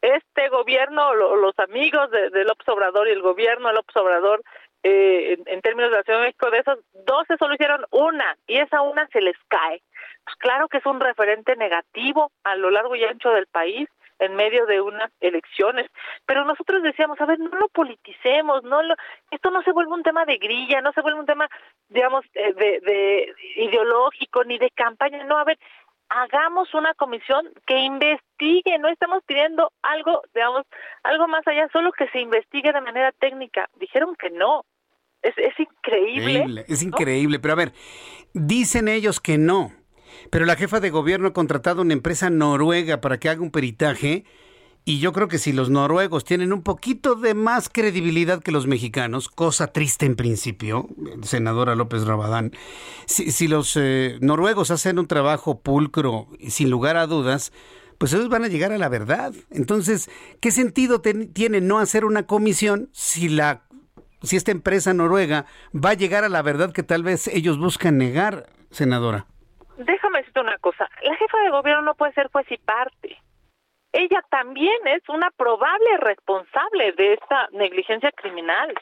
[0.00, 4.42] Este gobierno, los amigos de, de, López Obrador y el gobierno de López Obrador,
[4.82, 8.58] eh, en, términos de la Ciudad de México, de esos 12 solo hicieron una, y
[8.58, 9.80] esa una se les cae.
[10.24, 13.88] Pues claro que es un referente negativo a lo largo y ancho del país
[14.18, 15.90] en medio de unas elecciones.
[16.26, 18.94] Pero nosotros decíamos, a ver, no lo politicemos, no lo,
[19.30, 21.48] esto no se vuelve un tema de grilla, no se vuelve un tema,
[21.88, 25.58] digamos, eh, de, de ideológico ni de campaña, no, a ver,
[26.08, 30.66] hagamos una comisión que investigue, no estamos pidiendo algo, digamos,
[31.02, 33.68] algo más allá, solo que se investigue de manera técnica.
[33.76, 34.64] Dijeron que no.
[35.22, 36.64] Es, es increíble.
[36.68, 37.72] Es increíble, pero a ver,
[38.34, 39.70] dicen ellos que no,
[40.30, 44.24] pero la jefa de gobierno ha contratado una empresa noruega para que haga un peritaje
[44.84, 48.66] Y yo creo que si los noruegos tienen un poquito de más credibilidad que los
[48.66, 50.88] mexicanos, cosa triste en principio,
[51.22, 52.52] senadora López Rabadán,
[53.06, 57.52] si, los eh, noruegos hacen un trabajo pulcro, sin lugar a dudas,
[57.98, 59.32] pues ellos van a llegar a la verdad.
[59.50, 63.62] Entonces, ¿qué sentido tiene no hacer una comisión si la
[64.22, 67.98] si esta empresa noruega va a llegar a la verdad que tal vez ellos buscan
[67.98, 69.26] negar, senadora?
[69.84, 73.22] Déjame decirte una cosa, la jefa de gobierno no puede ser juez y parte
[73.92, 78.74] ella también es una probable responsable de esta negligencia criminal.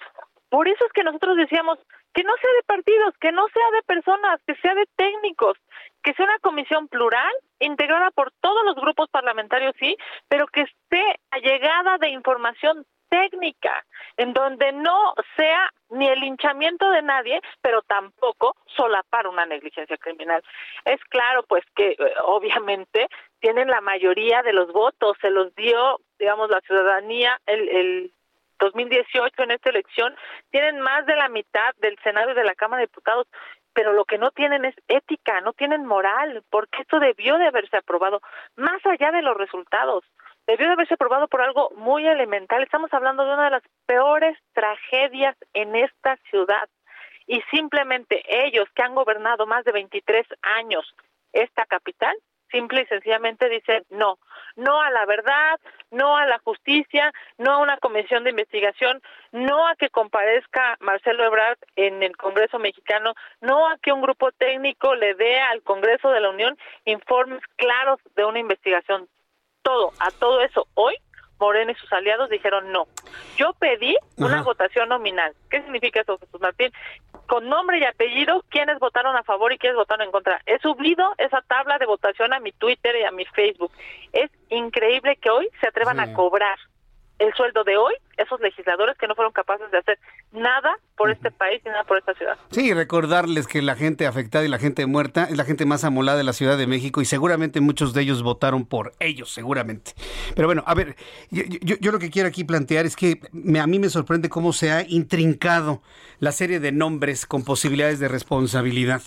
[0.48, 1.78] Por eso es que nosotros decíamos
[2.12, 5.58] que no sea de partidos, que no sea de personas, que sea de técnicos,
[6.02, 9.96] que sea una comisión plural, integrada por todos los grupos parlamentarios, sí,
[10.28, 13.84] pero que esté allegada de información técnica,
[14.16, 20.42] en donde no sea ni el linchamiento de nadie, pero tampoco solapar una negligencia criminal.
[20.84, 23.08] Es claro, pues, que eh, obviamente
[23.40, 28.12] tienen la mayoría de los votos, se los dio, digamos, la ciudadanía el, el
[28.60, 30.14] 2018 en esta elección,
[30.50, 33.26] tienen más de la mitad del Senado y de la Cámara de Diputados,
[33.72, 37.76] pero lo que no tienen es ética, no tienen moral, porque esto debió de haberse
[37.76, 38.20] aprobado,
[38.56, 40.04] más allá de los resultados
[40.50, 42.62] debió de haberse aprobado por algo muy elemental.
[42.62, 46.68] Estamos hablando de una de las peores tragedias en esta ciudad.
[47.26, 50.84] Y simplemente ellos que han gobernado más de 23 años
[51.32, 52.16] esta capital,
[52.50, 54.18] simple y sencillamente dicen no,
[54.56, 55.60] no a la verdad,
[55.92, 59.00] no a la justicia, no a una comisión de investigación,
[59.30, 64.32] no a que comparezca Marcelo Ebrard en el Congreso mexicano, no a que un grupo
[64.32, 69.08] técnico le dé al Congreso de la Unión informes claros de una investigación
[69.62, 70.96] todo, a todo eso, hoy
[71.38, 72.86] Morena y sus aliados dijeron no.
[73.36, 75.34] Yo pedí una votación nominal.
[75.48, 76.70] ¿Qué significa eso, Jesús Martín?
[77.26, 80.42] Con nombre y apellido, quiénes votaron a favor y quiénes votaron en contra.
[80.44, 83.72] He subido esa tabla de votación a mi Twitter y a mi Facebook.
[84.12, 86.58] Es increíble que hoy se atrevan a cobrar
[87.20, 89.98] el sueldo de hoy esos legisladores que no fueron capaces de hacer
[90.32, 92.36] nada por este país y nada por esta ciudad.
[92.50, 96.18] Sí, recordarles que la gente afectada y la gente muerta es la gente más amolada
[96.18, 99.92] de la Ciudad de México y seguramente muchos de ellos votaron por ellos, seguramente.
[100.34, 100.96] Pero bueno, a ver,
[101.30, 101.44] yo,
[101.80, 103.20] yo, lo que quiero aquí plantear es que
[103.58, 105.82] a mí me sorprende cómo se ha intrincado
[106.18, 109.02] la serie de nombres con posibilidades de responsabilidad.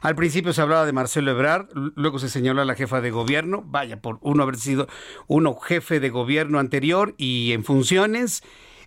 [0.00, 3.62] Al principio se hablaba de Marcelo Ebrard, luego se señaló a la jefa de gobierno,
[3.66, 4.88] vaya, por uno haber sido
[5.26, 8.42] uno jefe de gobierno anterior y en funciones.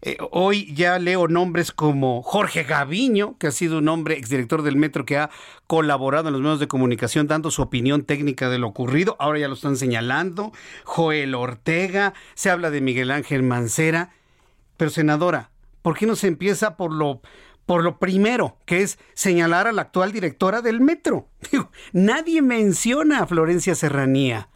[0.06, 4.76] Eh, hoy ya leo nombres como Jorge Gaviño, que ha sido un hombre exdirector del
[4.76, 5.30] metro que ha
[5.65, 9.15] colaborado en los medios de comunicación dando su opinión técnica de lo ocurrido.
[9.19, 10.52] Ahora ya lo están señalando.
[10.84, 14.10] Joel Ortega, se habla de Miguel Ángel Mancera.
[14.76, 17.22] Pero senadora, ¿por qué no se empieza por lo
[17.65, 21.27] por lo primero, que es señalar a la actual directora del metro.
[21.94, 24.49] nadie menciona a Florencia Serranía.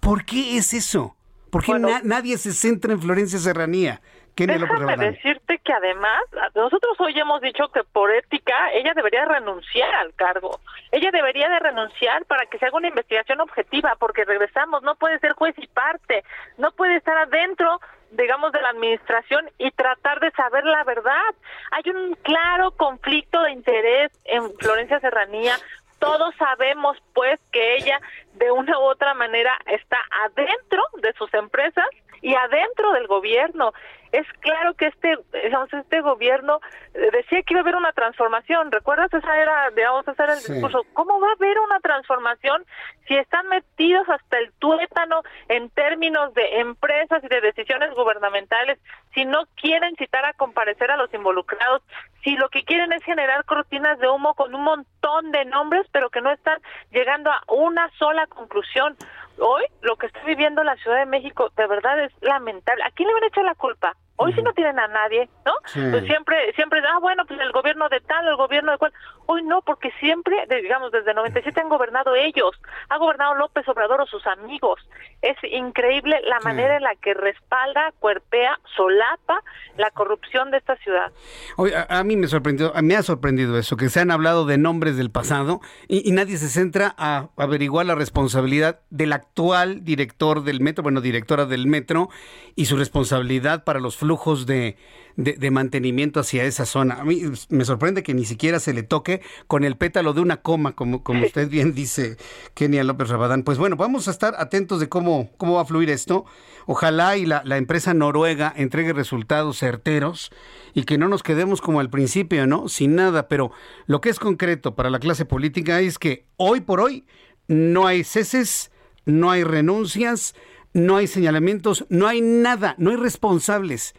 [0.00, 1.16] ¿Por qué es eso?
[1.50, 4.02] ¿Por qué nadie se centra en Florencia Serranía?
[4.36, 6.22] Déjame decirte que además,
[6.54, 10.60] nosotros hoy hemos dicho que por ética ella debería renunciar al cargo.
[10.90, 15.20] Ella debería de renunciar para que se haga una investigación objetiva, porque regresamos, no puede
[15.20, 16.24] ser juez y parte,
[16.58, 17.80] no puede estar adentro
[18.10, 21.34] digamos, de la administración y tratar de saber la verdad.
[21.72, 25.56] Hay un claro conflicto de interés en Florencia Serranía.
[25.98, 28.00] Todos sabemos, pues, que ella
[28.34, 31.86] de una u otra manera está adentro de sus empresas
[32.24, 33.74] y adentro del gobierno
[34.10, 36.60] es claro que este, este gobierno
[36.94, 38.70] eh, decía que iba a haber una transformación.
[38.70, 39.12] ¿Recuerdas?
[39.12, 40.86] Esa era, digamos, ese era el discurso.
[40.94, 42.64] ¿Cómo va a haber una transformación
[43.08, 48.78] si están metidos hasta el tuétano en términos de empresas y de decisiones gubernamentales?
[49.14, 51.82] Si no quieren citar a comparecer a los involucrados,
[52.22, 56.08] si lo que quieren es generar cortinas de humo con un montón de nombres, pero
[56.08, 56.58] que no están
[56.90, 58.96] llegando a una sola conclusión.
[59.38, 62.82] Hoy lo que está viviendo la Ciudad de México de verdad es lamentable.
[62.84, 63.96] ¿A quién le van a echar la culpa?
[64.16, 65.52] Hoy sí no tienen a nadie, ¿no?
[65.72, 68.92] Pues siempre, siempre, ah, bueno, pues el gobierno de tal, el gobierno de cual.
[69.26, 72.50] Hoy no, porque siempre, digamos, desde 97 han gobernado ellos,
[72.90, 74.80] ha gobernado López Obrador o sus amigos.
[75.22, 79.42] Es increíble la manera en la que respalda, cuerpea, solapa
[79.78, 81.10] la corrupción de esta ciudad.
[81.56, 84.96] Hoy a, mí me sorprendió, me ha sorprendido eso, que se han hablado de nombres
[84.96, 90.60] del pasado y, y nadie se centra a averiguar la responsabilidad del actual director del
[90.60, 92.10] metro, bueno, directora del metro
[92.54, 94.76] y su responsabilidad para los flujos de,
[95.16, 96.96] de, mantenimiento hacia esa zona.
[96.96, 100.42] A mí me sorprende que ni siquiera se le toque con el pétalo de una
[100.42, 102.18] coma, como, como usted bien dice,
[102.52, 103.42] Kenia López Rabadán.
[103.42, 106.26] Pues bueno, vamos a estar atentos de cómo, cómo va a fluir esto.
[106.66, 110.30] Ojalá y la, la empresa noruega entregue resultados certeros
[110.74, 112.68] y que no nos quedemos como al principio, ¿no?
[112.68, 113.28] Sin nada.
[113.28, 113.52] Pero
[113.86, 117.06] lo que es concreto para la clase política es que hoy por hoy
[117.48, 118.70] no hay ceses,
[119.06, 120.34] no hay renuncias,
[120.74, 123.94] no hay señalamientos, no hay nada, no hay responsables.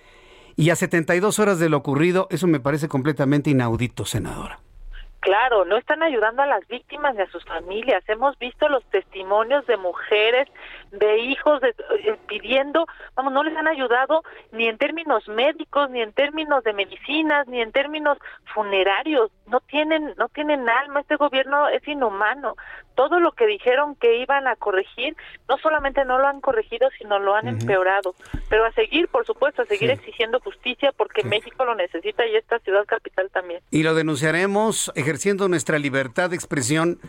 [0.58, 4.60] Y a 72 horas de lo ocurrido, eso me parece completamente inaudito, senadora.
[5.26, 8.04] Claro, no están ayudando a las víctimas ni a sus familias.
[8.08, 10.48] Hemos visto los testimonios de mujeres,
[10.92, 12.86] de hijos, de, eh, pidiendo,
[13.16, 14.22] vamos, no les han ayudado
[14.52, 18.20] ni en términos médicos, ni en términos de medicinas, ni en términos
[18.54, 19.32] funerarios.
[19.48, 21.00] No tienen, no tienen alma.
[21.00, 22.56] Este gobierno es inhumano
[22.96, 25.16] todo lo que dijeron que iban a corregir,
[25.48, 28.16] no solamente no lo han corregido, sino lo han empeorado.
[28.50, 32.60] Pero a seguir, por supuesto, a seguir exigiendo justicia porque México lo necesita y esta
[32.60, 33.62] ciudad capital también.
[33.72, 37.00] Y lo denunciaremos ejerciendo nuestra libertad de expresión,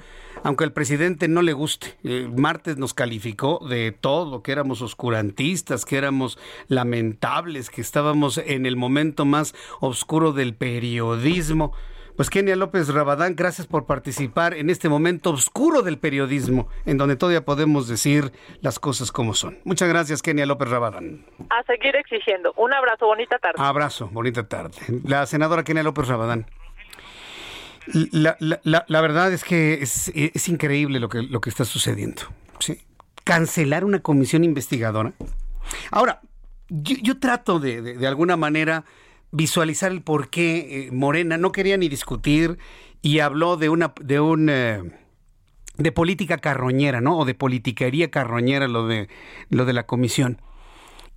[0.42, 1.96] aunque al presidente no le guste.
[2.02, 6.38] El martes nos calificó de todo, que éramos oscurantistas, que éramos
[6.68, 11.72] lamentables, que estábamos en el momento más oscuro del periodismo.
[12.16, 17.16] Pues Kenia López Rabadán, gracias por participar en este momento oscuro del periodismo, en donde
[17.16, 18.32] todavía podemos decir
[18.62, 19.58] las cosas como son.
[19.64, 21.26] Muchas gracias, Kenia López Rabadán.
[21.50, 22.54] A seguir exigiendo.
[22.56, 23.56] Un abrazo, bonita tarde.
[23.58, 24.76] Abrazo, bonita tarde.
[25.04, 26.46] La senadora Kenia López Rabadán.
[27.92, 32.22] La, verdad es que es, increíble lo que, lo que está sucediendo.
[32.60, 32.80] ¿sí?
[33.24, 35.12] Cancelar una comisión investigadora.
[35.90, 36.22] Ahora,
[36.70, 38.84] yo, trato de, de alguna manera
[39.36, 42.58] visualizar el por qué eh, Morena no quería ni discutir
[43.02, 44.82] y habló de una de un eh,
[45.76, 47.18] de política carroñera, ¿no?
[47.18, 49.08] O de politiquería carroñera lo de
[49.50, 50.40] lo de la comisión.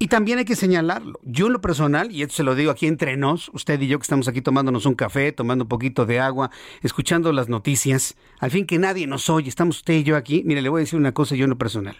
[0.01, 1.19] Y también hay que señalarlo.
[1.23, 3.99] Yo en lo personal, y esto se lo digo aquí entre nos, usted y yo
[3.99, 6.51] que estamos aquí tomándonos un café, tomando un poquito de agua,
[6.81, 10.61] escuchando las noticias, al fin que nadie nos oye, estamos usted y yo aquí, mire,
[10.61, 11.97] le voy a decir una cosa yo en lo personal.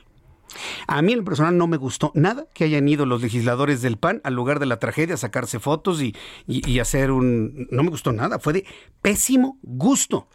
[0.88, 4.22] A mí en personal no me gustó nada que hayan ido los legisladores del PAN
[4.24, 7.68] al lugar de la tragedia a sacarse fotos y, hacer un...
[7.72, 8.66] No me gustó nada, fue de
[9.02, 10.28] pésimo gusto.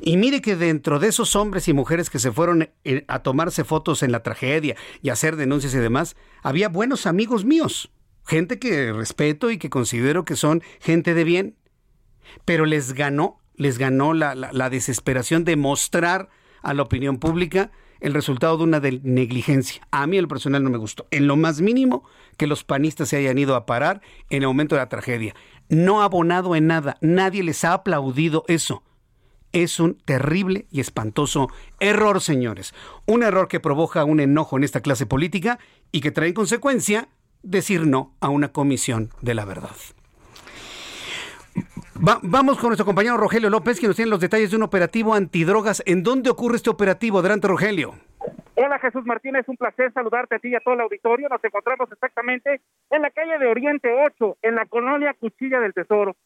[0.00, 3.64] Y mire que dentro de esos hombres y mujeres que se fueron eh, a tomarse
[3.64, 7.90] fotos en la tragedia y hacer denuncias y demás, había buenos amigos míos,
[8.26, 11.56] gente que respeto y que considero que son gente de bien,
[12.44, 16.28] pero les ganó, les ganó la, la desesperación de mostrar
[16.62, 17.70] a la opinión pública
[18.00, 19.86] el resultado de una negligencia.
[19.90, 21.06] A mí el personal no me gustó.
[21.10, 22.04] En lo más mínimo
[22.36, 24.00] que los panistas se hayan ido a parar
[24.30, 25.34] en el momento de la tragedia.
[25.68, 26.96] No ha abonado en nada.
[27.00, 28.82] Nadie les ha aplaudido eso.
[29.52, 31.48] Es un terrible y espantoso
[31.80, 32.74] error, señores.
[33.06, 35.58] Un error que provoca un enojo en esta clase política
[35.90, 37.08] y que trae en consecuencia
[37.42, 39.76] decir no a una comisión de la verdad
[42.00, 45.82] vamos con nuestro compañero Rogelio López, que nos tiene los detalles de un operativo antidrogas.
[45.86, 47.18] ¿En dónde ocurre este operativo?
[47.18, 47.94] Adelante, Rogelio.
[48.54, 51.28] Hola Jesús Martínez, un placer saludarte a ti y a todo el auditorio.
[51.28, 52.60] Nos encontramos exactamente
[52.90, 56.16] en la calle de Oriente 8, en la colonia Cuchilla del Tesoro.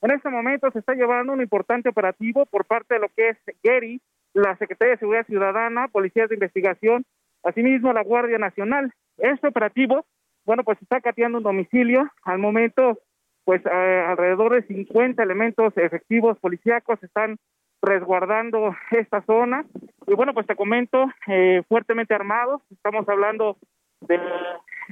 [0.00, 3.38] En este momento se está llevando un importante operativo por parte de lo que es
[3.62, 4.00] Gary,
[4.32, 7.04] la Secretaría de Seguridad Ciudadana, Policías de Investigación,
[7.42, 8.92] asimismo la Guardia Nacional.
[9.18, 10.06] Este operativo,
[10.46, 12.10] bueno, pues está cateando un domicilio.
[12.24, 12.98] Al momento
[13.44, 17.38] pues eh, alrededor de 50 elementos efectivos policíacos están
[17.80, 19.64] resguardando esta zona.
[20.06, 23.56] Y bueno, pues te comento, eh, fuertemente armados, estamos hablando
[24.00, 24.20] de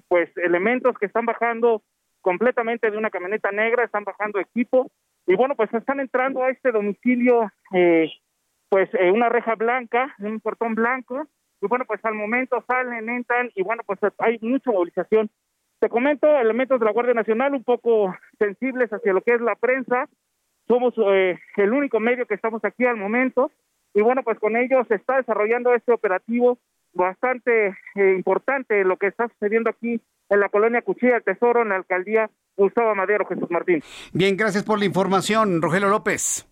[0.09, 1.83] pues elementos que están bajando
[2.21, 4.91] completamente de una camioneta negra, están bajando equipo.
[5.27, 8.11] Y bueno, pues están entrando a este domicilio eh,
[8.69, 11.27] pues una reja blanca, un portón blanco.
[11.61, 15.31] Y bueno, pues al momento salen, entran y bueno, pues hay mucha movilización
[15.81, 19.57] te comento elementos de la Guardia Nacional un poco sensibles hacia lo que es la
[19.57, 20.09] prensa.
[20.69, 23.51] Somos eh, el único medio que estamos aquí al momento
[23.95, 26.59] y bueno, pues con ellos se está desarrollando este operativo
[26.93, 31.71] bastante eh, importante lo que está sucediendo aquí en la colonia Cuchilla del Tesoro en
[31.71, 33.83] la alcaldía Gustavo Madero Jesús Martín.
[34.13, 36.50] Bien, gracias por la información, Rogelio López.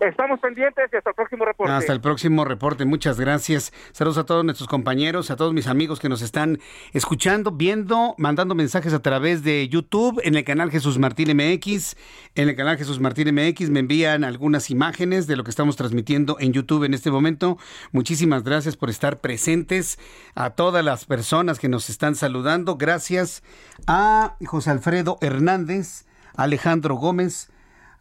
[0.00, 1.72] Estamos pendientes y hasta el próximo reporte.
[1.72, 2.84] Hasta el próximo reporte.
[2.84, 3.72] Muchas gracias.
[3.92, 6.58] Saludos a todos nuestros compañeros, a todos mis amigos que nos están
[6.92, 11.96] escuchando, viendo, mandando mensajes a través de YouTube, en el canal Jesús Martín MX.
[12.34, 16.36] En el canal Jesús Martín MX me envían algunas imágenes de lo que estamos transmitiendo
[16.40, 17.56] en YouTube en este momento.
[17.92, 19.98] Muchísimas gracias por estar presentes.
[20.34, 22.76] A todas las personas que nos están saludando.
[22.76, 23.42] Gracias
[23.86, 26.04] a José Alfredo Hernández,
[26.36, 27.50] Alejandro Gómez.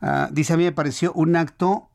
[0.02, 1.90] Ah, dice, a mí me pareció un acto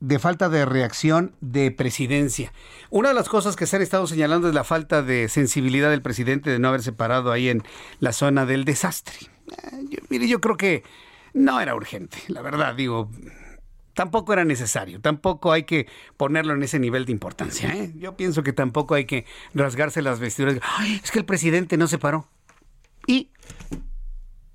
[0.00, 2.52] de falta de reacción de presidencia.
[2.90, 6.02] Una de las cosas que se han estado señalando es la falta de sensibilidad del
[6.02, 7.62] presidente de no haberse parado ahí en
[8.00, 9.16] la zona del desastre.
[9.50, 9.76] Ah,
[10.08, 10.84] mire, yo creo que
[11.32, 13.10] no era urgente, la verdad, digo,
[13.94, 15.86] tampoco era necesario, tampoco hay que
[16.16, 17.74] ponerlo en ese nivel de importancia.
[17.74, 17.92] ¿eh?
[17.96, 19.24] Yo pienso que tampoco hay que
[19.54, 20.60] rasgarse las vestiduras.
[21.02, 22.28] es que el presidente no se paró.
[23.06, 23.30] Y,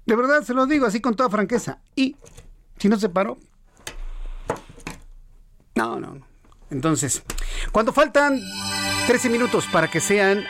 [0.06, 2.16] de verdad, se lo digo así con toda franqueza, y
[2.80, 3.38] si no se paró.
[5.76, 6.26] No, no.
[6.72, 7.24] Entonces,
[7.72, 8.42] cuando faltan
[9.08, 10.46] 13 minutos para que sean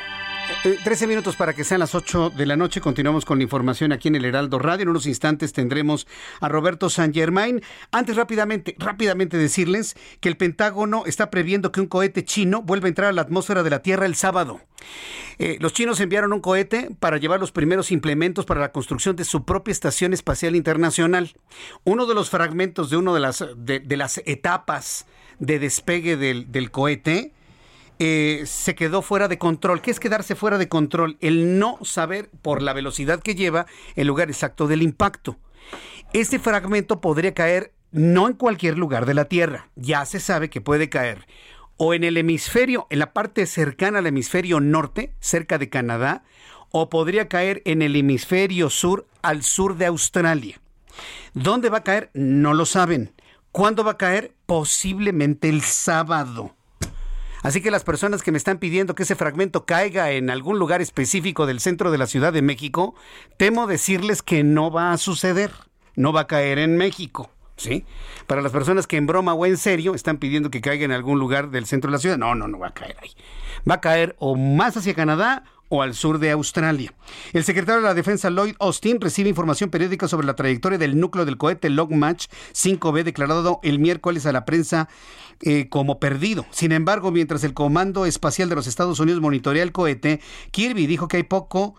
[0.62, 2.82] 13 minutos para que sean las 8 de la noche.
[2.82, 4.84] Continuamos con la información aquí en el Heraldo Radio.
[4.84, 6.08] En unos instantes tendremos
[6.42, 7.62] a Roberto San Germain.
[7.92, 12.90] Antes, rápidamente, rápidamente decirles que el Pentágono está previendo que un cohete chino vuelva a
[12.90, 14.60] entrar a la atmósfera de la Tierra el sábado.
[15.38, 19.26] Eh, los chinos enviaron un cohete para llevar los primeros implementos para la construcción de
[19.26, 21.36] su propia Estación Espacial Internacional.
[21.84, 25.06] Uno de los fragmentos de una de las, de, las etapas
[25.38, 27.34] de despegue del, del cohete
[28.00, 29.82] eh, se quedó fuera de control.
[29.82, 31.18] ¿Qué es quedarse fuera de control?
[31.22, 33.66] El no saber por la velocidad que lleva
[33.96, 35.38] el lugar exacto del impacto.
[36.14, 39.70] Este fragmento podría caer no en cualquier lugar de la Tierra.
[39.76, 41.28] Ya se sabe que puede caer
[41.82, 46.24] o en el hemisferio, en la parte cercana al hemisferio norte, cerca de Canadá,
[46.72, 50.60] o podría caer en el hemisferio sur, al sur de Australia.
[51.34, 52.10] ¿Dónde va a caer?
[52.14, 53.14] No lo saben.
[53.54, 54.36] ¿Cuándo va a caer?
[54.46, 56.54] Posiblemente el sábado.
[57.42, 60.82] Así que las personas que me están pidiendo que ese fragmento caiga en algún lugar
[60.82, 62.96] específico del centro de la Ciudad de México,
[63.38, 65.52] temo decirles que no va a suceder,
[65.96, 67.32] no va a caer en México.
[67.56, 67.84] ¿Sí?
[68.26, 71.20] Para las personas que en broma o en serio están pidiendo que caiga en algún
[71.20, 73.12] lugar del centro de la ciudad, no, no, no va a caer ahí.
[73.70, 76.94] Va a caer o más hacia Canadá o al sur de Australia.
[77.32, 81.26] El secretario de la Defensa Lloyd Austin recibe información periódica sobre la trayectoria del núcleo
[81.26, 84.90] del cohete Longmarch 5B declarado el miércoles a la prensa
[85.42, 86.46] eh, como perdido.
[86.52, 90.20] Sin embargo, mientras el Comando Espacial de los Estados Unidos monitorea el cohete,
[90.52, 91.76] Kirby dijo que hay poco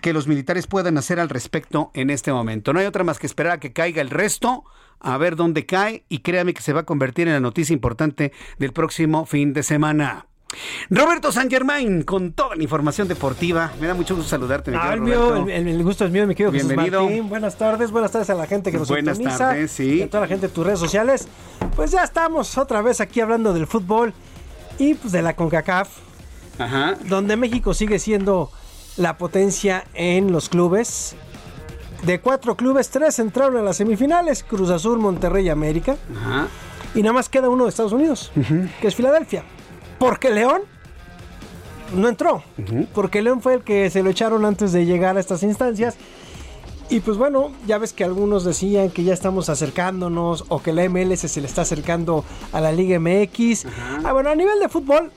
[0.00, 2.72] que los militares puedan hacer al respecto en este momento.
[2.72, 4.64] No hay otra más que esperar a que caiga el resto,
[5.00, 8.32] a ver dónde cae y créame que se va a convertir en la noticia importante
[8.58, 10.26] del próximo fin de semana.
[10.90, 13.72] Roberto San Germain, con toda la información deportiva.
[13.80, 14.72] Me da mucho gusto saludarte.
[14.74, 17.06] Ah, el, mío, el, gusto es mío, mi querido Bienvenido.
[17.24, 20.02] Buenas tardes, buenas tardes a la gente que nos Buenas tardes, sí.
[20.02, 21.28] a toda la gente de tus redes sociales.
[21.76, 24.14] Pues ya estamos otra vez aquí hablando del fútbol
[24.78, 25.88] y pues de la CONCACAF.
[26.58, 26.96] Ajá.
[27.04, 28.50] Donde México sigue siendo
[28.96, 31.16] la potencia en los clubes.
[32.02, 35.96] De cuatro clubes, tres entraron a las semifinales: Cruz Azul, Monterrey y América.
[36.16, 36.48] Ajá.
[36.94, 38.30] Y nada más queda uno de Estados Unidos,
[38.80, 39.42] que es Filadelfia.
[40.04, 40.60] Porque León
[41.96, 42.42] no entró.
[42.92, 45.96] Porque León fue el que se lo echaron antes de llegar a estas instancias.
[46.90, 50.86] Y pues bueno, ya ves que algunos decían que ya estamos acercándonos o que la
[50.90, 52.22] MLS se le está acercando
[52.52, 53.64] a la Liga MX.
[54.04, 55.10] Ah, bueno, a nivel de fútbol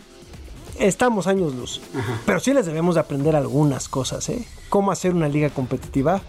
[0.79, 1.81] estamos años luz.
[2.25, 4.47] Pero sí les debemos de aprender algunas cosas, ¿eh?
[4.69, 6.21] Cómo hacer una liga competitiva,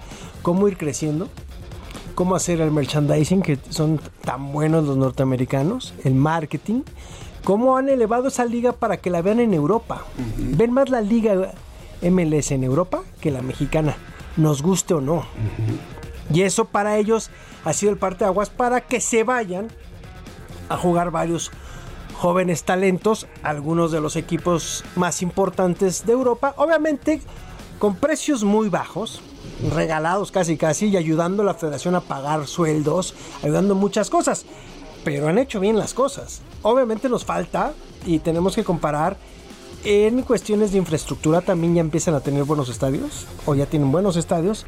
[0.42, 1.28] cómo ir creciendo,
[2.16, 6.82] cómo hacer el merchandising, que son tan buenos los norteamericanos, el marketing
[7.48, 10.04] cómo han elevado esa liga para que la vean en Europa.
[10.36, 11.54] Ven más la liga
[12.02, 13.96] MLS en Europa que la mexicana,
[14.36, 15.24] nos guste o no.
[16.30, 17.30] Y eso para ellos
[17.64, 19.68] ha sido el parte de aguas para que se vayan
[20.68, 21.50] a jugar varios
[22.18, 27.22] jóvenes talentos, algunos de los equipos más importantes de Europa, obviamente
[27.78, 29.22] con precios muy bajos,
[29.72, 34.44] regalados casi casi y ayudando a la federación a pagar sueldos, ayudando muchas cosas
[35.04, 36.42] pero han hecho bien las cosas.
[36.62, 37.72] Obviamente nos falta
[38.04, 39.16] y tenemos que comparar.
[39.84, 44.16] En cuestiones de infraestructura también ya empiezan a tener buenos estadios, o ya tienen buenos
[44.16, 44.66] estadios,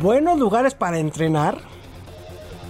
[0.00, 1.58] buenos lugares para entrenar.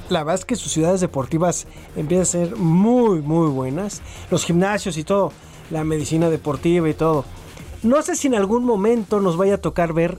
[0.09, 4.01] La verdad es que sus ciudades deportivas empiezan a ser muy, muy buenas.
[4.31, 5.33] Los gimnasios y todo,
[5.71, 7.25] la medicina deportiva y todo.
[7.83, 10.19] No sé si en algún momento nos vaya a tocar ver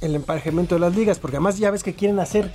[0.00, 2.50] el emparejamiento de las ligas, porque además ya ves que quieren hacer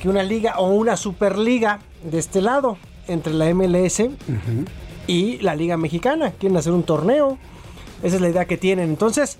[0.00, 2.78] que una liga o una superliga de este lado
[3.08, 4.02] entre la MLS
[5.06, 6.32] y la Liga Mexicana.
[6.32, 7.38] Quieren hacer un torneo.
[8.02, 8.88] Esa es la idea que tienen.
[8.88, 9.38] Entonces,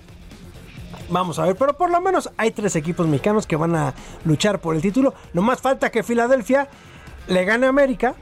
[1.09, 1.55] vamos a ver.
[1.55, 3.93] Pero por lo menos hay tres equipos mexicanos que van a
[4.25, 5.13] luchar por el título.
[5.33, 6.69] No más falta que Filadelfia
[7.27, 8.15] le gane a América.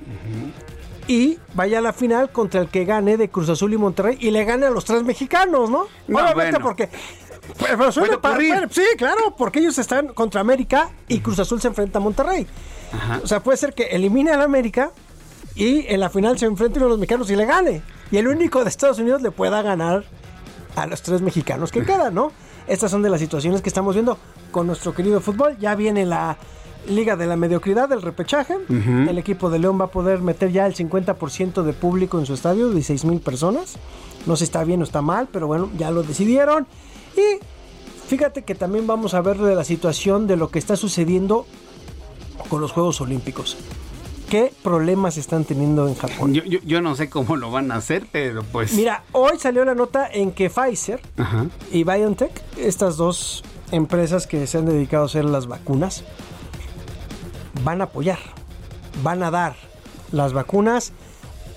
[1.07, 4.31] Y vaya a la final contra el que gane de Cruz Azul y Monterrey y
[4.31, 5.87] le gane a los tres mexicanos, ¿no?
[6.07, 6.89] Obviamente porque
[8.69, 12.47] sí, claro, porque ellos están contra América y Cruz Azul se enfrenta a Monterrey.
[13.23, 14.91] O sea, puede ser que elimine a América
[15.55, 17.81] y en la final se enfrente uno de los mexicanos y le gane.
[18.11, 20.03] Y el único de Estados Unidos le pueda ganar
[20.75, 22.31] a los tres mexicanos que quedan, ¿no?
[22.67, 24.17] Estas son de las situaciones que estamos viendo
[24.51, 25.57] con nuestro querido fútbol.
[25.59, 26.37] Ya viene la
[26.87, 28.55] Liga de la Mediocridad, del repechaje.
[28.69, 32.33] El equipo de León va a poder meter ya el 50% de público en su
[32.33, 33.75] estadio, 16 mil personas.
[34.25, 36.67] No sé si está bien o está mal, pero bueno, ya lo decidieron.
[37.15, 37.43] Y
[38.07, 41.45] fíjate que también vamos a ver de la situación de lo que está sucediendo
[42.49, 43.57] con los Juegos Olímpicos.
[44.31, 46.33] ¿Qué problemas están teniendo en Japón?
[46.33, 48.71] Yo, no sé cómo lo van a hacer, pero pues...
[48.75, 51.01] Mira, hoy salió la nota en que Pfizer
[51.69, 53.43] y BioNTech, estas dos
[53.73, 56.05] empresas que se han dedicado a hacer las vacunas,
[57.65, 58.19] van a apoyar,
[59.03, 59.57] van a dar
[60.13, 60.93] las vacunas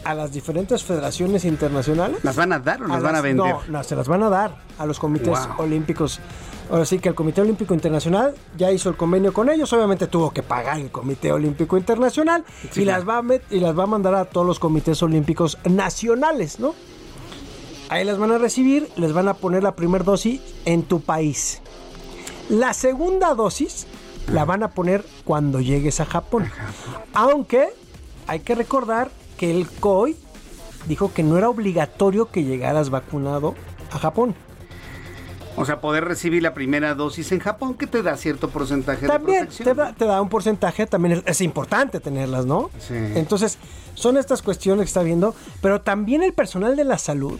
[0.02, 2.24] a las diferentes federaciones internacionales.
[2.24, 3.54] ¿Las van a dar o las van a vender?
[3.54, 6.18] No, no, se las van a dar a los comités olímpicos.
[6.70, 10.30] Ahora sí que el Comité Olímpico Internacional ya hizo el convenio con ellos, obviamente tuvo
[10.30, 14.14] que pagar el Comité Olímpico Internacional y, las va a y las va a mandar
[14.14, 16.74] a todos los comités olímpicos nacionales, ¿no?
[17.90, 21.60] Ahí las van a recibir, les van a poner la primera dosis en tu país.
[22.48, 23.86] La segunda dosis
[24.32, 26.50] la van a poner cuando llegues a Japón.
[27.12, 27.68] Aunque
[28.26, 30.16] hay que recordar que el COI
[30.86, 33.54] dijo que no era obligatorio que llegaras vacunado
[33.92, 34.34] a Japón.
[35.56, 39.20] O sea, poder recibir la primera dosis en Japón, que te da cierto porcentaje de
[39.20, 39.68] protección.
[39.68, 42.70] Te da, te da un porcentaje, también es, importante tenerlas, ¿no?
[42.78, 42.94] Sí.
[42.94, 43.58] Entonces,
[43.94, 47.38] son estas cuestiones que está viendo, pero también el personal de la salud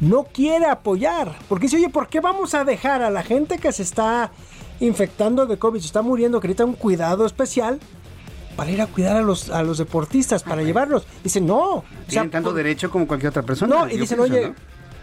[0.00, 1.36] no quiere apoyar.
[1.48, 4.30] Porque dice, oye, ¿por qué vamos a dejar a la gente que se está
[4.80, 7.80] infectando de COVID, se está muriendo, que necesita un cuidado especial?
[8.56, 11.06] para ir a cuidar a los, a los deportistas, para llevarlos.
[11.22, 11.84] Dicen, no.
[12.08, 13.76] Tienen tanto derecho como cualquier otra persona.
[13.76, 14.54] No, y dicen, oye,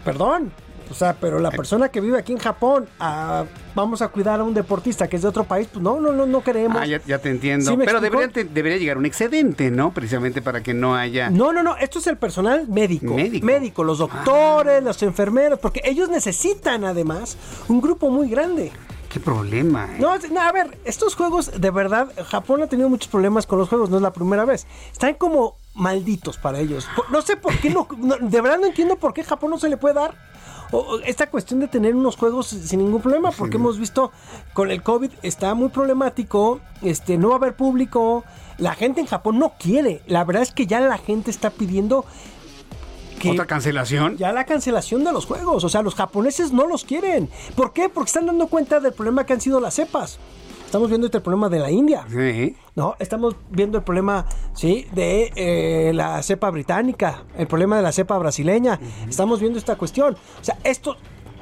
[0.04, 0.52] perdón,
[0.90, 3.44] o sea, pero la persona que vive aquí en Japón, ah,
[3.74, 6.26] vamos a cuidar a un deportista que es de otro país, pues no, no, no,
[6.26, 6.80] no queremos.
[6.80, 7.76] Ah, ya, te entiendo.
[7.78, 9.92] pero debería, debería llegar un excedente, ¿no?
[9.92, 11.30] Precisamente para que no haya.
[11.30, 11.76] No, no, no.
[11.76, 13.14] Esto es el personal médico.
[13.14, 13.46] Médico.
[13.46, 17.36] Médico, los doctores, los enfermeros, porque ellos necesitan además
[17.68, 18.72] un grupo muy grande.
[19.14, 19.88] Qué problema.
[19.92, 20.00] ¿eh?
[20.00, 23.88] No, a ver, estos juegos, de verdad, Japón ha tenido muchos problemas con los juegos,
[23.88, 24.66] no es la primera vez.
[24.90, 26.88] Están como malditos para ellos.
[27.12, 27.86] No sé por qué no,
[28.20, 30.16] de verdad no entiendo por qué Japón no se le puede dar
[31.04, 34.12] esta cuestión de tener unos juegos sin ningún problema, porque hemos visto
[34.52, 38.24] con el COVID está muy problemático, este, no va a haber público,
[38.58, 42.04] la gente en Japón no quiere, la verdad es que ya la gente está pidiendo
[43.30, 44.16] ¿Otra cancelación?
[44.16, 45.64] Ya la cancelación de los juegos.
[45.64, 47.30] O sea, los japoneses no los quieren.
[47.54, 47.88] ¿Por qué?
[47.88, 50.18] Porque están dando cuenta del problema que han sido las cepas.
[50.74, 52.04] Estamos viendo este problema de la India.
[52.10, 52.56] Sí.
[52.74, 52.96] ¿no?
[52.98, 58.18] Estamos viendo el problema, sí, de eh, la cepa británica, el problema de la cepa
[58.18, 58.80] brasileña.
[59.08, 60.14] Estamos viendo esta cuestión.
[60.14, 60.96] O sea, esto,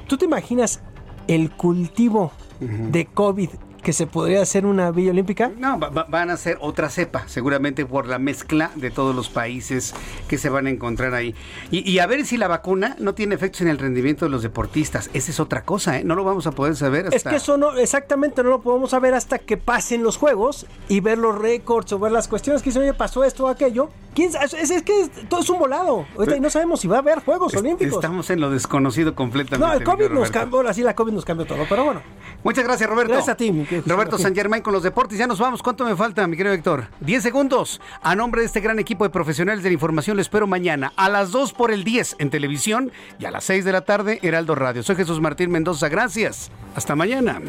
[0.05, 0.81] ¿tú te imaginas
[1.27, 3.49] el cultivo de COVID
[3.83, 5.51] que se podría hacer una Villa Olímpica?
[5.57, 9.93] No, van a ser otra cepa, seguramente por la mezcla de todos los países
[10.27, 11.35] que se van a encontrar ahí.
[11.69, 15.09] Y, a ver si la vacuna no tiene efectos en el rendimiento de los deportistas.
[15.13, 16.03] Esa es otra cosa, ¿eh?
[16.03, 17.17] No lo vamos a poder saber hasta...
[17.17, 21.01] Es que eso no, exactamente no lo podemos saber hasta que pasen los juegos y
[21.01, 23.89] ver los récords o ver las cuestiones que dicen, oye, pasó esto o aquello.
[24.15, 26.05] ¿Quién, es, es, que todo es un volado.
[26.15, 27.95] Ahorita y no sabemos si va a haber Juegos Olímpicos.
[27.95, 29.67] Estamos en lo desconocido completamente.
[29.67, 32.01] No, el COVID nos cambió, ahora sí la COVID nos cambió todo, pero bueno.
[32.43, 33.13] Muchas gracias, Roberto.
[33.13, 33.51] Gracias a ti,
[33.85, 35.17] Roberto San Germán con los deportes.
[35.17, 35.61] Ya nos vamos.
[35.63, 36.87] ¿Cuánto me falta, mi querido Héctor?
[36.99, 37.81] Diez segundos.
[38.01, 41.09] A nombre de este gran equipo de profesionales de la información, lo espero mañana a
[41.09, 44.55] las 2 por el 10 en televisión y a las 6 de la tarde, Heraldo
[44.55, 44.83] Radio.
[44.83, 45.89] Soy Jesús Martín Mendoza.
[45.89, 46.51] Gracias.
[46.75, 47.41] Hasta mañana.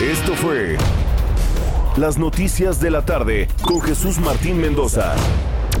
[0.00, 0.76] Esto fue
[1.96, 5.14] Las Noticias de la Tarde con Jesús Martín Mendoza.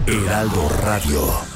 [0.06, 1.55] Heraldo Radio.